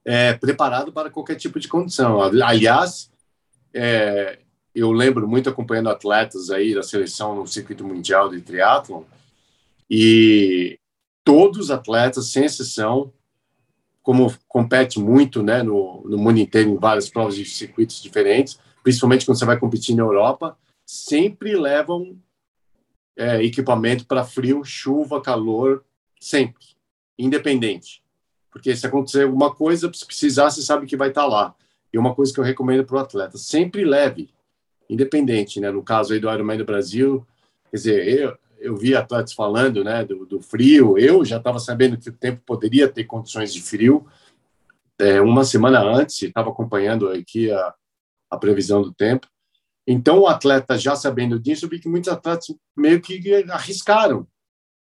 é, 0.05 0.35
preparado 0.35 0.93
para 0.93 1.11
qualquer 1.11 1.35
tipo 1.35 1.59
de 1.59 1.67
condição. 1.67 2.23
Aliás, 2.23 3.11
é, 3.75 4.39
eu 4.73 4.93
lembro 4.93 5.27
muito 5.27 5.51
acompanhando 5.51 5.91
atletas 5.91 6.51
aí 6.51 6.73
da 6.73 6.85
seleção 6.85 7.35
no 7.35 7.47
circuito 7.49 7.85
mundial 7.85 8.29
de 8.29 8.41
triatlon 8.41 9.03
e 9.91 10.79
todos 11.29 11.59
os 11.59 11.70
atletas, 11.70 12.31
sem 12.31 12.47
exceção, 12.47 13.12
como 14.03 14.35
compete 14.49 14.99
muito 14.99 15.43
né, 15.43 15.62
no, 15.62 16.03
no 16.09 16.16
mundo 16.16 16.39
inteiro 16.39 16.70
em 16.70 16.79
várias 16.79 17.11
provas 17.11 17.37
de 17.37 17.45
circuitos 17.45 18.01
diferentes, 18.01 18.59
principalmente 18.83 19.26
quando 19.26 19.39
você 19.39 19.45
vai 19.45 19.59
competir 19.59 19.95
na 19.95 20.05
Europa, 20.05 20.57
sempre 20.87 21.55
levam 21.55 22.18
é, 23.14 23.45
equipamento 23.45 24.07
para 24.07 24.24
frio, 24.24 24.64
chuva, 24.64 25.20
calor, 25.20 25.85
sempre, 26.18 26.64
independente. 27.18 28.03
Porque 28.51 28.74
se 28.74 28.87
acontecer 28.87 29.24
alguma 29.24 29.55
coisa, 29.55 29.93
se 29.93 30.07
precisar, 30.07 30.49
você 30.49 30.62
sabe 30.62 30.87
que 30.87 30.97
vai 30.97 31.11
estar 31.11 31.24
tá 31.24 31.29
lá. 31.29 31.55
E 31.93 31.99
uma 31.99 32.14
coisa 32.14 32.33
que 32.33 32.41
eu 32.41 32.45
recomendo 32.45 32.87
para 32.87 32.97
o 32.97 33.01
atleta, 33.01 33.37
sempre 33.37 33.85
leve, 33.85 34.31
independente, 34.89 35.61
né? 35.61 35.70
No 35.70 35.83
caso 35.83 36.14
aí 36.14 36.20
do 36.20 36.33
Ironman 36.33 36.57
do 36.57 36.64
Brasil, 36.64 37.26
quer 37.70 37.76
dizer, 37.76 38.18
eu, 38.18 38.39
eu 38.61 38.77
vi 38.77 38.95
atletas 38.95 39.33
falando, 39.33 39.85
né, 39.85 40.05
do, 40.05 40.27
do 40.27 40.41
frio, 40.41 40.99
eu 40.99 41.25
já 41.25 41.39
estava 41.39 41.59
sabendo 41.59 41.97
que 41.97 42.09
o 42.09 42.17
tempo 42.17 42.43
poderia 42.45 42.89
ter 42.89 43.05
condições 43.05 43.53
de 43.53 43.63
frio, 43.63 44.07
é, 44.99 45.21
uma 45.21 45.45
semana 45.45 45.81
antes, 45.81 46.23
estava 46.23 46.51
acompanhando 46.51 47.09
aqui 47.09 47.51
a, 47.51 47.75
a 48.31 48.37
previsão 48.37 48.83
do 48.83 48.93
tempo, 48.93 49.27
então, 49.91 50.19
o 50.19 50.27
atleta, 50.27 50.77
já 50.77 50.95
sabendo 50.95 51.41
disso, 51.41 51.65
eu 51.65 51.71
vi 51.71 51.81
que 51.81 51.89
muitos 51.89 52.13
atletas 52.13 52.55
meio 52.77 53.01
que 53.01 53.19
arriscaram. 53.51 54.29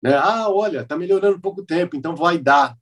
Né? 0.01 0.16
Ah, 0.16 0.49
olha, 0.49 0.80
está 0.80 0.97
melhorando 0.97 1.41
pouco 1.41 1.66
tempo, 1.66 1.97
então 1.97 2.16
vai 2.16 2.38
dar. 2.38 2.78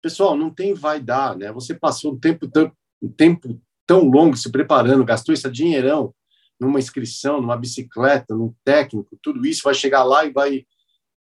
Pessoal, 0.00 0.34
não 0.34 0.48
tem 0.48 0.72
vai 0.72 1.02
dar. 1.02 1.36
Né? 1.36 1.52
Você 1.52 1.74
passou 1.74 2.14
um 2.14 2.18
tempo 2.18 2.48
tão, 2.48 2.72
um 3.02 3.10
tempo 3.10 3.60
tão 3.86 4.08
longo 4.08 4.34
se 4.38 4.50
preparando, 4.50 5.04
gastou 5.04 5.34
esse 5.34 5.50
dinheirão 5.50 6.14
numa 6.58 6.78
inscrição, 6.78 7.40
numa 7.40 7.56
bicicleta, 7.56 8.34
num 8.34 8.54
técnico, 8.64 9.18
tudo 9.22 9.44
isso 9.46 9.62
vai 9.64 9.74
chegar 9.74 10.04
lá 10.04 10.24
e 10.24 10.32
vai. 10.32 10.66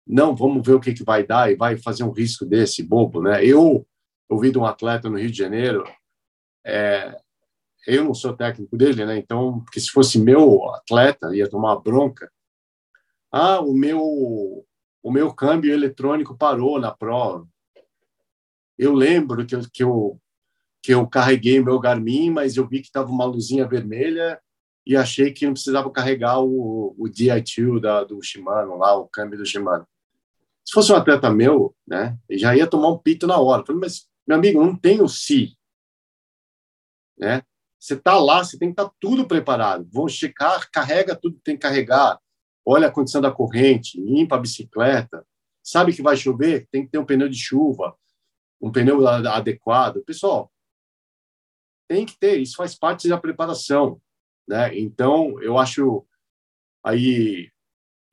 Não, 0.06 0.36
vamos 0.36 0.66
ver 0.66 0.74
o 0.74 0.80
que, 0.80 0.94
que 0.94 1.04
vai 1.04 1.26
dar 1.26 1.52
e 1.52 1.56
vai 1.56 1.78
fazer 1.78 2.04
um 2.04 2.12
risco 2.12 2.46
desse 2.46 2.84
bobo. 2.84 3.22
Né? 3.22 3.46
Eu 3.46 3.88
ouvi 4.30 4.52
de 4.52 4.58
um 4.58 4.66
atleta 4.66 5.10
no 5.10 5.18
Rio 5.18 5.32
de 5.32 5.38
Janeiro, 5.38 5.84
é, 6.66 7.18
eu 7.86 8.04
não 8.04 8.14
sou 8.14 8.36
técnico 8.36 8.78
dele, 8.78 9.06
né? 9.06 9.18
Então, 9.18 9.60
porque 9.62 9.80
se 9.80 9.90
fosse 9.90 10.18
meu 10.18 10.70
atleta, 10.74 11.36
ia 11.36 11.50
tomar 11.50 11.78
bronca. 11.78 12.32
Ah, 13.32 13.60
o 13.60 13.74
meu 13.74 14.66
o 15.02 15.12
meu 15.12 15.34
câmbio 15.34 15.74
eletrônico 15.74 16.38
parou 16.38 16.80
na 16.80 16.92
prova. 16.92 17.46
Eu 18.78 18.94
lembro 18.94 19.46
que 19.46 19.56
eu, 19.56 19.62
que 19.72 19.84
eu 19.84 20.20
que 20.82 20.94
eu 20.94 21.08
carreguei 21.08 21.62
meu 21.62 21.80
Garmin, 21.80 22.30
mas 22.30 22.58
eu 22.58 22.68
vi 22.68 22.80
que 22.80 22.88
estava 22.88 23.10
uma 23.10 23.26
luzinha 23.26 23.66
vermelha 23.66 24.40
e 24.86 24.96
achei 24.96 25.32
que 25.32 25.46
não 25.46 25.54
precisava 25.54 25.90
carregar 25.92 26.40
o, 26.40 26.96
o 26.98 27.06
DI2 27.06 27.80
da, 27.80 28.04
do 28.04 28.22
Shimano 28.22 28.78
lá, 28.78 28.96
o 28.96 29.08
câmbio 29.08 29.38
do 29.38 29.46
Shimano. 29.46 29.88
Se 30.66 30.74
fosse 30.74 30.92
um 30.92 30.96
atleta 30.96 31.30
meu, 31.30 31.76
né, 31.88 32.18
já 32.32 32.56
ia 32.56 32.68
tomar 32.68 32.90
um 32.90 32.98
pito 32.98 33.28
na 33.28 33.38
hora. 33.38 33.66
falei, 33.66 33.82
mas 33.82 34.08
meu 34.28 34.38
amigo, 34.38 34.64
não 34.64 34.76
tem 34.76 35.02
o 35.02 35.08
si, 35.08 35.58
né? 37.18 37.44
Você 37.80 37.96
está 37.96 38.18
lá, 38.18 38.42
você 38.42 38.58
tem 38.58 38.70
que 38.70 38.74
estar 38.74 38.90
tá 38.90 38.96
tudo 38.98 39.28
preparado. 39.28 39.86
Vão 39.92 40.08
checar, 40.08 40.70
carrega 40.72 41.18
tudo 41.18 41.36
que 41.36 41.44
tem 41.44 41.56
que 41.56 41.62
carregar. 41.62 42.18
Olha 42.66 42.88
a 42.88 42.92
condição 42.92 43.20
da 43.20 43.30
corrente, 43.30 44.00
limpa 44.00 44.38
a 44.38 44.40
bicicleta. 44.40 45.28
Sabe 45.62 45.94
que 45.94 46.02
vai 46.02 46.16
chover? 46.16 46.66
Tem 46.72 46.86
que 46.86 46.92
ter 46.92 46.98
um 46.98 47.06
pneu 47.06 47.28
de 47.28 47.38
chuva, 47.38 47.94
um 48.62 48.72
pneu 48.72 49.06
adequado. 49.06 50.02
Pessoal, 50.06 50.50
tem 51.90 52.06
que 52.06 52.18
ter, 52.18 52.40
isso 52.40 52.56
faz 52.56 52.74
parte 52.74 53.10
da 53.10 53.18
preparação. 53.18 54.02
Né? 54.48 54.78
Então, 54.78 55.42
eu 55.42 55.58
acho 55.58 56.06
aí 56.84 57.52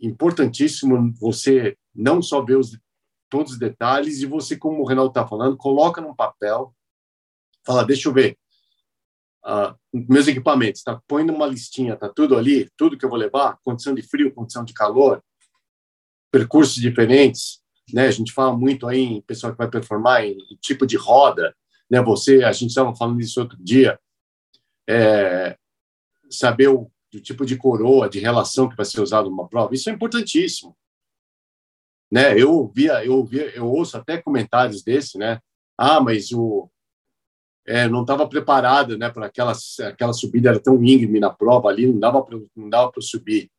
importantíssimo 0.00 1.12
você 1.14 1.76
não 1.94 2.22
só 2.22 2.42
ver 2.42 2.56
os, 2.56 2.78
todos 3.28 3.52
os 3.52 3.58
detalhes 3.58 4.20
e 4.20 4.26
você, 4.26 4.56
como 4.56 4.82
o 4.82 4.86
Renato 4.86 5.08
está 5.08 5.26
falando, 5.26 5.56
coloca 5.56 6.00
num 6.00 6.14
papel, 6.14 6.74
fala, 7.64 7.84
deixa 7.84 8.08
eu 8.08 8.12
ver, 8.12 8.38
uh, 9.44 9.74
meus 9.92 10.26
equipamentos, 10.28 10.82
tá? 10.82 11.00
Põe 11.06 11.24
numa 11.24 11.46
listinha, 11.46 11.96
tá 11.96 12.08
tudo 12.08 12.36
ali, 12.36 12.70
tudo 12.76 12.96
que 12.96 13.04
eu 13.04 13.10
vou 13.10 13.18
levar, 13.18 13.58
condição 13.62 13.94
de 13.94 14.02
frio, 14.02 14.32
condição 14.32 14.64
de 14.64 14.72
calor, 14.72 15.22
percursos 16.30 16.74
diferentes, 16.74 17.60
né? 17.92 18.06
A 18.06 18.10
gente 18.10 18.32
fala 18.32 18.56
muito 18.56 18.86
aí 18.86 19.00
em 19.00 19.22
pessoal 19.22 19.52
que 19.52 19.58
vai 19.58 19.68
performar 19.68 20.24
em, 20.24 20.38
em 20.50 20.56
tipo 20.56 20.86
de 20.86 20.96
roda, 20.96 21.54
né? 21.90 22.00
Você, 22.02 22.44
a 22.44 22.52
gente 22.52 22.70
estava 22.70 22.94
falando 22.94 23.20
isso 23.20 23.40
outro 23.40 23.58
dia, 23.62 23.98
é, 24.88 25.56
saber 26.30 26.68
o, 26.68 26.90
o 27.14 27.20
tipo 27.20 27.44
de 27.44 27.56
coroa, 27.56 28.08
de 28.08 28.18
relação 28.18 28.68
que 28.68 28.76
vai 28.76 28.86
ser 28.86 29.00
usado 29.00 29.28
numa 29.28 29.48
prova, 29.48 29.74
isso 29.74 29.90
é 29.90 29.92
importantíssimo. 29.92 30.76
Né? 32.10 32.40
Eu 32.40 32.66
via, 32.74 33.04
eu 33.04 33.24
via, 33.24 33.54
eu 33.54 33.66
ouço 33.66 33.96
até 33.96 34.20
comentários 34.20 34.82
desse, 34.82 35.16
né? 35.16 35.40
Ah, 35.78 36.00
mas 36.00 36.32
o 36.32 36.68
é, 37.66 37.88
não 37.88 38.00
estava 38.02 38.28
preparada 38.28 38.96
né, 38.96 39.10
para 39.10 39.26
aquela, 39.26 39.52
aquela 39.86 40.12
subida, 40.12 40.50
era 40.50 40.60
tão 40.60 40.82
íngreme 40.82 41.20
na 41.20 41.30
prova 41.30 41.68
ali, 41.68 41.86
não 41.86 41.98
dava 41.98 42.22
para 42.22 42.38
não 42.56 42.68
dava 42.68 42.90
para 42.90 43.02
subir. 43.02 43.50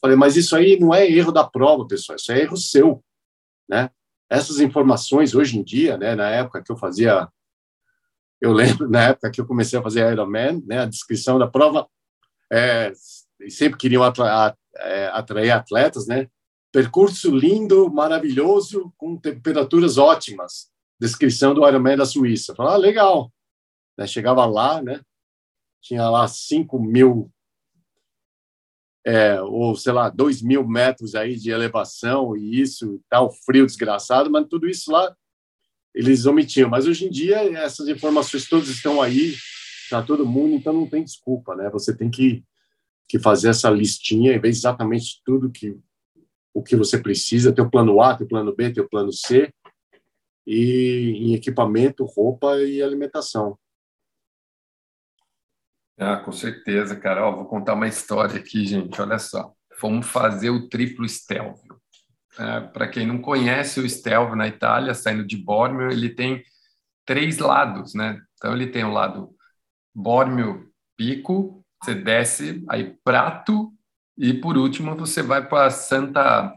Falei, 0.00 0.16
mas 0.16 0.36
isso 0.36 0.56
aí 0.56 0.78
não 0.80 0.92
é 0.92 1.08
erro 1.08 1.30
da 1.30 1.44
prova, 1.44 1.86
pessoal, 1.86 2.16
isso 2.16 2.32
é 2.32 2.40
erro 2.40 2.56
seu, 2.56 3.04
né? 3.68 3.90
Essas 4.28 4.60
informações 4.60 5.34
hoje 5.34 5.58
em 5.58 5.62
dia, 5.62 5.96
né, 5.98 6.14
na 6.14 6.28
época 6.30 6.62
que 6.62 6.72
eu 6.72 6.76
fazia, 6.76 7.28
eu 8.40 8.52
lembro 8.52 8.88
na 8.88 9.08
época 9.08 9.30
que 9.30 9.40
eu 9.40 9.46
comecei 9.46 9.78
a 9.78 9.82
fazer 9.82 10.10
Ironman, 10.10 10.62
né, 10.66 10.80
a 10.80 10.86
descrição 10.86 11.38
da 11.38 11.46
prova, 11.46 11.86
é, 12.52 12.92
sempre 13.48 13.78
queriam 13.78 14.02
é, 14.04 15.06
atrair 15.08 15.50
atletas, 15.50 16.06
né? 16.06 16.28
Percurso 16.72 17.34
lindo, 17.34 17.90
maravilhoso, 17.90 18.92
com 18.96 19.16
temperaturas 19.16 19.98
ótimas 19.98 20.70
descrição 21.00 21.54
do 21.54 21.66
Ironman 21.66 21.96
da 21.96 22.04
Suíça. 22.04 22.54
Falei, 22.54 22.74
ah, 22.74 22.76
legal. 22.76 23.32
Né? 23.96 24.06
Chegava 24.06 24.44
lá, 24.44 24.82
né? 24.82 25.00
Tinha 25.80 26.08
lá 26.10 26.28
5 26.28 26.78
mil, 26.78 27.32
é, 29.06 29.40
ou 29.40 29.74
sei 29.74 29.94
lá, 29.94 30.10
2 30.10 30.42
mil 30.42 30.68
metros 30.68 31.14
aí 31.14 31.36
de 31.36 31.50
elevação 31.50 32.36
e 32.36 32.60
isso, 32.60 33.00
tal, 33.08 33.32
frio 33.32 33.64
desgraçado, 33.64 34.30
mas 34.30 34.46
tudo 34.46 34.68
isso 34.68 34.92
lá 34.92 35.16
eles 35.94 36.26
omitiam. 36.26 36.68
Mas 36.68 36.86
hoje 36.86 37.06
em 37.06 37.10
dia 37.10 37.40
essas 37.58 37.88
informações 37.88 38.48
todas 38.48 38.68
estão 38.68 39.00
aí 39.00 39.34
para 39.88 40.02
todo 40.02 40.26
mundo, 40.26 40.54
então 40.54 40.72
não 40.72 40.86
tem 40.86 41.02
desculpa, 41.02 41.56
né? 41.56 41.68
Você 41.70 41.96
tem 41.96 42.10
que, 42.10 42.44
que 43.08 43.18
fazer 43.18 43.48
essa 43.48 43.68
listinha 43.68 44.32
e 44.32 44.38
ver 44.38 44.48
exatamente 44.48 45.20
tudo 45.24 45.50
que 45.50 45.76
o 46.52 46.62
que 46.62 46.74
você 46.74 46.98
precisa, 46.98 47.52
teu 47.52 47.70
plano 47.70 48.00
A, 48.02 48.16
teu 48.16 48.26
plano 48.26 48.54
B, 48.54 48.72
teu 48.72 48.88
plano 48.88 49.12
C, 49.12 49.52
e 50.46 51.12
em 51.16 51.34
equipamento, 51.34 52.04
roupa 52.04 52.60
e 52.60 52.82
alimentação. 52.82 53.56
Ah, 55.96 56.16
com 56.16 56.32
certeza, 56.32 56.96
Carol. 56.96 57.36
Vou 57.36 57.44
contar 57.44 57.74
uma 57.74 57.86
história 57.86 58.36
aqui, 58.36 58.66
gente. 58.66 59.00
Olha 59.00 59.18
só. 59.18 59.54
Fomos 59.74 60.06
fazer 60.06 60.50
o 60.50 60.68
triplo 60.68 61.08
Stelvio. 61.08 61.79
É, 62.38 62.60
Para 62.60 62.88
quem 62.88 63.06
não 63.06 63.20
conhece 63.20 63.80
o 63.80 63.88
Stelvio 63.88 64.36
na 64.36 64.46
Itália, 64.48 64.94
saindo 64.94 65.26
de 65.26 65.36
Bormio, 65.36 65.90
ele 65.90 66.08
tem 66.10 66.42
três 67.06 67.38
lados, 67.38 67.94
né? 67.94 68.20
Então 68.36 68.54
ele 68.54 68.68
tem 68.68 68.84
o 68.84 68.92
lado 68.92 69.30
Bormio 69.94 70.70
Pico, 70.96 71.64
você 71.82 71.94
desce, 71.94 72.64
aí 72.70 72.96
Prato 73.04 73.72
E 74.18 74.34
por 74.34 74.58
último, 74.58 74.96
você 74.96 75.22
vai 75.22 75.46
para 75.48 75.70
Santa. 75.70 76.52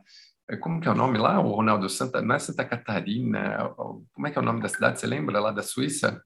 É, 0.49 0.57
como 0.57 0.81
que 0.81 0.87
é 0.87 0.91
o 0.91 0.95
nome 0.95 1.17
lá, 1.19 1.39
o 1.41 1.51
Ronaldo? 1.53 1.89
Santa, 1.89 2.21
não 2.21 2.35
é 2.35 2.39
Santa 2.39 2.65
Catarina? 2.65 3.69
Como 4.13 4.27
é 4.27 4.31
que 4.31 4.37
é 4.39 4.41
o 4.41 4.45
nome 4.45 4.61
da 4.61 4.69
cidade? 4.69 4.99
Você 4.99 5.07
lembra 5.07 5.39
lá 5.41 5.51
da 5.51 5.63
Suíça? 5.63 6.21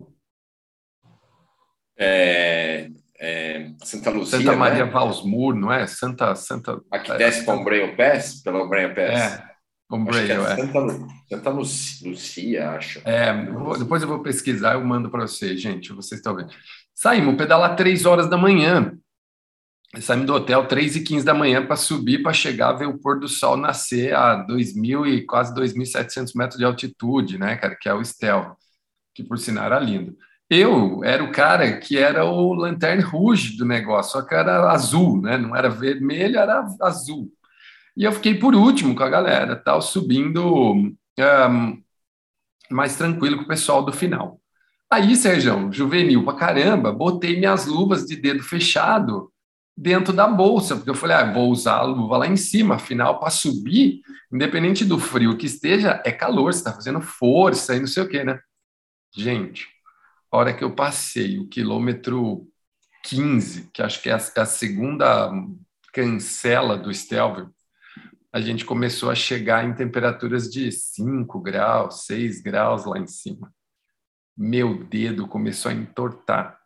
É, 1.95 2.89
é, 3.20 3.72
Santa 3.84 4.09
Lúcia. 4.09 4.38
Santa 4.38 4.55
Maria 4.55 4.86
né? 4.86 4.91
Valsmur, 4.91 5.55
não 5.55 5.72
é? 5.72 5.88
Santa. 5.88 6.36
Santa 6.36 6.82
Aqui 6.91 7.18
desce 7.18 7.43
para 7.45 7.55
o 7.55 7.63
Breio 7.63 7.95
Pass, 7.95 8.41
pelo 8.41 8.68
Breio 8.68 8.93
Pass. 8.93 9.09
É, 9.09 9.47
Ombreio, 9.89 10.45
é. 10.45 10.55
Santa, 10.55 11.07
Santa 11.30 11.49
Lucia, 11.49 12.72
acho. 12.72 13.01
É, 13.05 13.34
depois 13.80 14.01
eu 14.01 14.07
vou 14.07 14.20
pesquisar, 14.20 14.74
eu 14.74 14.84
mando 14.84 15.09
para 15.09 15.26
vocês, 15.26 15.61
gente, 15.61 15.93
vocês 15.93 16.20
estão 16.20 16.36
vendo. 16.36 16.49
Saímos 16.93 17.36
pedalar 17.36 17.76
três 17.76 18.05
horas 18.05 18.30
da 18.30 18.38
manhã. 18.38 18.97
Saímos 20.01 20.26
do 20.26 20.34
hotel 20.34 20.68
três 20.68 20.97
e 20.97 21.03
quinze 21.03 21.26
da 21.26 21.34
manhã 21.34 21.65
para 21.65 21.78
subir, 21.78 22.22
para 22.22 22.34
chegar 22.34 22.74
ver 22.74 22.88
o 22.88 22.97
pôr 22.97 23.18
do 23.18 23.30
sol 23.30 23.55
nascer 23.55 24.13
a 24.13 24.45
2.000 24.45 25.07
e 25.07 25.26
quase 25.26 25.55
2.700 25.55 26.34
metros 26.36 26.57
de 26.57 26.65
altitude, 26.65 27.38
né, 27.38 27.55
cara, 27.55 27.74
que 27.80 27.88
é 27.88 27.93
o 27.93 28.01
Estel, 28.01 28.57
que 29.15 29.24
por 29.24 29.38
sinal 29.38 29.68
era 29.68 29.80
lindo. 29.80 30.18
Eu 30.50 31.04
era 31.04 31.24
o 31.24 31.32
cara 31.32 31.78
que 31.78 31.98
era 31.98 32.24
o 32.26 32.54
Lanterne 32.54 33.04
Rouge 33.04 33.58
do 33.58 33.66
negócio, 33.66 34.14
só 34.14 34.22
que 34.22 34.34
era 34.34 34.72
azul, 34.72 35.22
né? 35.22 35.38
Não 35.38 35.56
era 35.56 35.70
vermelho, 35.70 36.38
era 36.39 36.66
azul. 36.82 37.30
E 37.95 38.04
eu 38.04 38.12
fiquei 38.12 38.36
por 38.36 38.56
último 38.56 38.95
com 38.95 39.04
a 39.04 39.10
galera, 39.10 39.56
tal, 39.56 39.82
subindo 39.82 40.74
um, 40.74 40.95
mais 42.70 42.95
tranquilo 42.95 43.38
com 43.38 43.43
o 43.43 43.48
pessoal 43.48 43.84
do 43.84 43.91
final. 43.91 44.39
Aí, 44.91 45.16
Sérgio, 45.16 45.72
juvenil 45.72 46.24
pra 46.24 46.36
caramba, 46.36 46.93
botei 46.93 47.38
minhas 47.38 47.66
luvas 47.66 48.06
de 48.06 48.16
dedo 48.16 48.41
fechado 48.41 49.32
dentro 49.76 50.14
da 50.14 50.28
bolsa, 50.28 50.76
porque 50.76 50.89
eu 50.89 50.95
falei, 50.95 51.18
ah, 51.18 51.34
vou 51.34 51.52
usar 51.52 51.78
a 51.78 51.84
luva 51.84 52.18
lá 52.18 52.28
em 52.28 52.38
cima, 52.38 52.76
afinal, 52.76 53.20
para 53.20 53.30
subir, 53.30 54.02
independente 54.32 54.86
do 54.86 54.98
frio 54.98 55.38
que 55.38 55.45
esteja, 55.45 56.02
é 56.06 56.12
calor, 56.12 56.54
você 56.54 56.60
está 56.60 56.74
fazendo 56.74 57.02
força 57.02 57.76
e 57.76 57.80
não 57.80 57.88
sei 57.88 58.04
o 58.04 58.10
quê, 58.10 58.24
né? 58.24 58.39
Gente, 59.16 59.68
a 60.32 60.38
hora 60.38 60.53
que 60.53 60.63
eu 60.63 60.75
passei 60.75 61.39
o 61.39 61.47
quilômetro 61.47 62.47
15, 63.03 63.69
que 63.73 63.82
acho 63.82 64.01
que 64.01 64.09
é 64.09 64.13
a, 64.13 64.17
é 64.17 64.39
a 64.41 64.45
segunda 64.45 65.32
cancela 65.93 66.78
do 66.78 66.93
Stelvio, 66.93 67.53
a 68.32 68.41
gente 68.41 68.65
começou 68.65 69.09
a 69.09 69.15
chegar 69.15 69.65
em 69.65 69.73
temperaturas 69.73 70.51
de 70.51 70.71
5 70.71 71.39
graus, 71.39 72.05
6 72.05 72.41
graus 72.41 72.86
lá 72.86 72.99
em 72.99 73.07
cima. 73.07 73.51
Meu 74.38 74.84
dedo 74.84 75.28
começou 75.28 75.71
a 75.71 75.73
entortar 75.73 76.59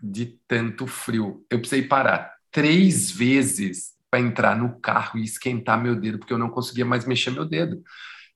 de 0.00 0.38
tanto 0.48 0.86
frio. 0.86 1.44
Eu 1.50 1.58
precisei 1.58 1.86
parar 1.86 2.34
três 2.50 3.10
vezes 3.10 3.94
para 4.10 4.20
entrar 4.20 4.56
no 4.56 4.80
carro 4.80 5.18
e 5.18 5.24
esquentar 5.24 5.80
meu 5.80 5.94
dedo, 5.94 6.18
porque 6.18 6.32
eu 6.32 6.38
não 6.38 6.48
conseguia 6.48 6.84
mais 6.84 7.04
mexer 7.04 7.30
meu 7.30 7.44
dedo. 7.44 7.82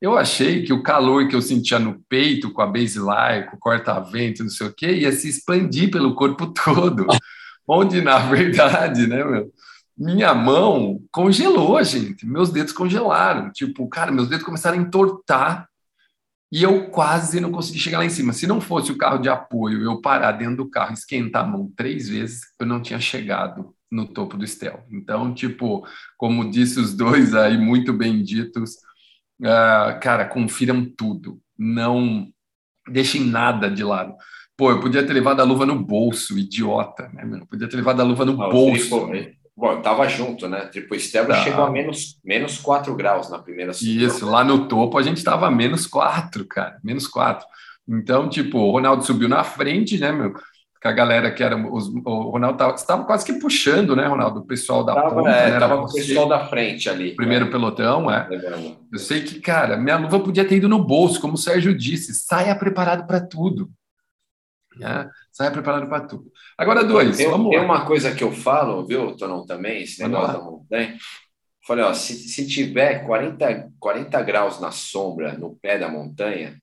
Eu 0.05 0.19
achei 0.19 0.63
que 0.63 0.71
o 0.71 0.83
calor 0.83 1.29
que 1.29 1.35
eu 1.35 1.41
sentia 1.41 1.79
no 1.79 1.99
peito, 2.11 2.53
com 2.53 2.61
a 2.61 2.67
basilar, 2.67 3.49
com 3.49 3.57
o 3.57 3.59
corta-vento, 3.59 4.43
não 4.43 4.51
sei 4.51 4.67
o 4.67 4.75
quê, 4.75 4.93
ia 4.93 5.11
se 5.11 5.31
expandir 5.31 5.91
pelo 5.91 6.15
corpo 6.15 6.49
todo. 6.53 7.07
Onde, 7.67 8.03
na 8.03 8.19
verdade, 8.19 9.07
né, 9.07 9.25
meu? 9.25 9.51
minha 9.97 10.35
mão 10.35 11.01
congelou, 11.11 11.83
gente. 11.83 12.27
Meus 12.27 12.51
dedos 12.51 12.75
congelaram. 12.75 13.51
Tipo, 13.51 13.89
cara, 13.89 14.13
meus 14.13 14.29
dedos 14.29 14.45
começaram 14.45 14.79
a 14.79 14.83
entortar 14.83 15.67
e 16.53 16.63
eu 16.63 16.91
quase 16.91 17.41
não 17.41 17.51
consegui 17.51 17.79
chegar 17.79 17.97
lá 17.97 18.05
em 18.05 18.11
cima. 18.11 18.35
Se 18.35 18.47
não 18.47 18.61
fosse 18.61 18.93
o 18.93 18.99
carro 18.99 19.17
de 19.17 19.31
apoio, 19.31 19.83
eu 19.83 20.03
parar 20.03 20.33
dentro 20.33 20.57
do 20.57 20.71
carro, 20.71 20.93
esquentar 20.93 21.45
a 21.45 21.49
mão 21.49 21.73
três 21.75 22.11
vezes, 22.11 22.43
eu 22.61 22.67
não 22.67 22.83
tinha 22.83 23.01
chegado 23.01 23.75
no 23.91 24.07
topo 24.07 24.37
do 24.37 24.45
Estel. 24.45 24.85
Então, 24.91 25.33
tipo, 25.33 25.87
como 26.19 26.51
disse 26.51 26.79
os 26.79 26.93
dois 26.93 27.35
aí, 27.35 27.57
muito 27.57 27.91
benditos, 27.91 28.84
uh, 29.41 30.01
cara, 30.01 30.25
confiram 30.27 30.85
tudo. 30.85 31.41
Não 31.59 32.29
deixem 32.89 33.23
nada 33.23 33.71
de 33.71 33.83
lado. 33.83 34.15
Pô, 34.57 34.71
eu 34.71 34.81
podia 34.81 35.05
ter 35.05 35.13
levado 35.13 35.41
a 35.41 35.45
luva 35.45 35.67
no 35.67 35.83
bolso, 35.83 36.39
idiota, 36.39 37.11
né? 37.13 37.41
Eu 37.41 37.47
podia 37.47 37.69
ter 37.69 37.77
levado 37.77 38.01
a 38.01 38.05
luva 38.05 38.25
no 38.25 38.37
bolso. 38.37 39.11
Bom, 39.57 39.79
estava 39.79 40.09
junto, 40.09 40.49
né? 40.49 40.67
Tipo, 40.67 40.95
Estevão 40.95 41.37
tá. 41.37 41.45
chegou 41.45 41.65
a 41.65 41.71
menos, 41.71 42.19
menos 42.25 42.59
4 42.59 42.95
graus 42.97 43.31
na 43.31 43.39
primeira 43.39 43.73
subida. 43.73 44.05
Isso, 44.05 44.27
lá 44.27 44.43
no 44.43 44.67
topo 44.67 44.99
a 44.99 45.03
gente 45.03 45.19
estava 45.19 45.51
menos 45.51 45.87
4, 45.87 46.45
cara, 46.47 46.79
menos 46.83 47.07
4. 47.07 47.47
Então, 47.89 48.29
tipo, 48.29 48.59
o 48.59 48.73
Ronaldo 48.73 49.05
subiu 49.05 49.29
na 49.29 49.45
frente, 49.45 49.99
né, 49.99 50.11
meu? 50.11 50.35
Com 50.85 50.89
a 50.91 50.93
galera 50.93 51.33
que 51.33 51.43
era. 51.43 51.57
Os, 51.57 51.89
o 51.89 52.29
Ronaldo 52.29 52.63
estava 52.75 53.05
quase 53.05 53.25
que 53.25 53.33
puxando, 53.33 53.97
né, 53.97 54.07
Ronaldo? 54.07 54.41
O 54.41 54.47
pessoal 54.47 54.85
da 54.85 54.95
tava, 54.95 55.15
ponta, 55.15 55.31
é, 55.31 55.51
né? 55.53 55.59
Tava 55.59 55.79
com 55.79 55.85
o 55.85 55.93
pessoal 55.93 56.29
da 56.29 56.47
frente 56.47 56.91
ali. 56.91 57.17
Primeiro 57.17 57.47
né? 57.47 57.51
pelotão, 57.51 58.11
é. 58.11 58.29
Eu 58.93 58.99
sei 58.99 59.23
que, 59.23 59.41
cara, 59.41 59.79
minha 59.79 59.97
luva 59.97 60.21
podia 60.21 60.47
ter 60.47 60.57
ido 60.57 60.69
no 60.69 60.85
bolso, 60.85 61.19
como 61.23 61.35
o 61.35 61.39
Sérgio 61.39 61.75
disse, 61.75 62.13
saia 62.13 62.55
preparado 62.55 63.07
para 63.07 63.19
tudo. 63.19 63.71
Né? 64.77 65.09
Saia 65.33 65.51
preparado 65.51 65.89
para 65.89 66.01
tudo. 66.01 66.31
Agora, 66.59 66.85
dois, 66.85 67.17
tem, 67.17 67.31
vamos 67.31 67.49
tem 67.49 67.61
lá. 67.61 67.65
uma 67.65 67.87
coisa 67.87 68.15
que 68.15 68.23
eu 68.23 68.31
falo, 68.31 68.87
viu, 68.87 69.17
Tonão, 69.17 69.47
também, 69.47 69.85
esse 69.85 70.03
negócio 70.03 70.35
da 70.35 70.45
montanha. 70.45 70.99
Falei, 71.67 71.83
ó, 71.83 71.95
se, 71.95 72.13
se 72.13 72.47
tiver 72.47 73.07
40, 73.07 73.73
40 73.81 74.23
graus 74.23 74.61
na 74.61 74.71
sombra, 74.71 75.33
no 75.33 75.57
pé 75.57 75.79
da 75.79 75.89
montanha, 75.89 76.59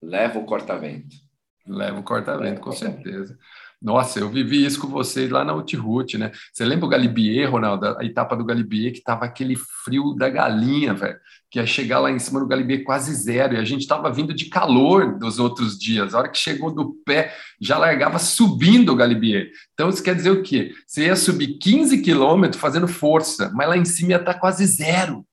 leva 0.00 0.38
o 0.38 0.44
corta-vento. 0.44 1.25
Leva 1.66 2.00
o 2.00 2.02
corta-vento, 2.02 2.60
com 2.60 2.72
certeza. 2.72 3.36
Nossa, 3.80 4.18
eu 4.18 4.30
vivi 4.30 4.64
isso 4.64 4.80
com 4.80 4.88
vocês 4.88 5.30
lá 5.30 5.44
na 5.44 5.52
Outroute, 5.52 6.16
né? 6.16 6.32
Você 6.52 6.64
lembra 6.64 6.86
o 6.86 6.88
Galibier, 6.88 7.50
Ronaldo? 7.50 7.96
A 7.98 8.04
etapa 8.04 8.34
do 8.34 8.44
Galibier, 8.44 8.92
que 8.92 9.02
tava 9.02 9.26
aquele 9.26 9.54
frio 9.84 10.14
da 10.14 10.30
galinha, 10.30 10.94
velho. 10.94 11.18
Que 11.50 11.58
ia 11.58 11.66
chegar 11.66 12.00
lá 12.00 12.10
em 12.10 12.18
cima 12.18 12.40
do 12.40 12.46
Galibier 12.46 12.84
quase 12.84 13.14
zero. 13.14 13.54
E 13.54 13.58
a 13.58 13.64
gente 13.64 13.86
tava 13.86 14.10
vindo 14.10 14.32
de 14.32 14.46
calor 14.46 15.18
dos 15.18 15.38
outros 15.38 15.78
dias. 15.78 16.14
A 16.14 16.18
hora 16.18 16.28
que 16.28 16.38
chegou 16.38 16.74
do 16.74 16.94
pé, 17.04 17.36
já 17.60 17.76
largava 17.76 18.18
subindo 18.18 18.92
o 18.92 18.96
Galibier. 18.96 19.50
Então, 19.74 19.90
isso 19.90 20.02
quer 20.02 20.14
dizer 20.14 20.30
o 20.30 20.42
quê? 20.42 20.72
Você 20.86 21.06
ia 21.06 21.16
subir 21.16 21.58
15 21.58 22.00
quilômetros 22.00 22.60
fazendo 22.60 22.88
força, 22.88 23.52
mas 23.54 23.68
lá 23.68 23.76
em 23.76 23.84
cima 23.84 24.12
ia 24.12 24.16
estar 24.16 24.34
tá 24.34 24.40
quase 24.40 24.64
zero. 24.66 25.24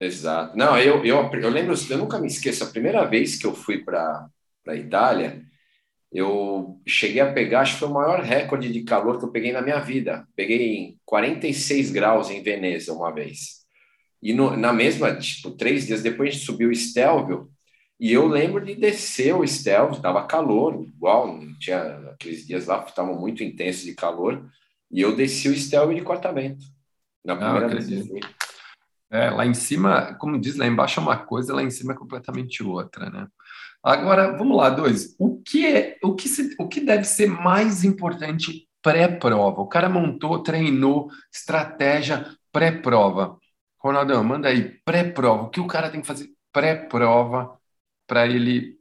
Exato. 0.00 0.56
Não, 0.56 0.78
eu, 0.78 1.04
eu, 1.04 1.30
eu 1.32 1.50
lembro, 1.50 1.74
eu 1.88 1.98
nunca 1.98 2.18
me 2.18 2.28
esqueço, 2.28 2.62
a 2.62 2.68
primeira 2.68 3.04
vez 3.04 3.36
que 3.36 3.46
eu 3.46 3.54
fui 3.54 3.78
para 3.78 4.28
a 4.68 4.76
Itália, 4.76 5.42
eu 6.12 6.80
cheguei 6.86 7.20
a 7.20 7.32
pegar, 7.32 7.60
acho 7.60 7.74
que 7.74 7.80
foi 7.80 7.88
o 7.88 7.94
maior 7.94 8.20
recorde 8.20 8.72
de 8.72 8.82
calor 8.82 9.18
que 9.18 9.24
eu 9.24 9.30
peguei 9.30 9.52
na 9.52 9.60
minha 9.60 9.78
vida. 9.78 10.26
Peguei 10.34 10.96
46 11.04 11.90
graus 11.90 12.30
em 12.30 12.42
Veneza 12.42 12.92
uma 12.92 13.12
vez. 13.12 13.58
E 14.22 14.32
no, 14.32 14.56
na 14.56 14.72
mesma, 14.72 15.14
tipo, 15.16 15.50
três 15.52 15.86
dias 15.86 16.02
depois 16.02 16.30
a 16.30 16.32
gente 16.32 16.44
subiu 16.44 16.70
o 16.70 16.74
Stelvio, 16.74 17.50
e 18.00 18.12
eu 18.12 18.26
lembro 18.26 18.64
de 18.64 18.74
descer 18.74 19.34
o 19.34 19.46
Stelvio, 19.46 19.96
estava 19.96 20.26
calor, 20.26 20.82
igual, 20.82 21.38
tinha 21.58 22.10
aqueles 22.12 22.46
dias 22.46 22.66
lá 22.66 22.82
que 22.82 22.90
estavam 22.90 23.18
muito 23.18 23.42
intensos 23.42 23.82
de 23.82 23.94
calor, 23.94 24.48
e 24.90 25.00
eu 25.00 25.14
desci 25.14 25.48
o 25.48 25.56
Stelvio 25.56 25.96
de 25.96 26.02
cortamento. 26.02 26.64
Na 27.24 27.36
primeira 27.36 27.66
ah, 27.66 27.68
vez. 27.68 27.88
É, 29.10 29.30
lá 29.30 29.46
em 29.46 29.54
cima, 29.54 30.14
como 30.14 30.40
diz, 30.40 30.56
lá 30.56 30.66
embaixo 30.66 31.00
é 31.00 31.02
uma 31.02 31.16
coisa, 31.16 31.54
lá 31.54 31.62
em 31.62 31.70
cima 31.70 31.92
é 31.92 31.96
completamente 31.96 32.62
outra, 32.62 33.10
né? 33.10 33.26
Agora, 33.82 34.36
vamos 34.36 34.56
lá, 34.56 34.70
dois. 34.70 35.14
O 35.18 35.40
que 35.42 35.66
é, 35.66 35.96
o 36.02 36.14
que, 36.14 36.28
se, 36.28 36.54
o 36.58 36.68
que 36.68 36.80
deve 36.80 37.04
ser 37.04 37.26
mais 37.26 37.84
importante 37.84 38.68
pré-prova? 38.82 39.60
O 39.60 39.68
cara 39.68 39.88
montou, 39.88 40.42
treinou, 40.42 41.10
estratégia 41.32 42.26
pré-prova. 42.52 43.38
Ronaldão, 43.78 44.22
manda 44.24 44.48
aí, 44.48 44.80
pré-prova. 44.84 45.44
O 45.44 45.50
que 45.50 45.60
o 45.60 45.66
cara 45.66 45.90
tem 45.90 46.00
que 46.00 46.06
fazer 46.06 46.28
pré-prova 46.52 47.56
para 48.06 48.26
ele 48.26 48.78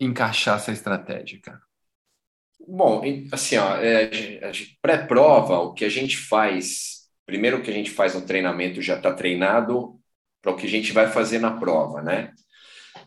encaixar 0.00 0.56
essa 0.56 0.72
estratégia, 0.72 1.40
cara? 1.40 1.60
Bom, 2.66 3.02
assim, 3.32 3.56
ó, 3.56 3.76
é, 3.76 4.50
pré-prova, 4.82 5.60
o 5.60 5.72
que 5.72 5.84
a 5.84 5.88
gente 5.88 6.16
faz, 6.16 7.08
primeiro 7.24 7.58
o 7.58 7.62
que 7.62 7.70
a 7.70 7.74
gente 7.74 7.90
faz 7.90 8.14
no 8.14 8.26
treinamento 8.26 8.82
já 8.82 8.96
está 8.96 9.14
treinado 9.14 9.98
para 10.42 10.52
o 10.52 10.56
que 10.56 10.66
a 10.66 10.68
gente 10.68 10.92
vai 10.92 11.08
fazer 11.10 11.38
na 11.38 11.56
prova, 11.58 12.02
né? 12.02 12.34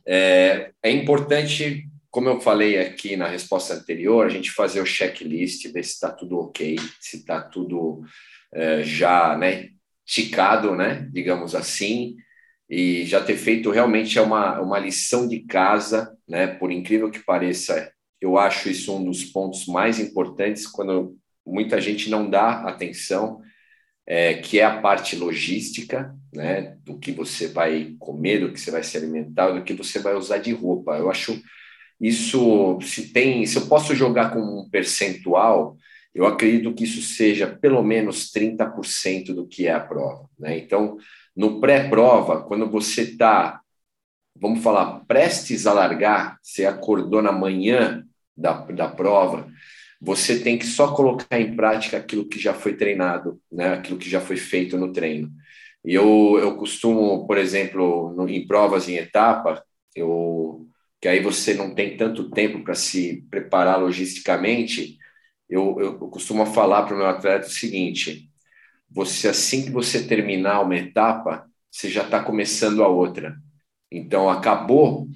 É, 0.08 0.72
é 0.82 0.92
importante, 0.92 1.88
como 2.10 2.30
eu 2.30 2.40
falei 2.40 2.80
aqui 2.80 3.16
na 3.16 3.28
resposta 3.28 3.74
anterior, 3.74 4.26
a 4.26 4.30
gente 4.30 4.52
fazer 4.52 4.82
o 4.82 4.86
checklist, 4.86 5.72
ver 5.72 5.84
se 5.84 5.94
está 5.94 6.12
tudo 6.12 6.40
ok, 6.40 6.78
se 7.00 7.18
está 7.18 7.42
tudo 7.42 8.04
é, 8.54 8.84
já 8.84 9.38
né, 9.38 9.70
ticado, 10.06 10.76
né, 10.76 11.08
digamos 11.12 11.56
assim, 11.56 12.16
e 12.70 13.06
já 13.06 13.24
ter 13.24 13.36
feito 13.36 13.70
realmente 13.70 14.18
é 14.18 14.22
uma, 14.22 14.60
uma 14.62 14.80
lição 14.80 15.28
de 15.28 15.42
casa, 15.42 16.18
né, 16.28 16.48
por 16.48 16.72
incrível 16.72 17.12
que 17.12 17.20
pareça, 17.20 17.92
eu 18.20 18.38
acho 18.38 18.70
isso 18.70 18.96
um 18.96 19.04
dos 19.04 19.26
pontos 19.26 19.66
mais 19.66 20.00
importantes 20.00 20.68
quando 20.68 21.18
muita 21.46 21.82
gente 21.82 22.10
não 22.10 22.30
dá 22.30 22.62
atenção 22.62 23.42
é, 24.14 24.34
que 24.34 24.60
é 24.60 24.66
a 24.66 24.82
parte 24.82 25.16
logística, 25.16 26.14
né, 26.34 26.76
do 26.84 27.00
que 27.00 27.14
você 27.14 27.48
vai 27.48 27.96
comer, 27.98 28.40
do 28.40 28.52
que 28.52 28.60
você 28.60 28.70
vai 28.70 28.84
se 28.84 28.98
alimentar, 28.98 29.52
do 29.52 29.64
que 29.64 29.74
você 29.74 30.00
vai 30.00 30.16
usar 30.16 30.40
de 30.40 30.52
roupa. 30.52 30.98
Eu 30.98 31.10
acho 31.10 31.42
isso, 31.98 32.78
se 32.82 33.14
tem, 33.14 33.46
se 33.46 33.56
eu 33.56 33.68
posso 33.68 33.96
jogar 33.96 34.32
com 34.32 34.42
um 34.42 34.70
percentual, 34.70 35.78
eu 36.14 36.26
acredito 36.26 36.74
que 36.74 36.84
isso 36.84 37.02
seja 37.02 37.48
pelo 37.48 37.82
menos 37.82 38.30
30% 38.34 39.34
do 39.34 39.48
que 39.48 39.66
é 39.66 39.72
a 39.72 39.80
prova. 39.80 40.30
Né? 40.38 40.58
Então, 40.58 40.98
no 41.34 41.62
pré-prova, 41.62 42.44
quando 42.44 42.70
você 42.70 43.04
está, 43.04 43.62
vamos 44.36 44.62
falar, 44.62 45.06
prestes 45.08 45.66
a 45.66 45.72
largar, 45.72 46.38
você 46.44 46.66
acordou 46.66 47.22
na 47.22 47.32
manhã 47.32 48.06
da, 48.36 48.52
da 48.52 48.90
prova, 48.90 49.50
você 50.02 50.40
tem 50.40 50.58
que 50.58 50.66
só 50.66 50.94
colocar 50.96 51.40
em 51.40 51.56
prática 51.56 51.98
aquilo 51.98 52.28
que 52.28 52.40
já 52.40 52.54
foi 52.56 52.76
treinado, 52.76 53.40
né? 53.52 53.74
aquilo 53.74 54.00
que 54.00 54.10
já 54.10 54.20
foi 54.20 54.36
feito 54.36 54.78
no 54.78 54.92
treino. 54.92 55.32
E 55.86 55.94
eu, 55.94 56.38
eu 56.40 56.58
costumo, 56.58 57.28
por 57.28 57.38
exemplo, 57.38 58.12
no, 58.16 58.28
em 58.28 58.46
provas 58.48 58.90
em 58.90 58.96
etapa, 58.96 59.64
eu, 59.96 60.68
que 61.00 61.08
aí 61.08 61.22
você 61.22 61.54
não 61.54 61.76
tem 61.76 61.98
tanto 61.98 62.32
tempo 62.32 62.64
para 62.64 62.76
se 62.76 63.24
preparar 63.30 63.80
logisticamente, 63.80 64.98
eu, 65.50 65.78
eu, 65.80 65.86
eu 66.02 66.10
costumo 66.10 66.46
falar 66.48 66.84
para 66.84 66.96
o 66.96 66.98
meu 66.98 67.08
atleta 67.08 67.48
o 67.48 67.50
seguinte: 67.50 68.30
você 68.90 69.28
assim 69.30 69.66
que 69.66 69.72
você 69.72 70.08
terminar 70.08 70.62
uma 70.62 70.78
etapa, 70.78 71.48
você 71.70 71.90
já 71.90 72.04
está 72.04 72.24
começando 72.24 72.84
a 72.84 72.88
outra. 72.88 73.36
Então, 73.92 74.30
acabou 74.30 75.08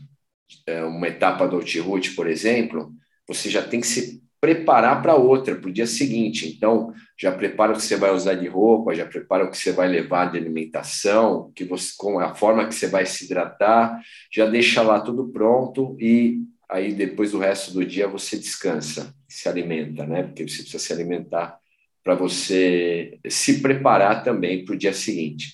é, 0.67 0.83
uma 0.83 1.07
etapa 1.07 1.47
do 1.47 1.57
Outroute, 1.57 2.11
por 2.15 2.27
exemplo, 2.27 2.93
você 3.27 3.49
já 3.49 3.63
tem 3.63 3.81
que 3.81 3.88
se 3.88 4.24
preparar 4.45 5.01
para 5.01 5.15
outra, 5.15 5.55
para 5.55 5.67
o 5.67 5.73
dia 5.73 5.87
seguinte. 5.87 6.47
Então, 6.47 6.93
já 7.19 7.31
prepara 7.31 7.71
o 7.71 7.75
que 7.75 7.81
você 7.81 7.95
vai 7.95 8.11
usar 8.11 8.35
de 8.35 8.47
roupa, 8.47 8.93
já 8.93 9.03
prepara 9.03 9.43
o 9.43 9.49
que 9.49 9.57
você 9.57 9.71
vai 9.71 9.87
levar 9.87 10.31
de 10.31 10.37
alimentação, 10.37 11.51
que 11.55 11.63
você, 11.63 11.93
com 11.97 12.19
a 12.19 12.35
forma 12.35 12.67
que 12.67 12.75
você 12.75 12.85
vai 12.85 13.07
se 13.07 13.25
hidratar, 13.25 13.99
já 14.31 14.45
deixa 14.45 14.83
lá 14.83 14.99
tudo 14.99 15.29
pronto 15.29 15.97
e 15.99 16.41
aí 16.69 16.93
depois 16.93 17.31
do 17.31 17.39
resto 17.39 17.73
do 17.73 17.83
dia 17.83 18.07
você 18.07 18.37
descansa, 18.37 19.15
se 19.27 19.49
alimenta, 19.49 20.05
né? 20.05 20.21
Porque 20.21 20.47
você 20.47 20.61
precisa 20.61 20.77
se 20.77 20.93
alimentar 20.93 21.57
para 22.03 22.13
você 22.13 23.17
se 23.27 23.63
preparar 23.63 24.23
também 24.23 24.63
para 24.63 24.75
o 24.75 24.77
dia 24.77 24.93
seguinte. 24.93 25.53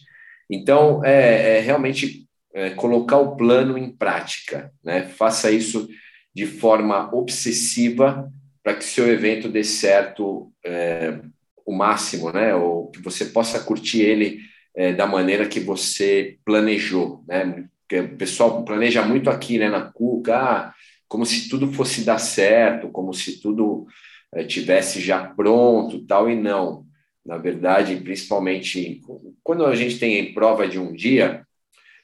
Então, 0.50 1.02
é, 1.06 1.60
é 1.60 1.60
realmente 1.62 2.28
é, 2.54 2.72
colocar 2.72 3.20
o 3.20 3.38
plano 3.38 3.78
em 3.78 3.90
prática, 3.90 4.70
né? 4.84 5.04
Faça 5.04 5.50
isso 5.50 5.88
de 6.36 6.46
forma 6.46 7.10
obsessiva 7.16 8.30
para 8.64 8.76
que 8.76 8.84
seu 8.84 9.12
evento 9.12 9.50
dê 9.50 9.64
certo 9.64 10.52
é, 10.64 11.20
o 11.66 11.74
máximo, 11.74 12.32
né? 12.32 12.54
Ou 12.56 12.90
que 12.92 13.02
você 13.02 13.26
possa 13.26 13.60
curtir 13.60 14.02
ele 14.02 14.40
é, 14.76 14.94
da 14.94 15.06
maneira 15.06 15.48
que 15.48 15.60
você 15.60 16.38
planejou, 16.46 17.24
né? 17.28 17.66
Porque 17.82 18.00
o 18.00 18.18
pessoal 18.18 18.64
planeja 18.64 19.02
muito 19.04 19.30
aqui, 19.30 19.58
né? 19.58 19.70
Na 19.70 19.82
Cuca, 19.82 20.38
ah, 20.38 20.74
como 21.08 21.26
se 21.26 21.50
tudo 21.50 21.72
fosse 21.74 22.04
dar 22.04 22.20
certo, 22.20 22.90
como 22.90 23.14
se 23.14 23.42
tudo 23.42 23.86
é, 24.34 24.44
tivesse 24.44 25.02
já 25.02 25.28
pronto, 25.28 26.06
tal 26.06 26.30
e 26.30 26.36
não. 26.36 26.86
Na 27.26 27.38
verdade, 27.38 27.96
principalmente 27.98 29.02
quando 29.44 29.66
a 29.66 29.76
gente 29.76 30.00
tem 30.00 30.34
prova 30.34 30.68
de 30.68 30.80
um 30.80 30.94
dia, 30.94 31.46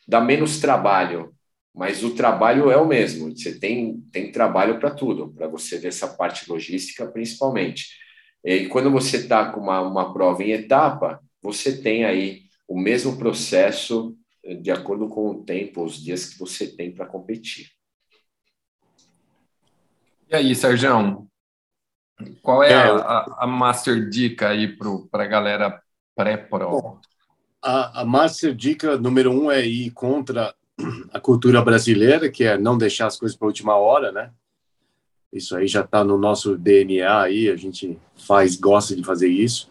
dá 0.08 0.22
menos 0.22 0.60
trabalho, 0.60 1.34
mas 1.78 2.03
o 2.03 2.15
trabalho 2.15 2.71
é 2.71 2.75
o 2.75 2.88
mesmo. 2.88 3.30
Você 3.30 3.59
tem, 3.59 4.01
tem 4.11 4.32
trabalho 4.32 4.80
para 4.80 4.89
tudo, 4.89 5.30
para 5.30 5.47
você 5.47 5.78
ver 5.78 5.89
essa 5.89 6.07
parte 6.07 6.49
logística, 6.49 7.05
principalmente. 7.05 7.95
E 8.43 8.65
quando 8.65 8.89
você 8.89 9.17
está 9.17 9.51
com 9.51 9.61
uma, 9.61 9.80
uma 9.82 10.11
prova 10.11 10.43
em 10.43 10.51
etapa, 10.53 11.21
você 11.39 11.80
tem 11.80 12.03
aí 12.03 12.41
o 12.67 12.80
mesmo 12.80 13.15
processo 13.15 14.17
de 14.59 14.71
acordo 14.71 15.07
com 15.07 15.30
o 15.30 15.43
tempo, 15.43 15.84
os 15.84 16.03
dias 16.03 16.25
que 16.25 16.39
você 16.39 16.65
tem 16.65 16.91
para 16.91 17.05
competir. 17.05 17.67
E 20.30 20.36
aí, 20.36 20.55
Sérgio, 20.55 21.28
qual 22.41 22.63
é, 22.63 22.71
é 22.71 22.75
a, 22.75 23.36
a, 23.38 23.47
master 23.47 24.09
dica 24.09 24.49
aí 24.49 24.75
para 25.11 25.23
a 25.23 25.28
galera 25.28 25.84
pré-prova? 26.15 26.99
A, 27.61 28.01
a 28.01 28.05
master 28.05 28.55
dica 28.55 28.97
número 28.97 29.32
um 29.32 29.51
é 29.51 29.63
ir 29.63 29.91
contra 29.91 30.55
a 31.11 31.19
cultura 31.19 31.61
brasileira, 31.61 32.30
que 32.30 32.43
é 32.43 32.57
não 32.57 32.78
deixar 32.78 33.07
as 33.07 33.17
coisas 33.17 33.38
para 33.38 33.47
a 33.47 33.49
última 33.49 33.75
hora, 33.75 34.11
né? 34.11 34.32
Isso 35.32 35.55
aí 35.55 35.67
já 35.67 35.82
está 35.82 36.03
no 36.03 36.17
nosso 36.17 36.57
DNA 36.57 37.21
aí, 37.21 37.49
a 37.49 37.55
gente 37.55 37.99
faz, 38.15 38.55
gosta 38.55 38.95
de 38.95 39.03
fazer 39.03 39.28
isso. 39.28 39.69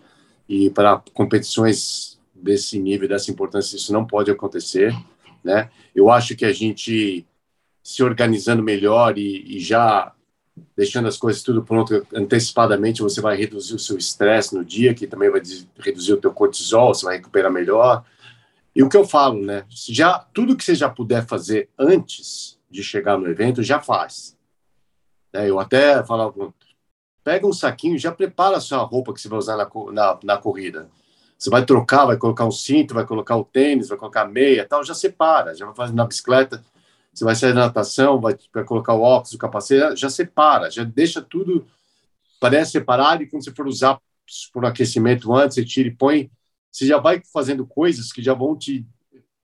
E 0.48 0.70
para 0.70 1.02
competições 1.14 2.18
desse 2.34 2.78
nível, 2.78 3.08
dessa 3.08 3.30
importância, 3.30 3.76
isso 3.76 3.92
não 3.92 4.04
pode 4.04 4.30
acontecer, 4.30 4.94
né? 5.42 5.70
Eu 5.94 6.10
acho 6.10 6.36
que 6.36 6.44
a 6.44 6.52
gente 6.52 7.26
se 7.82 8.02
organizando 8.02 8.62
melhor 8.62 9.16
e, 9.16 9.56
e 9.56 9.60
já 9.60 10.12
deixando 10.76 11.08
as 11.08 11.16
coisas 11.16 11.42
tudo 11.42 11.62
pronto 11.62 12.06
antecipadamente, 12.14 13.02
você 13.02 13.20
vai 13.20 13.36
reduzir 13.36 13.74
o 13.74 13.78
seu 13.78 13.96
estresse 13.96 14.54
no 14.54 14.64
dia, 14.64 14.94
que 14.94 15.06
também 15.06 15.30
vai 15.30 15.40
reduzir 15.78 16.12
o 16.12 16.16
teu 16.16 16.32
cortisol, 16.32 16.94
você 16.94 17.04
vai 17.04 17.16
recuperar 17.16 17.52
melhor. 17.52 18.04
E 18.76 18.82
o 18.82 18.88
que 18.88 18.96
eu 18.96 19.06
falo, 19.06 19.42
né? 19.42 19.64
Já 19.70 20.18
tudo 20.18 20.56
que 20.56 20.62
você 20.62 20.74
já 20.74 20.88
puder 20.90 21.26
fazer 21.26 21.70
antes 21.78 22.60
de 22.70 22.82
chegar 22.82 23.16
no 23.16 23.26
evento, 23.26 23.62
já 23.62 23.80
faz. 23.80 24.36
É, 25.32 25.48
eu 25.48 25.58
até 25.58 26.04
falava, 26.04 26.52
pega 27.24 27.46
um 27.46 27.52
saquinho, 27.52 27.98
já 27.98 28.12
prepara 28.12 28.58
a 28.58 28.60
sua 28.60 28.82
roupa 28.82 29.14
que 29.14 29.20
você 29.20 29.28
vai 29.28 29.38
usar 29.38 29.56
na, 29.56 29.68
na, 29.92 30.18
na 30.22 30.36
corrida. 30.36 30.90
Você 31.38 31.48
vai 31.48 31.64
trocar, 31.64 32.04
vai 32.04 32.18
colocar 32.18 32.44
um 32.44 32.50
cinto, 32.50 32.94
vai 32.94 33.06
colocar 33.06 33.36
o 33.36 33.44
tênis, 33.44 33.88
vai 33.88 33.96
colocar 33.96 34.26
meia, 34.26 34.66
tal, 34.68 34.84
já 34.84 34.94
separa, 34.94 35.54
já 35.54 35.66
vai 35.66 35.74
fazer 35.74 35.94
na 35.94 36.04
bicicleta 36.04 36.62
você 37.16 37.24
vai 37.24 37.34
sair 37.34 37.54
da 37.54 37.60
natação, 37.60 38.20
vai, 38.20 38.36
vai 38.52 38.62
colocar 38.64 38.92
o 38.92 39.00
óculos, 39.00 39.32
o 39.32 39.38
capacete, 39.38 39.96
já 39.96 40.10
separa, 40.10 40.70
já 40.70 40.84
deixa 40.84 41.22
tudo, 41.22 41.66
parece 42.38 42.72
separado, 42.72 43.22
e 43.22 43.26
quando 43.26 43.42
você 43.42 43.50
for 43.52 43.66
usar 43.66 43.98
por 44.52 44.66
aquecimento 44.66 45.34
antes, 45.34 45.54
você 45.54 45.64
tira 45.64 45.88
e 45.88 45.94
põe, 45.94 46.30
você 46.76 46.86
já 46.86 46.98
vai 46.98 47.22
fazendo 47.32 47.66
coisas 47.66 48.12
que 48.12 48.22
já 48.22 48.34
vão 48.34 48.54
te 48.54 48.86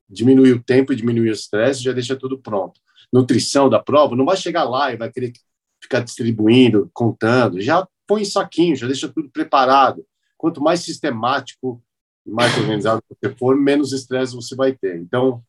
diminuir 0.07 0.53
o 0.53 0.63
tempo 0.63 0.93
e 0.93 0.95
diminuir 0.95 1.29
o 1.29 1.33
estresse, 1.33 1.81
já 1.81 1.91
deixa 1.91 2.15
tudo 2.15 2.37
pronto. 2.37 2.79
Nutrição 3.11 3.67
da 3.67 3.79
prova, 3.79 4.15
não 4.15 4.23
vai 4.23 4.37
chegar 4.37 4.65
lá 4.65 4.93
e 4.93 4.97
vai 4.97 5.11
querer 5.11 5.33
ficar 5.81 6.01
distribuindo, 6.01 6.91
contando, 6.93 7.59
já 7.59 7.87
põe 8.05 8.21
em 8.21 8.25
saquinho, 8.25 8.75
já 8.75 8.85
deixa 8.85 9.09
tudo 9.09 9.31
preparado. 9.31 10.05
Quanto 10.37 10.61
mais 10.61 10.81
sistemático 10.81 11.83
e 12.23 12.29
mais 12.29 12.55
organizado 12.55 13.01
você 13.09 13.33
for, 13.35 13.57
menos 13.57 13.93
estresse 13.93 14.35
você 14.35 14.55
vai 14.55 14.73
ter. 14.73 14.97
Então, 14.97 15.43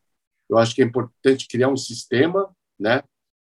eu 0.48 0.56
acho 0.56 0.74
que 0.74 0.80
é 0.80 0.86
importante 0.86 1.46
criar 1.46 1.68
um 1.68 1.76
sistema, 1.76 2.50
né? 2.80 3.02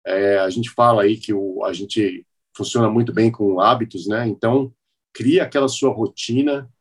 É, 0.07 0.39
a 0.39 0.49
gente 0.49 0.71
fala 0.71 1.03
aí 1.03 1.19
que 1.19 1.35
o, 1.35 1.63
a 1.65 1.73
gente 1.75 2.27
funciona 2.57 2.89
muito 2.89 3.13
bem 3.13 3.31
com 3.31 3.61
hábitos, 3.61 4.07
né? 4.07 4.27
Então, 4.27 4.73
cria 5.13 5.43
aquela 5.43 5.69
sua 5.69 5.93
rotina 5.93 6.72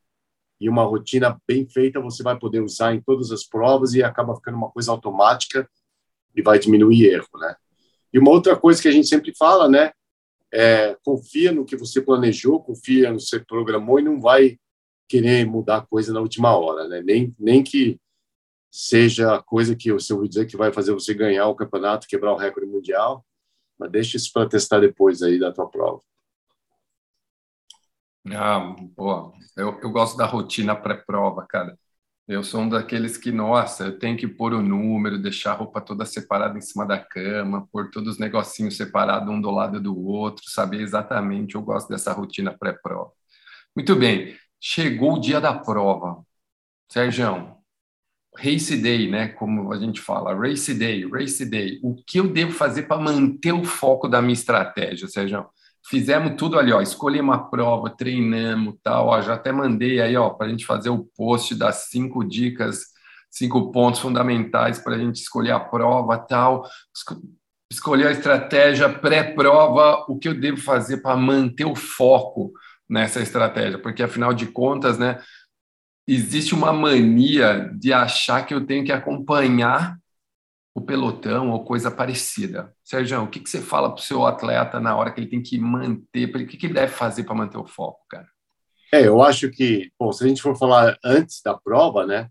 e 0.62 0.70
uma 0.70 0.84
rotina 0.84 1.42
bem 1.48 1.68
feita 1.68 2.00
você 2.00 2.22
vai 2.22 2.38
poder 2.38 2.62
usar 2.62 2.94
em 2.94 3.02
todas 3.02 3.32
as 3.32 3.44
provas 3.44 3.96
e 3.96 4.04
acaba 4.04 4.36
ficando 4.36 4.58
uma 4.58 4.70
coisa 4.70 4.92
automática 4.92 5.68
e 6.36 6.42
vai 6.44 6.60
diminuir 6.60 7.08
erro, 7.08 7.28
né? 7.40 7.56
E 8.14 8.20
uma 8.20 8.30
outra 8.30 8.56
coisa 8.56 8.80
que 8.80 8.88
a 8.88 8.92
gente 8.92 9.08
sempre 9.08 9.34
fala, 9.36 9.68
né? 9.68 9.92
É, 10.54 10.96
confia 11.04 11.52
no 11.52 11.66
que 11.66 11.76
você 11.76 12.00
planejou, 12.00 12.62
confia 12.62 13.10
no 13.10 13.18
que 13.18 13.24
você 13.24 13.40
programou 13.40 14.00
e 14.00 14.04
não 14.04 14.22
vai 14.22 14.60
querer 15.10 15.48
mudar 15.48 15.88
coisa 15.88 16.14
na 16.14 16.22
última 16.22 16.56
hora, 16.56 16.88
né? 16.88 17.02
Nem, 17.02 17.36
nem 17.40 17.64
que 17.64 18.00
seja 18.70 19.36
a 19.36 19.42
coisa 19.42 19.76
que 19.76 19.92
você 19.92 20.14
ouviu 20.14 20.30
dizer 20.30 20.46
que 20.46 20.56
vai 20.56 20.72
fazer 20.72 20.94
você 20.94 21.12
ganhar 21.16 21.48
o 21.48 21.56
campeonato, 21.56 22.08
quebrar 22.08 22.34
o 22.34 22.38
recorde 22.38 22.70
mundial, 22.70 23.26
mas 23.80 23.92
deixa 23.92 24.16
isso 24.16 24.32
para 24.32 24.48
testar 24.48 24.80
depois 24.80 25.24
aí 25.24 25.40
da 25.40 25.52
tua 25.52 25.68
prova. 25.68 26.04
Ah, 28.30 28.76
boa. 28.96 29.34
Eu, 29.58 29.80
eu 29.82 29.90
gosto 29.90 30.16
da 30.18 30.26
rotina 30.26 30.76
pré-prova, 30.76 31.46
cara. 31.48 31.78
Eu 32.28 32.44
sou 32.44 32.62
um 32.62 32.70
daqueles 32.70 33.18
que, 33.18 33.32
nossa, 33.32 33.86
eu 33.86 34.00
tenho 34.00 34.18
que 34.18 34.28
pôr 34.28 34.54
o 34.54 34.62
número, 34.62 35.22
deixar 35.22 35.52
a 35.54 35.56
roupa 35.56 35.82
toda 35.82 36.06
separada 36.06 36.58
em 36.58 36.62
cima 36.62 36.86
da 36.86 37.00
cama, 37.00 37.68
pôr 37.72 37.90
todos 37.92 38.14
os 38.14 38.20
negocinhos 38.20 38.78
separados 38.78 39.30
um 39.34 39.42
do 39.42 39.52
lado 39.52 39.82
do 39.82 39.98
outro, 40.00 40.44
saber 40.50 40.82
exatamente. 40.82 41.56
Eu 41.56 41.62
gosto 41.64 41.90
dessa 41.90 42.14
rotina 42.14 42.56
pré-prova. 42.58 43.12
Muito 43.76 43.96
bem, 43.96 44.38
chegou 44.62 45.16
o 45.16 45.22
dia 45.22 45.42
da 45.42 45.54
prova. 45.54 46.24
Sérgio, 46.90 47.58
Race 48.38 48.78
Day, 48.78 49.10
né? 49.10 49.30
Como 49.30 49.72
a 49.74 49.78
gente 49.78 50.02
fala, 50.02 50.34
Race 50.36 50.74
Day, 50.74 51.06
Race 51.10 51.46
Day. 51.46 51.80
O 51.84 51.96
que 51.96 52.20
eu 52.20 52.28
devo 52.32 52.52
fazer 52.54 52.84
para 52.84 53.02
manter 53.02 53.54
o 53.54 53.64
foco 53.66 54.08
da 54.08 54.22
minha 54.22 54.34
estratégia, 54.34 55.08
Sérgio? 55.08 55.46
Fizemos 55.88 56.36
tudo 56.38 56.58
ali, 56.60 56.72
ó, 56.72 56.82
escolhemos 56.82 57.36
uma 57.36 57.50
prova, 57.50 57.90
treinamos, 57.90 58.76
tal, 58.84 59.08
ó, 59.08 59.22
já 59.22 59.34
até 59.34 59.52
mandei 59.52 60.00
aí, 60.00 60.16
ó, 60.16 60.30
para 60.30 60.48
a 60.48 60.50
gente 60.50 60.66
fazer 60.66 60.90
o 60.90 61.06
post 61.18 61.56
das 61.56 61.88
cinco 61.90 62.24
dicas, 62.24 62.86
cinco 63.30 63.72
pontos 63.72 64.00
fundamentais 64.00 64.80
para 64.80 64.96
a 64.96 64.98
gente 64.98 65.16
escolher 65.16 65.52
a 65.52 65.60
prova, 65.60 66.18
tal, 66.18 66.64
escolher 67.72 68.08
a 68.08 68.12
estratégia 68.12 68.90
pré-prova, 68.90 70.06
o 70.08 70.20
que 70.20 70.28
eu 70.28 70.40
devo 70.40 70.58
fazer 70.58 70.98
para 70.98 71.16
manter 71.16 71.66
o 71.66 71.76
foco 71.76 72.52
nessa 72.88 73.22
estratégia, 73.22 73.80
porque 73.80 74.04
afinal 74.04 74.34
de 74.34 74.48
contas, 74.48 75.00
né, 75.00 75.20
existe 76.08 76.54
uma 76.54 76.74
mania 76.74 77.72
de 77.74 77.94
achar 77.94 78.46
que 78.46 78.54
eu 78.54 78.66
tenho 78.66 78.84
que 78.84 78.92
acompanhar 78.92 79.98
o 80.74 80.82
pelotão 80.82 81.52
ou 81.52 81.66
coisa 81.66 81.92
parecida. 81.92 82.74
Sérgio, 82.84 83.24
o 83.24 83.28
que, 83.28 83.40
que 83.40 83.50
você 83.50 83.62
fala 83.62 83.90
para 83.90 84.00
o 84.00 84.04
seu 84.04 84.26
atleta 84.26 84.80
na 84.80 84.96
hora 84.96 85.12
que 85.12 85.20
ele 85.20 85.30
tem 85.30 85.42
que 85.42 85.60
manter, 85.60 86.34
o 86.34 86.48
que, 86.48 86.58
que 86.58 86.66
ele 86.66 86.74
deve 86.74 86.94
fazer 86.94 87.24
para 87.24 87.36
manter 87.36 87.58
o 87.58 87.68
foco, 87.68 88.06
cara? 88.10 88.28
É, 88.94 89.08
eu 89.08 89.22
acho 89.22 89.50
que, 89.50 89.92
bom, 90.00 90.12
se 90.12 90.24
a 90.24 90.28
gente 90.28 90.42
for 90.42 90.58
falar 90.58 90.98
antes 91.04 91.42
da 91.42 91.58
prova, 91.58 92.06
né, 92.06 92.30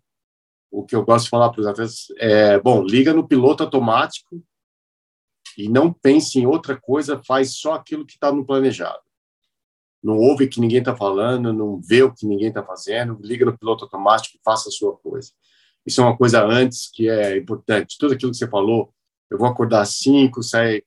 o 0.70 0.84
que 0.84 0.94
eu 0.94 1.04
gosto 1.04 1.24
de 1.24 1.30
falar 1.30 1.50
para 1.50 1.60
os 1.60 1.66
atletas 1.66 2.06
é, 2.18 2.58
bom, 2.60 2.82
liga 2.82 3.12
no 3.12 3.26
piloto 3.26 3.62
automático 3.62 4.42
e 5.56 5.68
não 5.68 5.92
pense 5.92 6.38
em 6.38 6.46
outra 6.46 6.78
coisa, 6.80 7.20
faz 7.26 7.56
só 7.56 7.74
aquilo 7.74 8.06
que 8.06 8.12
está 8.12 8.30
no 8.30 8.44
planejado. 8.44 9.00
Não 10.02 10.16
ouve 10.16 10.44
o 10.44 10.48
que 10.48 10.60
ninguém 10.60 10.78
está 10.78 10.96
falando, 10.96 11.52
não 11.52 11.80
vê 11.80 12.02
o 12.02 12.12
que 12.12 12.26
ninguém 12.26 12.48
está 12.48 12.62
fazendo, 12.62 13.18
liga 13.22 13.44
no 13.44 13.56
piloto 13.56 13.84
automático 13.84 14.36
e 14.36 14.40
faça 14.42 14.68
a 14.68 14.72
sua 14.72 14.96
coisa. 14.96 15.30
Isso 15.86 16.00
é 16.00 16.04
uma 16.04 16.16
coisa 16.16 16.44
antes 16.44 16.90
que 16.92 17.08
é 17.08 17.36
importante. 17.36 17.96
Tudo 17.98 18.14
aquilo 18.14 18.30
que 18.30 18.36
você 18.38 18.48
falou, 18.48 18.92
eu 19.30 19.38
vou 19.38 19.48
acordar 19.48 19.82
às 19.82 19.96
5, 19.96 20.42
sair, 20.42 20.84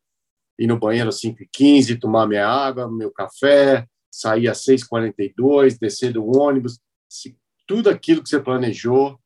ir 0.60 0.68
no 0.68 0.80
banheiro 0.80 1.10
às 1.10 1.20
5 1.20 1.44
e 1.44 1.48
15, 1.52 1.98
tomar 1.98 2.28
minha 2.28 2.48
água, 2.48 2.90
meu 2.90 3.12
café, 3.12 3.88
sair 4.12 4.48
às 4.48 4.64
6h42, 4.64 5.78
descer 5.80 6.14
do 6.14 6.26
ônibus. 6.26 6.80
Se, 7.10 7.36
tudo 7.66 7.90
aquilo 7.90 8.22
que 8.22 8.30
você 8.30 8.40
planejou, 8.40 9.20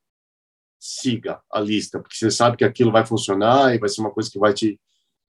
siga 0.80 1.40
a 1.52 1.60
lista, 1.60 2.00
porque 2.00 2.16
você 2.16 2.30
sabe 2.30 2.56
que 2.56 2.64
aquilo 2.64 2.92
vai 2.92 3.04
funcionar 3.04 3.74
e 3.74 3.78
vai 3.78 3.88
ser 3.88 4.00
uma 4.00 4.12
coisa 4.12 4.30
que 4.30 4.38
vai 4.38 4.54
te 4.54 4.80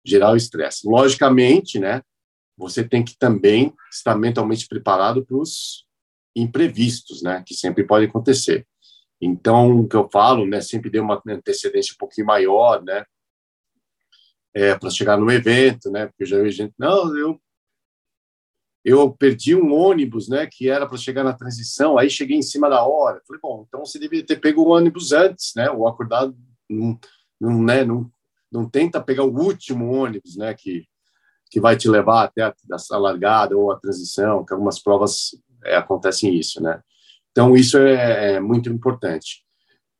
gerar 0.06 0.32
o 0.32 0.36
estresse. 0.36 0.88
Logicamente, 0.88 1.80
né, 1.80 2.02
você 2.58 2.84
tem 2.84 3.04
que 3.04 3.18
também 3.18 3.74
estar 3.92 4.16
mentalmente 4.16 4.68
preparado 4.68 5.26
para 5.26 5.38
os 5.38 5.86
imprevistos, 6.36 7.22
né, 7.22 7.44
que 7.46 7.56
sempre 7.56 7.84
podem 7.84 8.08
acontecer. 8.08 8.68
Então, 9.22 9.82
o 9.82 9.88
que 9.88 9.96
eu 9.96 10.10
falo, 10.10 10.48
né, 10.48 10.62
sempre 10.62 10.90
dê 10.90 11.00
uma 11.00 11.22
antecedência 11.28 11.94
um 11.94 11.98
pouquinho 11.98 12.26
maior, 12.26 12.84
né, 12.84 13.06
é, 14.54 14.76
para 14.76 14.90
chegar 14.90 15.18
no 15.18 15.32
evento, 15.32 15.92
né, 15.92 16.08
porque 16.08 16.24
eu 16.24 16.28
já 16.28 16.42
vi 16.42 16.52
gente, 16.52 16.74
não, 16.78 17.16
eu 17.16 17.40
eu 18.84 19.12
perdi 19.12 19.56
um 19.56 19.74
ônibus, 19.74 20.28
né, 20.28 20.48
que 20.52 20.68
era 20.68 20.88
para 20.88 20.98
chegar 20.98 21.24
na 21.24 21.34
transição, 21.34 21.98
aí 21.98 22.10
cheguei 22.10 22.38
em 22.38 22.42
cima 22.42 22.68
da 22.68 22.84
hora. 22.84 23.22
Falei, 23.28 23.40
bom, 23.40 23.64
então 23.68 23.86
você 23.86 24.00
deveria 24.00 24.26
ter 24.26 24.40
pego 24.40 24.64
o 24.64 24.70
ônibus 24.70 25.12
antes, 25.12 25.54
né, 25.56 25.70
ou 25.70 25.88
acordado, 25.88 26.36
não, 26.68 27.00
não, 27.40 27.64
né, 27.64 27.86
não, 27.86 28.12
não 28.52 28.68
tenta 28.68 29.00
pegar 29.00 29.24
o 29.24 29.38
último 29.38 29.94
ônibus, 29.94 30.36
né, 30.36 30.54
que, 30.56 30.86
que 31.52 31.60
vai 31.60 31.78
te 31.78 31.88
levar 31.88 32.24
até 32.24 32.42
a, 32.42 32.56
a 32.92 32.98
largada 32.98 33.56
ou 33.56 33.72
a 33.72 33.80
transição, 33.80 34.44
que 34.44 34.52
algumas 34.54 34.80
provas 34.80 35.36
é, 35.64 35.76
acontecem 35.76 36.36
isso, 36.36 36.62
né. 36.62 36.82
Então, 37.32 37.56
isso 37.56 37.78
é, 37.78 38.34
é 38.34 38.40
muito 38.40 38.70
importante. 38.70 39.44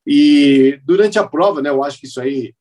E 0.06 0.80
durante 0.84 1.18
a 1.18 1.26
prova, 1.26 1.62
né, 1.62 1.70
eu 1.70 1.82
acho 1.82 1.98
que 1.98 2.06
isso 2.06 2.20
aí 2.20 2.54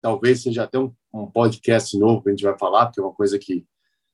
talvez 0.00 0.42
seja 0.42 0.64
até 0.64 0.78
um, 0.78 0.92
um 1.14 1.26
podcast 1.26 1.96
novo 1.96 2.22
que 2.22 2.30
a 2.30 2.32
gente 2.32 2.44
vai 2.44 2.58
falar, 2.58 2.86
porque 2.86 3.00
é 3.00 3.02
uma 3.02 3.14
coisa 3.14 3.38
que 3.38 3.64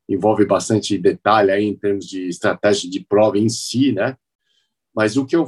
envolve 0.09 0.45
bastante 0.47 0.99
detalhe 0.99 1.51
aí 1.51 1.65
em 1.65 1.77
termos 1.77 2.07
de 2.07 2.29
estratégia 2.29 2.91
de 2.91 3.01
prova 3.01 3.39
em 3.39 3.49
si, 3.49 3.93
né? 3.93 4.17
Mas 4.95 5.17
o 5.17 5.25
que 5.25 5.37
eu 5.37 5.47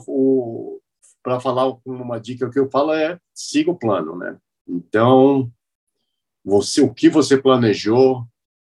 para 1.22 1.38
falar 1.38 1.76
uma 1.84 2.18
dica 2.18 2.46
o 2.46 2.50
que 2.50 2.58
eu 2.58 2.70
falo 2.70 2.92
é 2.92 3.18
siga 3.34 3.70
o 3.70 3.78
plano, 3.78 4.16
né? 4.16 4.38
Então, 4.66 5.50
você 6.44 6.82
o 6.82 6.92
que 6.92 7.08
você 7.08 7.36
planejou 7.36 8.26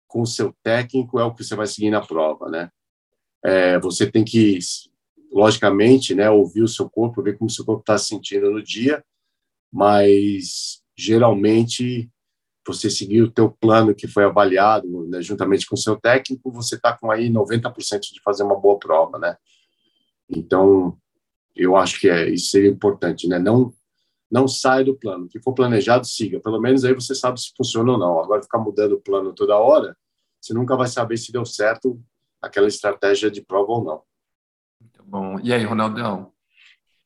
com 0.08 0.22
o 0.22 0.28
seu 0.28 0.54
técnico 0.64 1.20
é 1.20 1.24
o 1.24 1.34
que 1.34 1.44
você 1.44 1.56
vai 1.56 1.68
seguir 1.68 1.90
na 1.90 2.06
prova, 2.06 2.50
né? 2.50 2.70
É, 3.44 3.80
você 3.80 4.10
tem 4.10 4.24
que 4.24 4.60
logicamente, 5.32 6.16
né, 6.16 6.30
ouvir 6.30 6.64
o 6.64 6.68
seu 6.68 6.90
corpo, 6.90 7.22
ver 7.22 7.38
como 7.38 7.50
o 7.50 7.54
seu 7.54 7.66
corpo 7.66 7.82
está 7.82 7.98
se 7.98 8.08
sentindo 8.08 8.52
no 8.52 8.64
dia, 8.64 9.04
mas 9.72 10.82
geralmente 10.98 12.10
você 12.66 12.90
seguir 12.90 13.22
o 13.22 13.32
teu 13.32 13.50
plano 13.50 13.96
que 13.96 14.08
foi 14.08 14.26
avaliado, 14.26 15.08
né, 15.08 15.22
juntamente 15.22 15.66
com 15.66 15.76
o 15.76 15.80
seu 15.80 15.96
técnico, 15.96 16.52
você 16.52 16.76
está 16.76 16.98
com 16.98 17.10
aí 17.10 17.30
90% 17.30 18.02
de 18.14 18.22
fazer 18.22 18.44
uma 18.44 18.60
boa 18.60 18.78
prova, 18.78 19.18
né? 19.18 19.38
Então, 20.30 20.98
eu 21.56 21.76
acho 21.76 22.00
que 22.00 22.10
é, 22.10 22.30
isso 22.30 22.52
seria 22.52 22.70
importante, 22.70 23.28
né? 23.28 23.40
Não 23.40 23.74
não 24.30 24.48
saia 24.48 24.84
do 24.84 24.94
plano. 24.94 25.26
O 25.26 25.30
que 25.30 25.40
for 25.40 25.54
planejado, 25.54 26.06
siga. 26.06 26.40
Pelo 26.40 26.60
menos 26.60 26.84
aí 26.84 26.94
você 26.94 27.16
sabe 27.16 27.40
se 27.40 27.54
funciona 27.56 27.94
ou 27.94 27.98
não. 27.98 28.20
Agora, 28.20 28.44
ficar 28.44 28.60
mudando 28.60 28.94
o 28.94 29.00
plano 29.00 29.34
toda 29.34 29.58
hora, 29.58 29.96
você 30.40 30.54
nunca 30.54 30.76
vai 30.76 30.88
saber 30.88 31.18
se 31.18 31.32
deu 31.32 31.46
certo 31.46 31.98
aquela 32.42 32.68
estratégia 32.68 33.32
de 33.32 33.42
prova 33.42 33.72
ou 33.72 33.84
não. 33.84 34.02
Bom. 35.08 35.40
E 35.42 35.54
aí, 35.54 35.64
Ronaldão? 35.64 36.34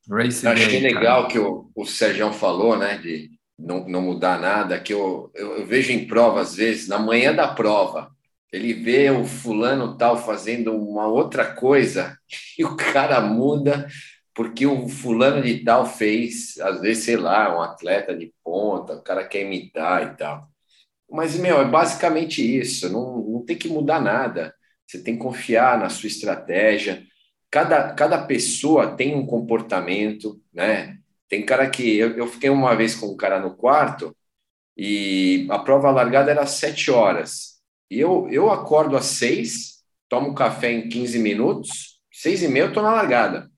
Race 0.10 0.44
Eu 0.44 0.52
achei 0.52 0.80
legal 0.80 1.28
que 1.28 1.38
o, 1.38 1.70
o 1.76 1.86
Sérgio 1.86 2.34
falou, 2.34 2.76
né, 2.76 2.98
de 2.98 3.30
não, 3.58 3.88
não 3.88 4.02
mudar 4.02 4.40
nada, 4.42 4.80
que 4.80 4.92
eu, 4.92 5.32
eu, 5.36 5.60
eu, 5.60 5.66
vejo 5.68 5.92
em 5.92 6.08
prova, 6.08 6.42
às 6.42 6.56
vezes, 6.56 6.88
na 6.88 6.98
manhã 6.98 7.32
da 7.32 7.48
prova, 7.48 8.12
ele 8.52 8.74
vê 8.74 9.12
o 9.12 9.24
fulano 9.24 9.96
tal 9.96 10.18
fazendo 10.18 10.76
uma 10.76 11.06
outra 11.06 11.54
coisa 11.54 12.18
e 12.58 12.66
o 12.66 12.76
cara 12.76 13.22
muda 13.22 13.88
porque 14.34 14.66
o 14.66 14.88
fulano 14.88 15.44
de 15.44 15.64
tal 15.64 15.86
fez, 15.86 16.58
às 16.60 16.82
vezes, 16.82 17.04
sei 17.04 17.18
lá, 17.18 17.56
um 17.56 17.62
atleta 17.62 18.18
de 18.18 18.34
ponta, 18.44 18.94
o 18.94 19.02
cara 19.04 19.28
quer 19.28 19.42
imitar 19.42 20.14
e 20.14 20.18
tal. 20.18 20.50
Mas, 21.08 21.38
meu, 21.38 21.62
é 21.62 21.66
basicamente 21.66 22.42
isso, 22.42 22.90
não, 22.90 23.18
não 23.18 23.46
tem 23.46 23.58
que 23.58 23.68
mudar 23.68 24.00
nada. 24.02 24.56
Você 24.88 25.04
tem 25.04 25.16
que 25.16 25.22
confiar 25.22 25.78
na 25.78 25.90
sua 25.90 26.08
estratégia. 26.08 27.06
Cada, 27.52 27.94
cada 27.94 28.26
pessoa 28.26 28.96
tem 28.96 29.14
um 29.16 29.26
comportamento, 29.26 30.42
né? 30.54 30.98
Tem 31.28 31.46
cara 31.46 31.70
que. 31.70 31.98
Eu, 31.98 32.18
eu 32.18 32.28
fiquei 32.28 32.50
uma 32.50 32.76
vez 32.76 32.96
com 32.96 33.08
um 33.08 33.18
cara 33.18 33.40
no 33.40 33.56
quarto 33.56 34.16
e 34.78 35.48
a 35.50 35.60
prova 35.60 35.92
largada 35.92 36.32
era 36.32 36.42
às 36.44 36.52
sete 36.52 36.90
horas. 36.90 37.60
E 37.90 38.00
eu, 38.00 38.28
eu 38.32 38.50
acordo 38.50 38.96
às 38.96 39.06
seis, 39.06 39.84
tomo 40.08 40.34
café 40.34 40.72
em 40.72 40.88
15 40.88 41.20
minutos, 41.20 42.00
seis 42.12 42.42
e 42.42 42.48
meia 42.48 42.66
eu 42.66 42.74
tô 42.74 42.82
na 42.82 42.94
largada. 42.94 43.52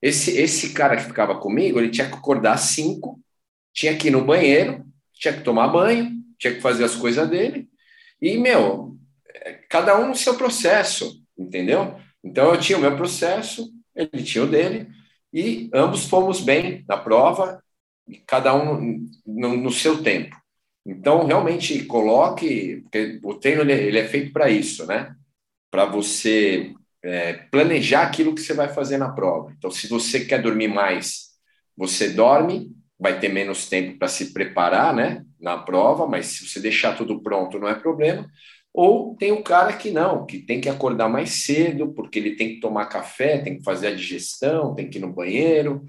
Esse, 0.00 0.36
esse 0.38 0.72
cara 0.72 0.96
que 0.96 1.04
ficava 1.04 1.38
comigo, 1.38 1.78
ele 1.78 1.90
tinha 1.90 2.08
que 2.08 2.14
acordar 2.14 2.54
às 2.54 2.62
cinco, 2.62 3.20
tinha 3.72 3.96
que 3.96 4.08
ir 4.08 4.10
no 4.10 4.24
banheiro, 4.24 4.84
tinha 5.12 5.34
que 5.34 5.42
tomar 5.42 5.68
banho, 5.68 6.12
tinha 6.38 6.54
que 6.54 6.60
fazer 6.60 6.84
as 6.84 6.94
coisas 6.94 7.28
dele. 7.28 7.68
E, 8.22 8.38
meu, 8.38 8.96
cada 9.68 9.98
um 9.98 10.08
no 10.08 10.14
seu 10.14 10.36
processo, 10.36 11.22
entendeu? 11.36 11.98
Então 12.28 12.52
eu 12.52 12.60
tinha 12.60 12.76
o 12.76 12.80
meu 12.80 12.94
processo, 12.94 13.72
ele 13.96 14.22
tinha 14.22 14.44
o 14.44 14.46
dele, 14.46 14.86
e 15.32 15.70
ambos 15.72 16.04
fomos 16.06 16.40
bem 16.40 16.84
na 16.86 16.96
prova, 16.96 17.62
cada 18.26 18.54
um 18.54 19.06
no, 19.26 19.56
no 19.56 19.70
seu 19.70 20.02
tempo. 20.02 20.36
Então, 20.86 21.26
realmente, 21.26 21.84
coloque, 21.84 22.80
porque 22.82 23.20
o 23.22 23.34
treino 23.34 23.62
ele, 23.62 23.72
ele 23.72 23.98
é 23.98 24.06
feito 24.06 24.32
para 24.32 24.48
isso, 24.50 24.86
né? 24.86 25.14
Para 25.70 25.84
você 25.86 26.74
é, 27.02 27.34
planejar 27.50 28.02
aquilo 28.02 28.34
que 28.34 28.40
você 28.40 28.54
vai 28.54 28.68
fazer 28.68 28.98
na 28.98 29.10
prova. 29.10 29.52
Então, 29.56 29.70
se 29.70 29.86
você 29.88 30.24
quer 30.24 30.40
dormir 30.42 30.68
mais, 30.68 31.28
você 31.76 32.10
dorme, 32.10 32.72
vai 32.98 33.18
ter 33.20 33.28
menos 33.28 33.68
tempo 33.68 33.98
para 33.98 34.08
se 34.08 34.32
preparar, 34.32 34.94
né? 34.94 35.24
Na 35.40 35.58
prova, 35.58 36.06
mas 36.06 36.26
se 36.26 36.48
você 36.48 36.60
deixar 36.60 36.96
tudo 36.96 37.22
pronto, 37.22 37.58
não 37.58 37.68
é 37.68 37.74
problema. 37.74 38.28
Ou 38.72 39.16
tem 39.16 39.32
o 39.32 39.42
cara 39.42 39.72
que 39.72 39.90
não, 39.90 40.24
que 40.24 40.38
tem 40.38 40.60
que 40.60 40.68
acordar 40.68 41.08
mais 41.08 41.44
cedo, 41.44 41.92
porque 41.94 42.18
ele 42.18 42.36
tem 42.36 42.54
que 42.54 42.60
tomar 42.60 42.86
café, 42.86 43.38
tem 43.38 43.58
que 43.58 43.64
fazer 43.64 43.88
a 43.88 43.94
digestão, 43.94 44.74
tem 44.74 44.88
que 44.88 44.98
ir 44.98 45.00
no 45.00 45.12
banheiro. 45.12 45.84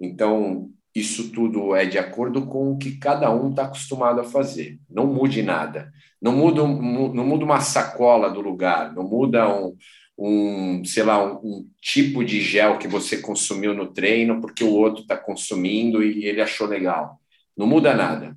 Então, 0.00 0.70
isso 0.94 1.30
tudo 1.30 1.74
é 1.74 1.86
de 1.86 1.98
acordo 1.98 2.46
com 2.46 2.72
o 2.72 2.78
que 2.78 2.98
cada 2.98 3.30
um 3.30 3.50
está 3.50 3.64
acostumado 3.64 4.20
a 4.20 4.24
fazer. 4.24 4.78
Não 4.90 5.06
mude 5.06 5.42
nada. 5.42 5.92
Não 6.20 6.32
muda, 6.32 6.62
não 6.62 7.26
muda 7.26 7.44
uma 7.44 7.60
sacola 7.60 8.30
do 8.30 8.40
lugar, 8.40 8.94
não 8.94 9.02
muda 9.02 9.48
um, 9.48 9.76
um 10.18 10.84
sei 10.84 11.02
lá, 11.02 11.24
um, 11.24 11.40
um 11.42 11.68
tipo 11.80 12.24
de 12.24 12.40
gel 12.40 12.78
que 12.78 12.86
você 12.86 13.18
consumiu 13.18 13.74
no 13.74 13.92
treino 13.92 14.40
porque 14.40 14.62
o 14.62 14.72
outro 14.72 15.02
está 15.02 15.16
consumindo 15.16 16.02
e 16.02 16.24
ele 16.26 16.40
achou 16.40 16.66
legal. 16.66 17.18
Não 17.56 17.66
muda 17.66 17.94
nada. 17.94 18.36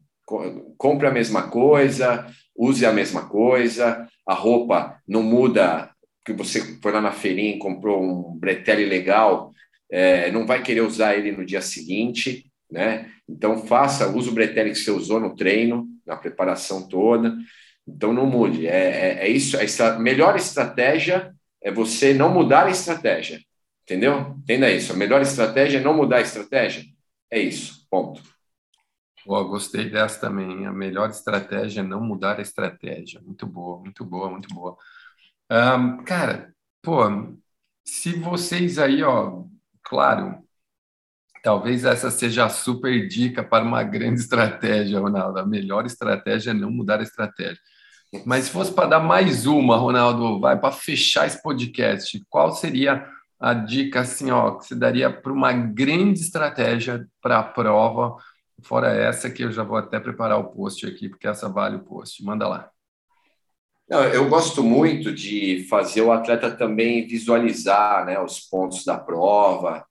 Compre 0.78 1.08
a 1.08 1.12
mesma 1.12 1.50
coisa, 1.50 2.26
use 2.56 2.86
a 2.86 2.94
mesma 2.94 3.28
coisa, 3.28 4.08
a 4.26 4.34
roupa 4.34 5.00
não 5.08 5.22
muda, 5.22 5.90
que 6.26 6.34
você 6.34 6.80
foi 6.82 6.92
lá 6.92 7.02
na 7.02 7.12
feirinha 7.12 7.56
e 7.56 7.60
comprou 7.60 8.02
um 8.02 8.36
bretelle 8.38 8.86
legal, 8.86 9.52
é, 9.92 10.32
não 10.32 10.46
vai 10.46 10.64
querer 10.64 10.82
usar 10.82 11.16
ele 11.16 11.32
no 11.32 11.46
dia 11.46 11.62
seguinte, 11.62 12.52
né? 12.72 13.12
Então 13.30 13.66
faça, 13.66 14.08
use 14.08 14.30
o 14.30 14.34
bretelle 14.34 14.72
que 14.72 14.78
você 14.78 14.92
usou 14.92 15.20
no 15.20 15.36
treino, 15.36 15.88
na 16.06 16.16
preparação 16.16 16.88
toda. 16.88 17.36
Então 17.88 18.14
não 18.14 18.26
mude. 18.26 18.68
É, 18.68 18.72
é, 18.72 19.26
é 19.26 19.30
isso. 19.30 19.58
A 19.84 20.00
melhor 20.00 20.36
estratégia 20.36 21.34
é 21.62 21.72
você 21.72 22.14
não 22.14 22.34
mudar 22.34 22.66
a 22.66 22.72
estratégia. 22.72 23.40
Entendeu? 23.84 24.36
Entenda 24.40 24.70
isso. 24.72 24.92
A 24.92 24.96
melhor 24.96 25.22
estratégia 25.22 25.78
é 25.78 25.82
não 25.82 25.94
mudar 25.94 26.18
a 26.18 26.22
estratégia. 26.22 26.84
É 27.30 27.40
isso. 27.40 27.86
Ponto. 27.90 28.22
Pô, 29.26 29.44
gostei 29.46 29.90
dessa 29.90 30.20
também. 30.22 30.66
A 30.66 30.72
melhor 30.72 31.10
estratégia 31.10 31.82
é 31.82 31.84
não 31.84 32.02
mudar 32.02 32.38
a 32.40 32.42
estratégia. 32.42 33.20
Muito 33.22 33.48
boa, 33.48 33.80
muito 33.80 34.06
boa, 34.06 34.30
muito 34.30 34.48
boa. 34.54 34.78
Um, 35.52 36.04
cara, 36.04 36.54
pô, 36.82 37.04
se 37.84 38.14
vocês 38.20 38.78
aí, 38.80 39.04
ó, 39.04 39.44
claro, 39.84 40.46
Talvez 41.46 41.86
essa 41.86 42.10
seja 42.10 42.46
a 42.46 42.50
super 42.50 43.08
dica 43.08 43.44
para 43.44 43.64
uma 43.64 43.84
grande 43.84 44.18
estratégia, 44.20 45.00
Ronaldo. 45.00 45.38
A 45.38 45.46
melhor 45.46 45.86
estratégia 45.86 46.50
é 46.50 46.54
não 46.56 46.72
mudar 46.72 47.00
a 47.00 47.04
estratégia. 47.04 47.62
Mas 48.26 48.46
se 48.46 48.52
fosse 48.52 48.74
para 48.74 48.90
dar 48.90 49.00
mais 49.00 49.46
uma, 49.46 49.78
Ronaldo, 49.78 50.40
vai 50.40 50.60
para 50.60 50.72
fechar 50.72 51.28
esse 51.28 51.40
podcast, 51.44 52.20
qual 52.32 52.52
seria 52.52 53.06
a 53.40 53.54
dica 53.54 54.00
assim, 54.00 54.32
ó, 54.32 54.56
que 54.56 54.66
você 54.66 54.74
daria 54.74 55.12
para 55.12 55.32
uma 55.32 55.54
grande 55.54 56.20
estratégia 56.20 57.06
para 57.22 57.38
a 57.38 57.44
prova? 57.44 58.18
Fora 58.66 58.92
essa 58.92 59.30
que 59.30 59.44
eu 59.44 59.52
já 59.52 59.62
vou 59.62 59.78
até 59.78 60.00
preparar 60.00 60.40
o 60.40 60.50
post 60.50 60.88
aqui, 60.88 61.08
porque 61.08 61.28
essa 61.28 61.48
vale 61.48 61.76
o 61.76 61.84
post. 61.84 62.24
Manda 62.24 62.48
lá. 62.48 62.72
Não, 63.88 64.04
eu 64.06 64.28
gosto 64.28 64.64
muito 64.64 65.14
de 65.14 65.68
fazer 65.70 66.02
o 66.02 66.12
atleta 66.12 66.50
também 66.50 67.06
visualizar 67.06 68.04
né, 68.08 68.20
os 68.20 68.40
pontos 68.40 68.84
da 68.84 68.98
prova, 68.98 69.86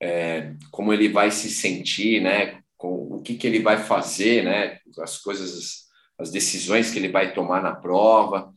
é, 0.00 0.54
como 0.70 0.94
ele 0.94 1.10
vai 1.10 1.30
se 1.30 1.50
sentir, 1.50 2.22
né, 2.22 2.62
com 2.78 3.16
o 3.16 3.20
que, 3.20 3.34
que 3.34 3.46
ele 3.46 3.60
vai 3.60 3.76
fazer, 3.76 4.42
né, 4.42 4.78
as 5.00 5.18
coisas, 5.18 5.84
as 6.18 6.30
decisões 6.30 6.90
que 6.90 6.98
ele 6.98 7.10
vai 7.10 7.34
tomar 7.34 7.62
na 7.62 7.74
prova. 7.74 8.50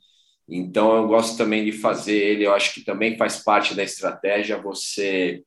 Então, 0.47 0.95
eu 0.95 1.07
gosto 1.07 1.38
também 1.38 1.66
de 1.66 1.74
fazer 1.74 2.16
ele, 2.16 2.45
eu 2.45 2.53
acho 2.53 2.74
que 2.74 2.86
também 2.86 3.18
faz 3.18 3.43
parte 3.43 3.76
da 3.76 3.84
estratégia 3.84 4.62
você 4.62 5.43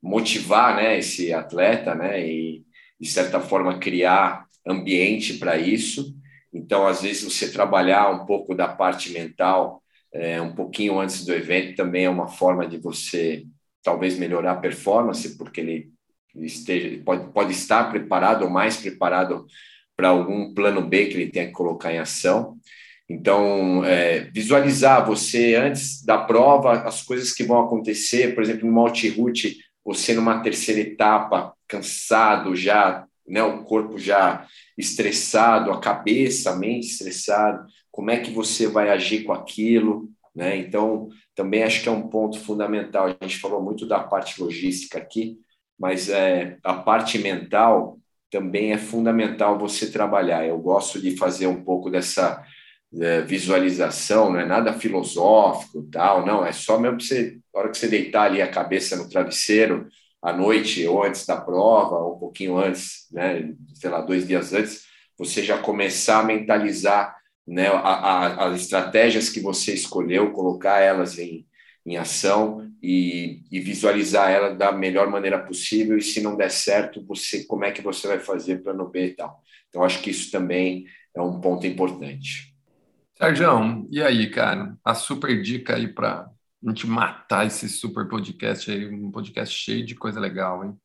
motivar 0.00 0.76
né, 0.76 0.98
esse 0.98 1.32
atleta 1.32 1.92
né, 1.96 2.24
e, 2.24 2.65
de 3.00 3.08
certa 3.08 3.40
forma, 3.40 3.78
criar 3.78 4.46
ambiente 4.66 5.34
para 5.34 5.56
isso. 5.56 6.14
Então, 6.52 6.86
às 6.86 7.02
vezes, 7.02 7.22
você 7.22 7.50
trabalhar 7.50 8.10
um 8.10 8.26
pouco 8.26 8.54
da 8.54 8.68
parte 8.68 9.12
mental 9.12 9.82
é, 10.12 10.40
um 10.40 10.54
pouquinho 10.54 10.98
antes 10.98 11.24
do 11.24 11.32
evento 11.34 11.76
também 11.76 12.06
é 12.06 12.10
uma 12.10 12.28
forma 12.28 12.66
de 12.66 12.78
você 12.78 13.44
talvez 13.82 14.18
melhorar 14.18 14.52
a 14.52 14.56
performance, 14.56 15.36
porque 15.36 15.60
ele 15.60 15.90
esteja, 16.34 17.00
pode, 17.04 17.32
pode 17.32 17.52
estar 17.52 17.90
preparado 17.90 18.42
ou 18.42 18.50
mais 18.50 18.76
preparado 18.76 19.46
para 19.96 20.08
algum 20.08 20.52
plano 20.52 20.82
B 20.82 21.06
que 21.06 21.14
ele 21.14 21.30
tenha 21.30 21.46
que 21.46 21.52
colocar 21.52 21.92
em 21.92 21.98
ação. 21.98 22.56
Então, 23.08 23.84
é, 23.84 24.30
visualizar 24.32 25.06
você 25.06 25.54
antes 25.54 26.04
da 26.04 26.18
prova, 26.18 26.82
as 26.82 27.02
coisas 27.02 27.32
que 27.32 27.44
vão 27.44 27.60
acontecer, 27.60 28.34
por 28.34 28.42
exemplo, 28.42 28.66
no 28.66 28.72
multi-route, 28.72 29.58
você 29.86 30.14
numa 30.14 30.40
terceira 30.40 30.80
etapa, 30.80 31.54
cansado 31.68 32.56
já, 32.56 33.06
né, 33.26 33.40
o 33.44 33.62
corpo 33.62 33.96
já 33.96 34.44
estressado, 34.76 35.70
a 35.70 35.80
cabeça, 35.80 36.50
a 36.50 36.56
mente 36.56 36.88
estressada, 36.88 37.64
como 37.92 38.10
é 38.10 38.18
que 38.18 38.32
você 38.32 38.66
vai 38.66 38.90
agir 38.90 39.22
com 39.22 39.32
aquilo, 39.32 40.10
né? 40.34 40.56
Então, 40.56 41.08
também 41.36 41.62
acho 41.62 41.82
que 41.82 41.88
é 41.88 41.92
um 41.92 42.08
ponto 42.08 42.38
fundamental. 42.40 43.06
A 43.06 43.24
gente 43.24 43.38
falou 43.38 43.62
muito 43.62 43.86
da 43.86 44.00
parte 44.00 44.42
logística 44.42 44.98
aqui, 44.98 45.38
mas 45.78 46.08
é, 46.08 46.58
a 46.64 46.74
parte 46.74 47.18
mental 47.18 47.98
também 48.28 48.72
é 48.72 48.78
fundamental 48.78 49.56
você 49.56 49.90
trabalhar. 49.90 50.44
Eu 50.44 50.58
gosto 50.58 51.00
de 51.00 51.16
fazer 51.16 51.46
um 51.46 51.62
pouco 51.62 51.88
dessa 51.88 52.44
é, 53.00 53.22
visualização, 53.22 54.32
não 54.32 54.40
é 54.40 54.46
nada 54.46 54.72
filosófico, 54.72 55.86
tal, 55.90 56.24
não, 56.24 56.44
é 56.44 56.52
só 56.52 56.78
mesmo 56.78 57.00
você, 57.00 57.38
na 57.52 57.60
hora 57.60 57.70
que 57.70 57.78
você 57.78 57.88
deitar 57.88 58.24
ali 58.24 58.40
a 58.40 58.50
cabeça 58.50 58.96
no 58.96 59.08
travesseiro, 59.08 59.88
à 60.22 60.32
noite 60.32 60.86
ou 60.86 61.04
antes 61.04 61.26
da 61.26 61.40
prova, 61.40 61.96
ou 61.96 62.16
um 62.16 62.18
pouquinho 62.18 62.58
antes, 62.58 63.06
né, 63.12 63.52
sei 63.74 63.90
lá, 63.90 64.00
dois 64.00 64.26
dias 64.26 64.52
antes, 64.52 64.86
você 65.18 65.42
já 65.42 65.58
começar 65.58 66.20
a 66.20 66.24
mentalizar 66.24 67.16
né, 67.46 67.68
a, 67.68 67.78
a, 67.78 68.46
as 68.48 68.62
estratégias 68.62 69.28
que 69.28 69.40
você 69.40 69.72
escolheu, 69.74 70.32
colocar 70.32 70.80
elas 70.80 71.18
em, 71.18 71.46
em 71.84 71.96
ação 71.96 72.68
e, 72.82 73.42
e, 73.50 73.60
visualizar 73.60 74.30
ela 74.30 74.54
da 74.54 74.72
melhor 74.72 75.08
maneira 75.08 75.38
possível 75.38 75.96
e 75.96 76.02
se 76.02 76.20
não 76.20 76.36
der 76.36 76.50
certo, 76.50 77.04
você 77.06 77.44
como 77.44 77.64
é 77.64 77.70
que 77.70 77.80
você 77.82 78.08
vai 78.08 78.18
fazer 78.18 78.62
plano 78.62 78.88
B 78.88 79.06
e 79.06 79.14
tal. 79.14 79.40
Então 79.68 79.84
acho 79.84 80.02
que 80.02 80.10
isso 80.10 80.30
também 80.30 80.86
é 81.14 81.20
um 81.20 81.40
ponto 81.40 81.66
importante. 81.66 82.55
Sérgio, 83.18 83.88
e 83.90 84.02
aí, 84.02 84.30
cara? 84.30 84.76
A 84.84 84.94
super 84.94 85.40
dica 85.40 85.74
aí 85.74 85.88
para 85.88 86.30
a 86.64 86.68
gente 86.68 86.86
matar 86.86 87.46
esse 87.46 87.66
super 87.66 88.06
podcast 88.06 88.70
aí, 88.70 88.86
um 88.86 89.10
podcast 89.10 89.56
cheio 89.56 89.86
de 89.86 89.94
coisa 89.94 90.20
legal, 90.20 90.62
hein? 90.62 90.78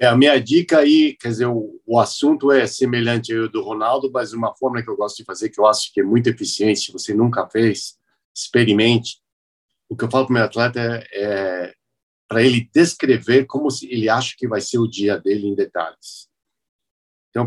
É, 0.00 0.06
a 0.06 0.16
minha 0.16 0.40
dica 0.40 0.78
aí, 0.78 1.16
quer 1.16 1.28
dizer, 1.28 1.46
o, 1.46 1.80
o 1.86 2.00
assunto 2.00 2.50
é 2.50 2.66
semelhante 2.66 3.32
ao 3.32 3.48
do 3.48 3.62
Ronaldo, 3.62 4.10
mas 4.10 4.32
uma 4.32 4.54
forma 4.56 4.82
que 4.82 4.90
eu 4.90 4.96
gosto 4.96 5.18
de 5.18 5.24
fazer, 5.24 5.50
que 5.50 5.60
eu 5.60 5.66
acho 5.66 5.92
que 5.92 6.00
é 6.00 6.04
muito 6.04 6.28
eficiente, 6.28 6.80
se 6.80 6.92
você 6.92 7.14
nunca 7.14 7.48
fez, 7.48 7.96
experimente. 8.34 9.20
O 9.88 9.96
que 9.96 10.04
eu 10.04 10.10
falo 10.10 10.26
para 10.26 10.32
o 10.32 10.34
meu 10.34 10.44
atleta 10.44 10.80
é, 10.80 11.06
é 11.12 11.74
para 12.26 12.42
ele 12.42 12.68
descrever 12.72 13.44
como 13.44 13.68
ele 13.82 14.08
acha 14.08 14.34
que 14.36 14.48
vai 14.48 14.60
ser 14.60 14.78
o 14.78 14.88
dia 14.88 15.18
dele 15.18 15.46
em 15.46 15.54
detalhes. 15.54 16.29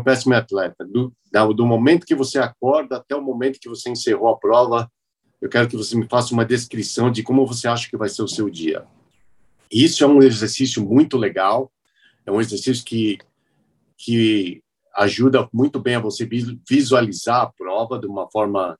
Peço 0.02 0.28
ao 0.28 0.30
meu 0.30 0.38
atleta, 0.38 0.84
do, 0.84 1.12
do 1.54 1.66
momento 1.66 2.06
que 2.06 2.14
você 2.14 2.38
acorda 2.38 2.96
até 2.96 3.14
o 3.14 3.22
momento 3.22 3.60
que 3.60 3.68
você 3.68 3.90
encerrou 3.90 4.28
a 4.28 4.36
prova, 4.36 4.90
eu 5.40 5.48
quero 5.48 5.68
que 5.68 5.76
você 5.76 5.96
me 5.96 6.08
faça 6.08 6.32
uma 6.32 6.44
descrição 6.44 7.10
de 7.10 7.22
como 7.22 7.46
você 7.46 7.68
acha 7.68 7.88
que 7.88 7.96
vai 7.96 8.08
ser 8.08 8.22
o 8.22 8.28
seu 8.28 8.48
dia. 8.48 8.84
Isso 9.70 10.02
é 10.02 10.06
um 10.06 10.22
exercício 10.22 10.82
muito 10.82 11.18
legal, 11.18 11.70
é 12.24 12.32
um 12.32 12.40
exercício 12.40 12.84
que, 12.84 13.18
que 13.98 14.62
ajuda 14.94 15.48
muito 15.52 15.78
bem 15.78 15.96
a 15.96 16.00
você 16.00 16.28
visualizar 16.68 17.42
a 17.42 17.52
prova 17.52 17.98
de 17.98 18.06
uma 18.06 18.30
forma 18.30 18.78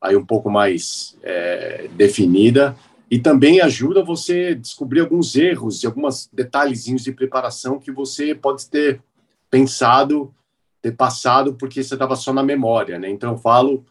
aí 0.00 0.16
um 0.16 0.24
pouco 0.24 0.50
mais 0.50 1.16
é, 1.22 1.88
definida 1.94 2.74
e 3.10 3.18
também 3.18 3.60
ajuda 3.60 4.02
você 4.02 4.52
a 4.52 4.58
descobrir 4.58 5.00
alguns 5.00 5.36
erros 5.36 5.82
e 5.82 5.86
alguns 5.86 6.28
detalhezinhos 6.32 7.02
de 7.02 7.12
preparação 7.12 7.78
que 7.78 7.92
você 7.92 8.34
pode 8.34 8.68
ter 8.70 9.02
pensado, 9.50 10.32
ter 10.82 10.92
passado 10.92 11.54
porque 11.54 11.82
você 11.82 11.94
estava 11.94 12.16
só 12.16 12.32
na 12.32 12.42
memória, 12.42 12.98
né? 12.98 13.08
Então 13.08 13.32
eu 13.32 13.38
falo, 13.38 13.84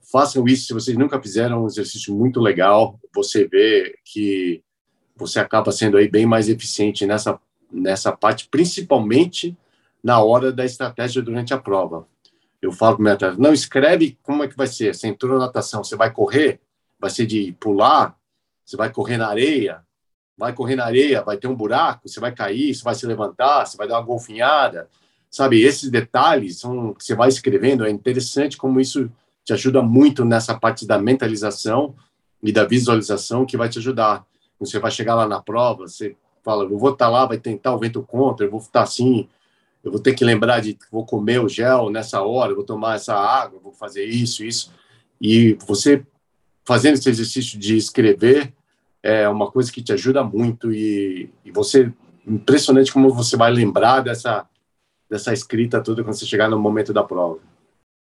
façam 0.00 0.46
isso 0.46 0.66
se 0.66 0.74
vocês 0.74 0.96
nunca 0.96 1.20
fizeram, 1.20 1.56
é 1.56 1.60
um 1.60 1.66
exercício 1.66 2.14
muito 2.14 2.40
legal. 2.40 2.98
Você 3.14 3.46
vê 3.46 3.98
que 4.04 4.62
você 5.16 5.38
acaba 5.40 5.72
sendo 5.72 5.96
aí 5.96 6.08
bem 6.08 6.26
mais 6.26 6.48
eficiente 6.48 7.06
nessa 7.06 7.38
nessa 7.72 8.12
parte, 8.12 8.48
principalmente 8.50 9.56
na 10.04 10.22
hora 10.22 10.52
da 10.52 10.64
estratégia 10.64 11.22
durante 11.22 11.54
a 11.54 11.58
prova. 11.58 12.06
Eu 12.60 12.70
falo 12.70 12.96
para 12.96 13.00
o 13.00 13.04
meu 13.04 13.12
atleta, 13.14 13.36
não 13.38 13.52
escreve 13.52 14.18
como 14.22 14.44
é 14.44 14.48
que 14.48 14.56
vai 14.56 14.66
ser. 14.66 14.94
Você 14.94 15.08
entrou 15.08 15.32
na 15.32 15.46
natação, 15.46 15.82
você 15.82 15.96
vai 15.96 16.12
correr, 16.12 16.60
vai 17.00 17.10
ser 17.10 17.26
de 17.26 17.52
pular, 17.58 18.16
você 18.64 18.76
vai 18.76 18.92
correr 18.92 19.16
na 19.16 19.28
areia, 19.28 19.82
vai 20.36 20.52
correr 20.52 20.76
na 20.76 20.84
areia, 20.84 21.22
vai 21.22 21.36
ter 21.36 21.48
um 21.48 21.54
buraco, 21.54 22.08
você 22.08 22.20
vai 22.20 22.32
cair, 22.32 22.74
você 22.74 22.84
vai 22.84 22.94
se 22.94 23.06
levantar, 23.06 23.66
você 23.66 23.76
vai 23.76 23.88
dar 23.88 23.94
uma 23.98 24.06
golfinhada. 24.06 24.88
Sabe, 25.32 25.62
esses 25.62 25.90
detalhes 25.90 26.58
são 26.58 26.92
que 26.92 27.02
você 27.02 27.14
vai 27.14 27.30
escrevendo, 27.30 27.86
é 27.86 27.90
interessante 27.90 28.58
como 28.58 28.78
isso 28.78 29.10
te 29.42 29.54
ajuda 29.54 29.80
muito 29.80 30.26
nessa 30.26 30.54
parte 30.54 30.86
da 30.86 30.98
mentalização 30.98 31.94
e 32.42 32.52
da 32.52 32.66
visualização 32.66 33.46
que 33.46 33.56
vai 33.56 33.70
te 33.70 33.78
ajudar. 33.78 34.26
Você 34.60 34.78
vai 34.78 34.90
chegar 34.90 35.14
lá 35.14 35.26
na 35.26 35.40
prova, 35.40 35.88
você 35.88 36.14
fala, 36.44 36.64
eu 36.64 36.78
vou 36.78 36.90
estar 36.92 37.08
lá, 37.08 37.24
vai 37.24 37.38
tentar 37.38 37.74
o 37.74 37.78
vento 37.78 38.02
contra, 38.02 38.44
eu 38.44 38.50
vou 38.50 38.60
estar 38.60 38.82
assim, 38.82 39.26
eu 39.82 39.90
vou 39.90 39.98
ter 39.98 40.12
que 40.12 40.22
lembrar 40.22 40.60
de 40.60 40.76
vou 40.90 41.06
comer 41.06 41.40
o 41.40 41.48
gel 41.48 41.88
nessa 41.88 42.20
hora, 42.20 42.54
vou 42.54 42.62
tomar 42.62 42.96
essa 42.96 43.14
água, 43.14 43.58
vou 43.58 43.72
fazer 43.72 44.04
isso, 44.04 44.44
isso. 44.44 44.70
E 45.18 45.54
você 45.66 46.04
fazendo 46.62 46.94
esse 46.94 47.08
exercício 47.08 47.58
de 47.58 47.74
escrever 47.74 48.52
é 49.02 49.26
uma 49.28 49.50
coisa 49.50 49.72
que 49.72 49.82
te 49.82 49.94
ajuda 49.94 50.22
muito 50.22 50.70
e, 50.70 51.30
e 51.42 51.50
você 51.50 51.90
impressionante 52.26 52.92
como 52.92 53.08
você 53.14 53.34
vai 53.34 53.50
lembrar 53.50 54.00
dessa 54.00 54.46
dessa 55.12 55.32
escrita 55.32 55.82
toda 55.82 56.02
quando 56.02 56.14
você 56.14 56.26
chegar 56.26 56.48
no 56.48 56.58
momento 56.58 56.92
da 56.92 57.04
prova. 57.04 57.38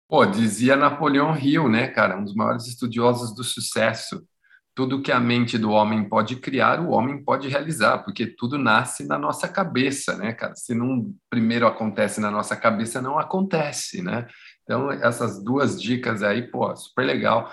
Pô, 0.07 0.25
dizia 0.25 0.77
Napoleão 0.77 1.37
Hill, 1.37 1.69
né, 1.69 1.89
cara, 1.89 2.17
um 2.17 2.25
dos 2.25 2.35
maiores 2.35 2.67
estudiosos 2.67 3.35
do 3.35 3.43
sucesso 3.43 4.23
tudo 4.79 5.03
que 5.03 5.11
a 5.11 5.19
mente 5.19 5.59
do 5.59 5.73
homem 5.73 6.09
pode 6.09 6.37
criar, 6.37 6.79
o 6.79 6.91
homem 6.91 7.21
pode 7.25 7.49
realizar, 7.49 7.99
porque 8.05 8.29
tudo 8.29 8.57
nasce 8.57 9.05
na 9.09 9.19
nossa 9.19 9.49
cabeça, 9.49 10.17
né, 10.17 10.33
cara? 10.33 10.55
Se 10.55 10.73
não 10.73 11.13
primeiro 11.29 11.67
acontece 11.67 12.21
na 12.21 12.31
nossa 12.31 12.55
cabeça, 12.55 13.03
não 13.03 13.19
acontece, 13.19 14.01
né? 14.01 14.29
Então, 14.63 14.89
essas 14.93 15.43
duas 15.43 15.83
dicas 15.83 16.23
aí, 16.23 16.49
pô, 16.49 16.77
super 16.77 17.05
legal. 17.05 17.53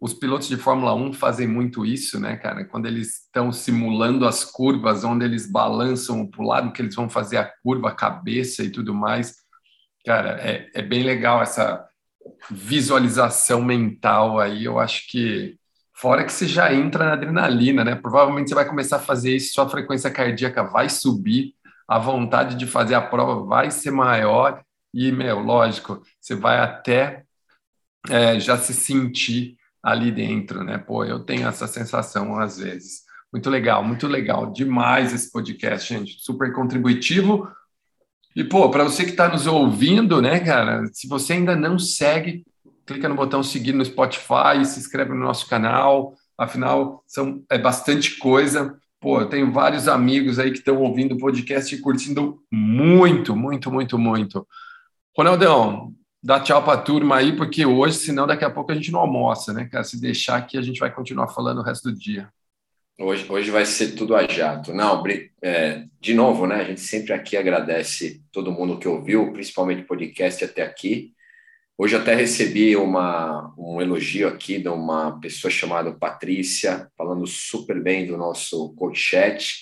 Os 0.00 0.14
pilotos 0.14 0.48
de 0.48 0.56
Fórmula 0.56 0.94
1 0.94 1.12
fazem 1.12 1.46
muito 1.46 1.84
isso, 1.84 2.18
né, 2.18 2.36
cara? 2.36 2.64
Quando 2.64 2.86
eles 2.86 3.24
estão 3.24 3.52
simulando 3.52 4.26
as 4.26 4.44
curvas, 4.44 5.04
onde 5.04 5.24
eles 5.24 5.50
balançam 5.50 6.26
para 6.26 6.42
o 6.42 6.46
lado 6.46 6.72
que 6.72 6.80
eles 6.80 6.94
vão 6.94 7.08
fazer 7.08 7.36
a 7.36 7.52
curva, 7.62 7.88
a 7.88 7.94
cabeça 7.94 8.62
e 8.62 8.70
tudo 8.70 8.94
mais. 8.94 9.36
Cara, 10.06 10.38
é, 10.40 10.70
é 10.74 10.82
bem 10.82 11.02
legal 11.02 11.42
essa 11.42 11.86
visualização 12.50 13.62
mental 13.62 14.40
aí. 14.40 14.64
Eu 14.64 14.78
acho 14.78 15.06
que 15.08 15.58
Fora 16.00 16.24
que 16.24 16.32
você 16.32 16.46
já 16.46 16.72
entra 16.72 17.06
na 17.06 17.12
adrenalina, 17.14 17.82
né? 17.82 17.96
Provavelmente 17.96 18.48
você 18.48 18.54
vai 18.54 18.64
começar 18.64 18.98
a 18.98 19.00
fazer 19.00 19.34
isso, 19.34 19.52
sua 19.52 19.68
frequência 19.68 20.08
cardíaca 20.08 20.62
vai 20.62 20.88
subir, 20.88 21.54
a 21.88 21.98
vontade 21.98 22.54
de 22.54 22.68
fazer 22.68 22.94
a 22.94 23.00
prova 23.00 23.44
vai 23.44 23.68
ser 23.72 23.90
maior 23.90 24.62
e, 24.94 25.10
meu, 25.10 25.40
lógico, 25.40 26.00
você 26.20 26.36
vai 26.36 26.58
até 26.60 27.24
é, 28.08 28.38
já 28.38 28.56
se 28.56 28.72
sentir 28.72 29.56
ali 29.82 30.10
dentro, 30.10 30.62
né? 30.62 30.78
Pô, 30.78 31.04
eu 31.04 31.20
tenho 31.20 31.48
essa 31.48 31.66
sensação 31.66 32.38
às 32.38 32.58
vezes. 32.58 33.02
Muito 33.32 33.50
legal, 33.50 33.84
muito 33.84 34.06
legal. 34.06 34.52
Demais 34.52 35.12
esse 35.12 35.30
podcast, 35.30 35.92
gente. 35.92 36.16
Super 36.20 36.52
contributivo. 36.52 37.48
E, 38.34 38.44
pô, 38.44 38.70
para 38.70 38.84
você 38.84 39.04
que 39.04 39.10
está 39.10 39.28
nos 39.28 39.46
ouvindo, 39.46 40.22
né, 40.22 40.40
cara, 40.40 40.84
se 40.92 41.08
você 41.08 41.34
ainda 41.34 41.56
não 41.56 41.78
segue, 41.78 42.44
clica 42.86 43.08
no 43.08 43.14
botão 43.14 43.42
seguir 43.42 43.72
no 43.72 43.84
Spotify, 43.84 44.64
se 44.64 44.78
inscreve 44.78 45.10
no 45.10 45.20
nosso 45.20 45.48
canal. 45.48 46.14
Afinal, 46.36 47.02
são, 47.06 47.42
é 47.50 47.58
bastante 47.58 48.16
coisa. 48.18 48.78
Pô, 49.00 49.20
eu 49.20 49.28
tenho 49.28 49.52
vários 49.52 49.88
amigos 49.88 50.38
aí 50.38 50.50
que 50.50 50.58
estão 50.58 50.80
ouvindo 50.80 51.14
o 51.14 51.18
podcast 51.18 51.74
e 51.74 51.80
curtindo 51.80 52.40
muito, 52.50 53.36
muito, 53.36 53.70
muito, 53.70 53.98
muito. 53.98 54.46
Ronaldão, 55.16 55.92
dá 56.22 56.40
tchau 56.40 56.62
para 56.62 56.74
a 56.78 56.82
turma 56.82 57.16
aí, 57.16 57.36
porque 57.36 57.64
hoje, 57.64 57.96
senão 57.96 58.26
daqui 58.26 58.44
a 58.44 58.50
pouco 58.50 58.72
a 58.72 58.74
gente 58.74 58.90
não 58.90 59.00
almoça, 59.00 59.52
né, 59.52 59.68
cara? 59.70 59.84
Se 59.84 60.00
deixar 60.00 60.36
aqui, 60.36 60.58
a 60.58 60.62
gente 60.62 60.80
vai 60.80 60.92
continuar 60.92 61.28
falando 61.28 61.58
o 61.58 61.62
resto 61.62 61.90
do 61.90 61.98
dia. 61.98 62.28
Hoje, 63.00 63.24
hoje 63.30 63.50
vai 63.50 63.64
ser 63.64 63.92
tudo 63.92 64.16
a 64.16 64.26
jato. 64.26 64.74
Não, 64.74 65.02
é, 65.40 65.84
de 66.00 66.14
novo, 66.14 66.46
né? 66.46 66.56
A 66.56 66.64
gente 66.64 66.80
sempre 66.80 67.12
aqui 67.12 67.36
agradece 67.36 68.20
todo 68.32 68.50
mundo 68.50 68.78
que 68.78 68.88
ouviu, 68.88 69.32
principalmente 69.32 69.84
podcast 69.84 70.44
até 70.44 70.62
aqui. 70.62 71.12
Hoje 71.80 71.94
até 71.94 72.12
recebi 72.12 72.74
uma, 72.74 73.54
um 73.56 73.80
elogio 73.80 74.26
aqui 74.26 74.58
de 74.58 74.68
uma 74.68 75.20
pessoa 75.20 75.48
chamada 75.48 75.92
Patrícia, 75.92 76.90
falando 76.98 77.24
super 77.24 77.80
bem 77.80 78.04
do 78.04 78.16
nosso 78.16 78.74
coach 78.74 78.98
chat. 78.98 79.60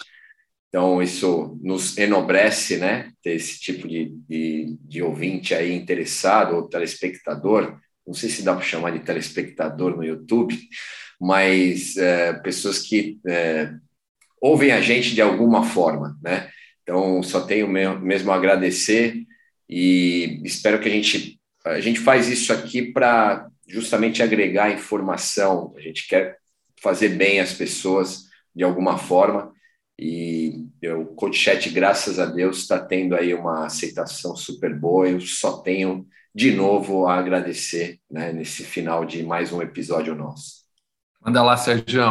Então, 0.77 1.01
isso 1.01 1.59
nos 1.63 1.97
enobrece, 1.97 2.77
né? 2.77 3.11
Ter 3.23 3.31
esse 3.31 3.59
tipo 3.59 3.89
de, 3.89 4.15
de, 4.29 4.77
de 4.83 5.03
ouvinte 5.03 5.55
aí 5.55 5.73
interessado, 5.73 6.55
ou 6.55 6.69
telespectador. 6.69 7.81
Não 8.07 8.13
sei 8.13 8.29
se 8.29 8.43
dá 8.43 8.55
para 8.55 8.63
chamar 8.63 8.91
de 8.91 8.99
telespectador 8.99 9.97
no 9.97 10.05
YouTube, 10.05 10.55
mas 11.19 11.97
é, 11.97 12.35
pessoas 12.35 12.81
que 12.81 13.19
é, 13.27 13.73
ouvem 14.39 14.71
a 14.71 14.83
gente 14.83 15.15
de 15.15 15.23
alguma 15.23 15.65
forma, 15.65 16.15
né? 16.23 16.51
Então, 16.83 17.23
só 17.23 17.41
tenho 17.41 17.67
mesmo 17.67 18.31
a 18.31 18.35
agradecer 18.35 19.23
e 19.67 20.43
espero 20.45 20.79
que 20.79 20.89
a 20.89 20.93
gente 20.93 21.41
a 21.65 21.81
gente 21.81 22.01
faz 22.01 22.29
isso 22.29 22.53
aqui 22.53 22.93
para 22.93 23.49
justamente 23.67 24.23
agregar 24.23 24.71
informação, 24.71 25.73
a 25.75 25.81
gente 25.81 26.07
quer 26.07 26.37
fazer 26.83 27.09
bem 27.09 27.41
as 27.41 27.55
pessoas 27.55 28.25
de 28.55 28.63
alguma 28.63 28.99
forma, 28.99 29.56
e 29.99 30.69
o 30.85 31.07
Coach 31.07 31.39
Chat, 31.39 31.71
graças 31.71 32.19
a 32.19 32.27
Deus, 32.27 32.59
está 32.59 32.79
tendo 32.79 33.15
aí 33.15 33.33
uma 33.33 33.65
aceitação 33.65 34.37
super 34.37 34.79
boa. 34.79 35.09
Eu 35.09 35.21
só 35.21 35.59
tenho 35.59 36.07
de 36.35 36.53
novo 36.53 37.07
a 37.07 37.15
agradecer 37.15 37.99
né, 38.11 38.31
nesse 38.31 38.63
final 38.63 39.07
de 39.07 39.23
mais 39.23 39.53
um 39.53 39.63
episódio 39.63 40.15
nosso. 40.15 40.67
Manda 41.21 41.43
lá, 41.43 41.57
Sérgio. 41.57 42.03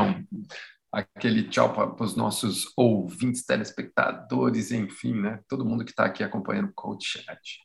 Aquele 0.91 1.43
tchau 1.43 1.73
para 1.73 2.03
os 2.03 2.15
nossos 2.15 2.71
ouvintes, 2.75 3.45
telespectadores, 3.45 4.71
enfim, 4.71 5.13
né? 5.13 5.41
Todo 5.47 5.65
mundo 5.65 5.85
que 5.85 5.91
está 5.91 6.05
aqui 6.05 6.23
acompanhando 6.23 6.69
o 6.69 6.73
Coach 6.73 7.19
Chat. 7.19 7.59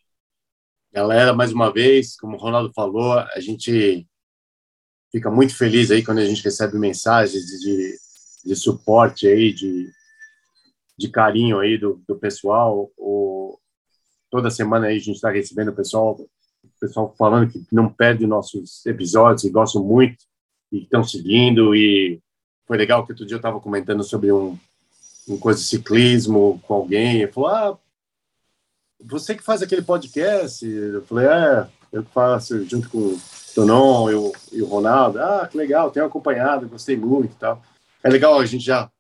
Galera, 0.93 1.33
mais 1.33 1.53
uma 1.53 1.73
vez, 1.73 2.17
como 2.17 2.37
o 2.37 2.41
Ronaldo 2.41 2.73
falou, 2.75 3.13
a 3.13 3.41
gente 3.41 4.07
fica 5.13 5.31
muito 5.31 5.57
feliz 5.57 5.91
aí 5.91 6.05
quando 6.05 6.19
a 6.19 6.27
gente 6.27 6.43
recebe 6.43 6.77
mensagens 6.77 7.45
de, 7.47 7.97
de 8.45 8.57
suporte 8.57 9.27
aí, 9.27 9.53
de, 9.53 9.89
de 11.01 11.09
carinho 11.09 11.59
aí 11.59 11.79
do, 11.79 12.03
do 12.07 12.15
pessoal. 12.15 12.91
O, 12.97 13.59
toda 14.31 14.51
semana 14.51 14.87
aí 14.87 14.97
a 14.97 15.01
gente 15.01 15.17
está 15.17 15.31
recebendo 15.31 15.69
o 15.69 15.75
pessoal, 15.75 16.19
pessoal 16.79 17.15
falando 17.17 17.51
que 17.51 17.65
não 17.73 17.89
perde 17.89 18.27
nossos 18.27 18.85
episódios 18.85 19.45
e 19.45 19.51
gostam 19.51 19.83
muito 19.83 20.19
e 20.71 20.83
estão 20.83 21.03
seguindo. 21.03 21.75
E 21.75 22.21
foi 22.67 22.77
legal 22.77 23.05
que 23.05 23.13
outro 23.13 23.25
dia 23.25 23.37
eu 23.37 23.39
estava 23.39 23.59
comentando 23.61 24.05
sobre 24.05 24.31
um, 24.31 24.59
um 25.27 25.39
coisa 25.39 25.59
de 25.59 25.65
ciclismo 25.65 26.61
com 26.67 26.75
alguém. 26.75 27.23
Ele 27.23 27.33
falou: 27.33 27.49
Ah, 27.49 27.79
você 29.03 29.35
que 29.35 29.43
faz 29.43 29.63
aquele 29.63 29.83
podcast? 29.83 30.67
Eu 30.67 31.03
falei, 31.07 31.27
é, 31.27 31.67
eu 31.91 32.05
faço 32.05 32.63
junto 32.67 32.91
com 32.91 32.99
o 32.99 33.21
Tonon 33.55 34.11
e 34.11 34.15
o, 34.15 34.33
e 34.53 34.63
o 34.63 34.67
Ronaldo. 34.67 35.19
Ah, 35.19 35.49
que 35.51 35.57
legal, 35.57 35.91
tenho 35.91 36.05
acompanhado, 36.05 36.69
gostei 36.69 36.97
muito 36.97 37.33
e 37.33 37.39
tal. 37.39 37.63
É 38.03 38.09
legal, 38.11 38.39
a 38.39 38.45
gente 38.45 38.65
já, 38.65 38.91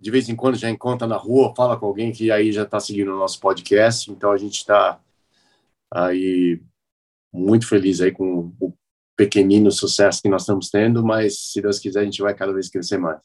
de 0.00 0.10
vez 0.10 0.28
em 0.28 0.36
quando, 0.36 0.56
já 0.56 0.70
encontra 0.70 1.06
na 1.06 1.16
rua, 1.16 1.54
fala 1.56 1.76
com 1.76 1.86
alguém 1.86 2.12
que 2.12 2.30
aí 2.30 2.52
já 2.52 2.62
está 2.62 2.78
seguindo 2.78 3.12
o 3.12 3.18
nosso 3.18 3.40
podcast, 3.40 4.10
então 4.10 4.30
a 4.30 4.36
gente 4.36 4.58
está 4.58 5.00
aí 5.90 6.60
muito 7.32 7.66
feliz 7.66 8.00
aí 8.00 8.12
com 8.12 8.52
o 8.60 8.74
pequenino 9.16 9.70
sucesso 9.72 10.22
que 10.22 10.28
nós 10.28 10.42
estamos 10.42 10.70
tendo, 10.70 11.04
mas 11.04 11.50
se 11.50 11.60
Deus 11.60 11.78
quiser 11.78 12.00
a 12.00 12.04
gente 12.04 12.22
vai 12.22 12.34
cada 12.34 12.52
vez 12.52 12.68
crescer 12.68 12.98
mais. 12.98 13.20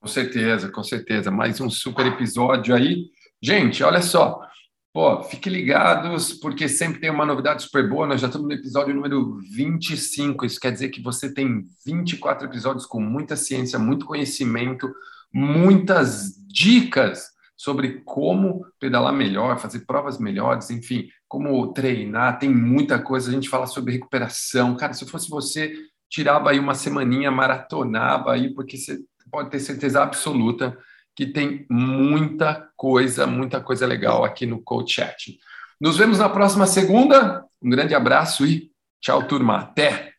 Com 0.00 0.08
certeza, 0.08 0.70
com 0.70 0.84
certeza. 0.84 1.30
Mais 1.30 1.60
um 1.60 1.70
super 1.70 2.04
episódio 2.06 2.74
aí. 2.74 3.06
Gente, 3.42 3.82
olha 3.82 4.02
só, 4.02 4.46
Pô, 4.94 5.24
fiquem 5.24 5.52
ligados, 5.52 6.34
porque 6.34 6.68
sempre 6.68 7.00
tem 7.00 7.10
uma 7.10 7.26
novidade 7.26 7.64
super 7.64 7.88
boa. 7.88 8.06
Nós 8.06 8.20
já 8.20 8.28
estamos 8.28 8.46
no 8.46 8.54
episódio 8.54 8.94
número 8.94 9.40
25. 9.50 10.46
Isso 10.46 10.60
quer 10.60 10.70
dizer 10.70 10.88
que 10.90 11.02
você 11.02 11.34
tem 11.34 11.64
24 11.84 12.46
episódios 12.46 12.86
com 12.86 13.00
muita 13.00 13.34
ciência, 13.34 13.76
muito 13.76 14.06
conhecimento, 14.06 14.88
muitas 15.34 16.34
dicas 16.46 17.34
sobre 17.56 18.02
como 18.04 18.64
pedalar 18.78 19.12
melhor, 19.12 19.58
fazer 19.58 19.80
provas 19.80 20.18
melhores, 20.18 20.70
enfim, 20.70 21.08
como 21.26 21.72
treinar. 21.72 22.38
Tem 22.38 22.48
muita 22.48 22.98
coisa. 22.98 23.30
A 23.30 23.32
gente 23.32 23.48
fala 23.48 23.66
sobre 23.66 23.92
recuperação. 23.92 24.76
Cara, 24.76 24.92
se 24.92 25.04
fosse 25.06 25.28
você, 25.28 25.74
tirava 26.08 26.50
aí 26.50 26.58
uma 26.58 26.74
semaninha, 26.74 27.30
maratonava 27.30 28.32
aí, 28.32 28.54
porque 28.54 28.76
você 28.76 28.98
pode 29.30 29.50
ter 29.50 29.60
certeza 29.60 30.02
absoluta 30.02 30.76
que 31.16 31.26
tem 31.26 31.66
muita 31.70 32.68
coisa, 32.76 33.26
muita 33.26 33.60
coisa 33.60 33.86
legal 33.86 34.24
aqui 34.24 34.46
no 34.46 34.62
Coach 34.62 34.94
Chat. 34.94 35.38
Nos 35.80 35.96
vemos 35.96 36.18
na 36.18 36.28
próxima 36.28 36.66
segunda. 36.66 37.44
Um 37.62 37.70
grande 37.70 37.94
abraço 37.94 38.46
e 38.46 38.70
tchau, 39.00 39.26
turma. 39.26 39.58
Até! 39.58 40.13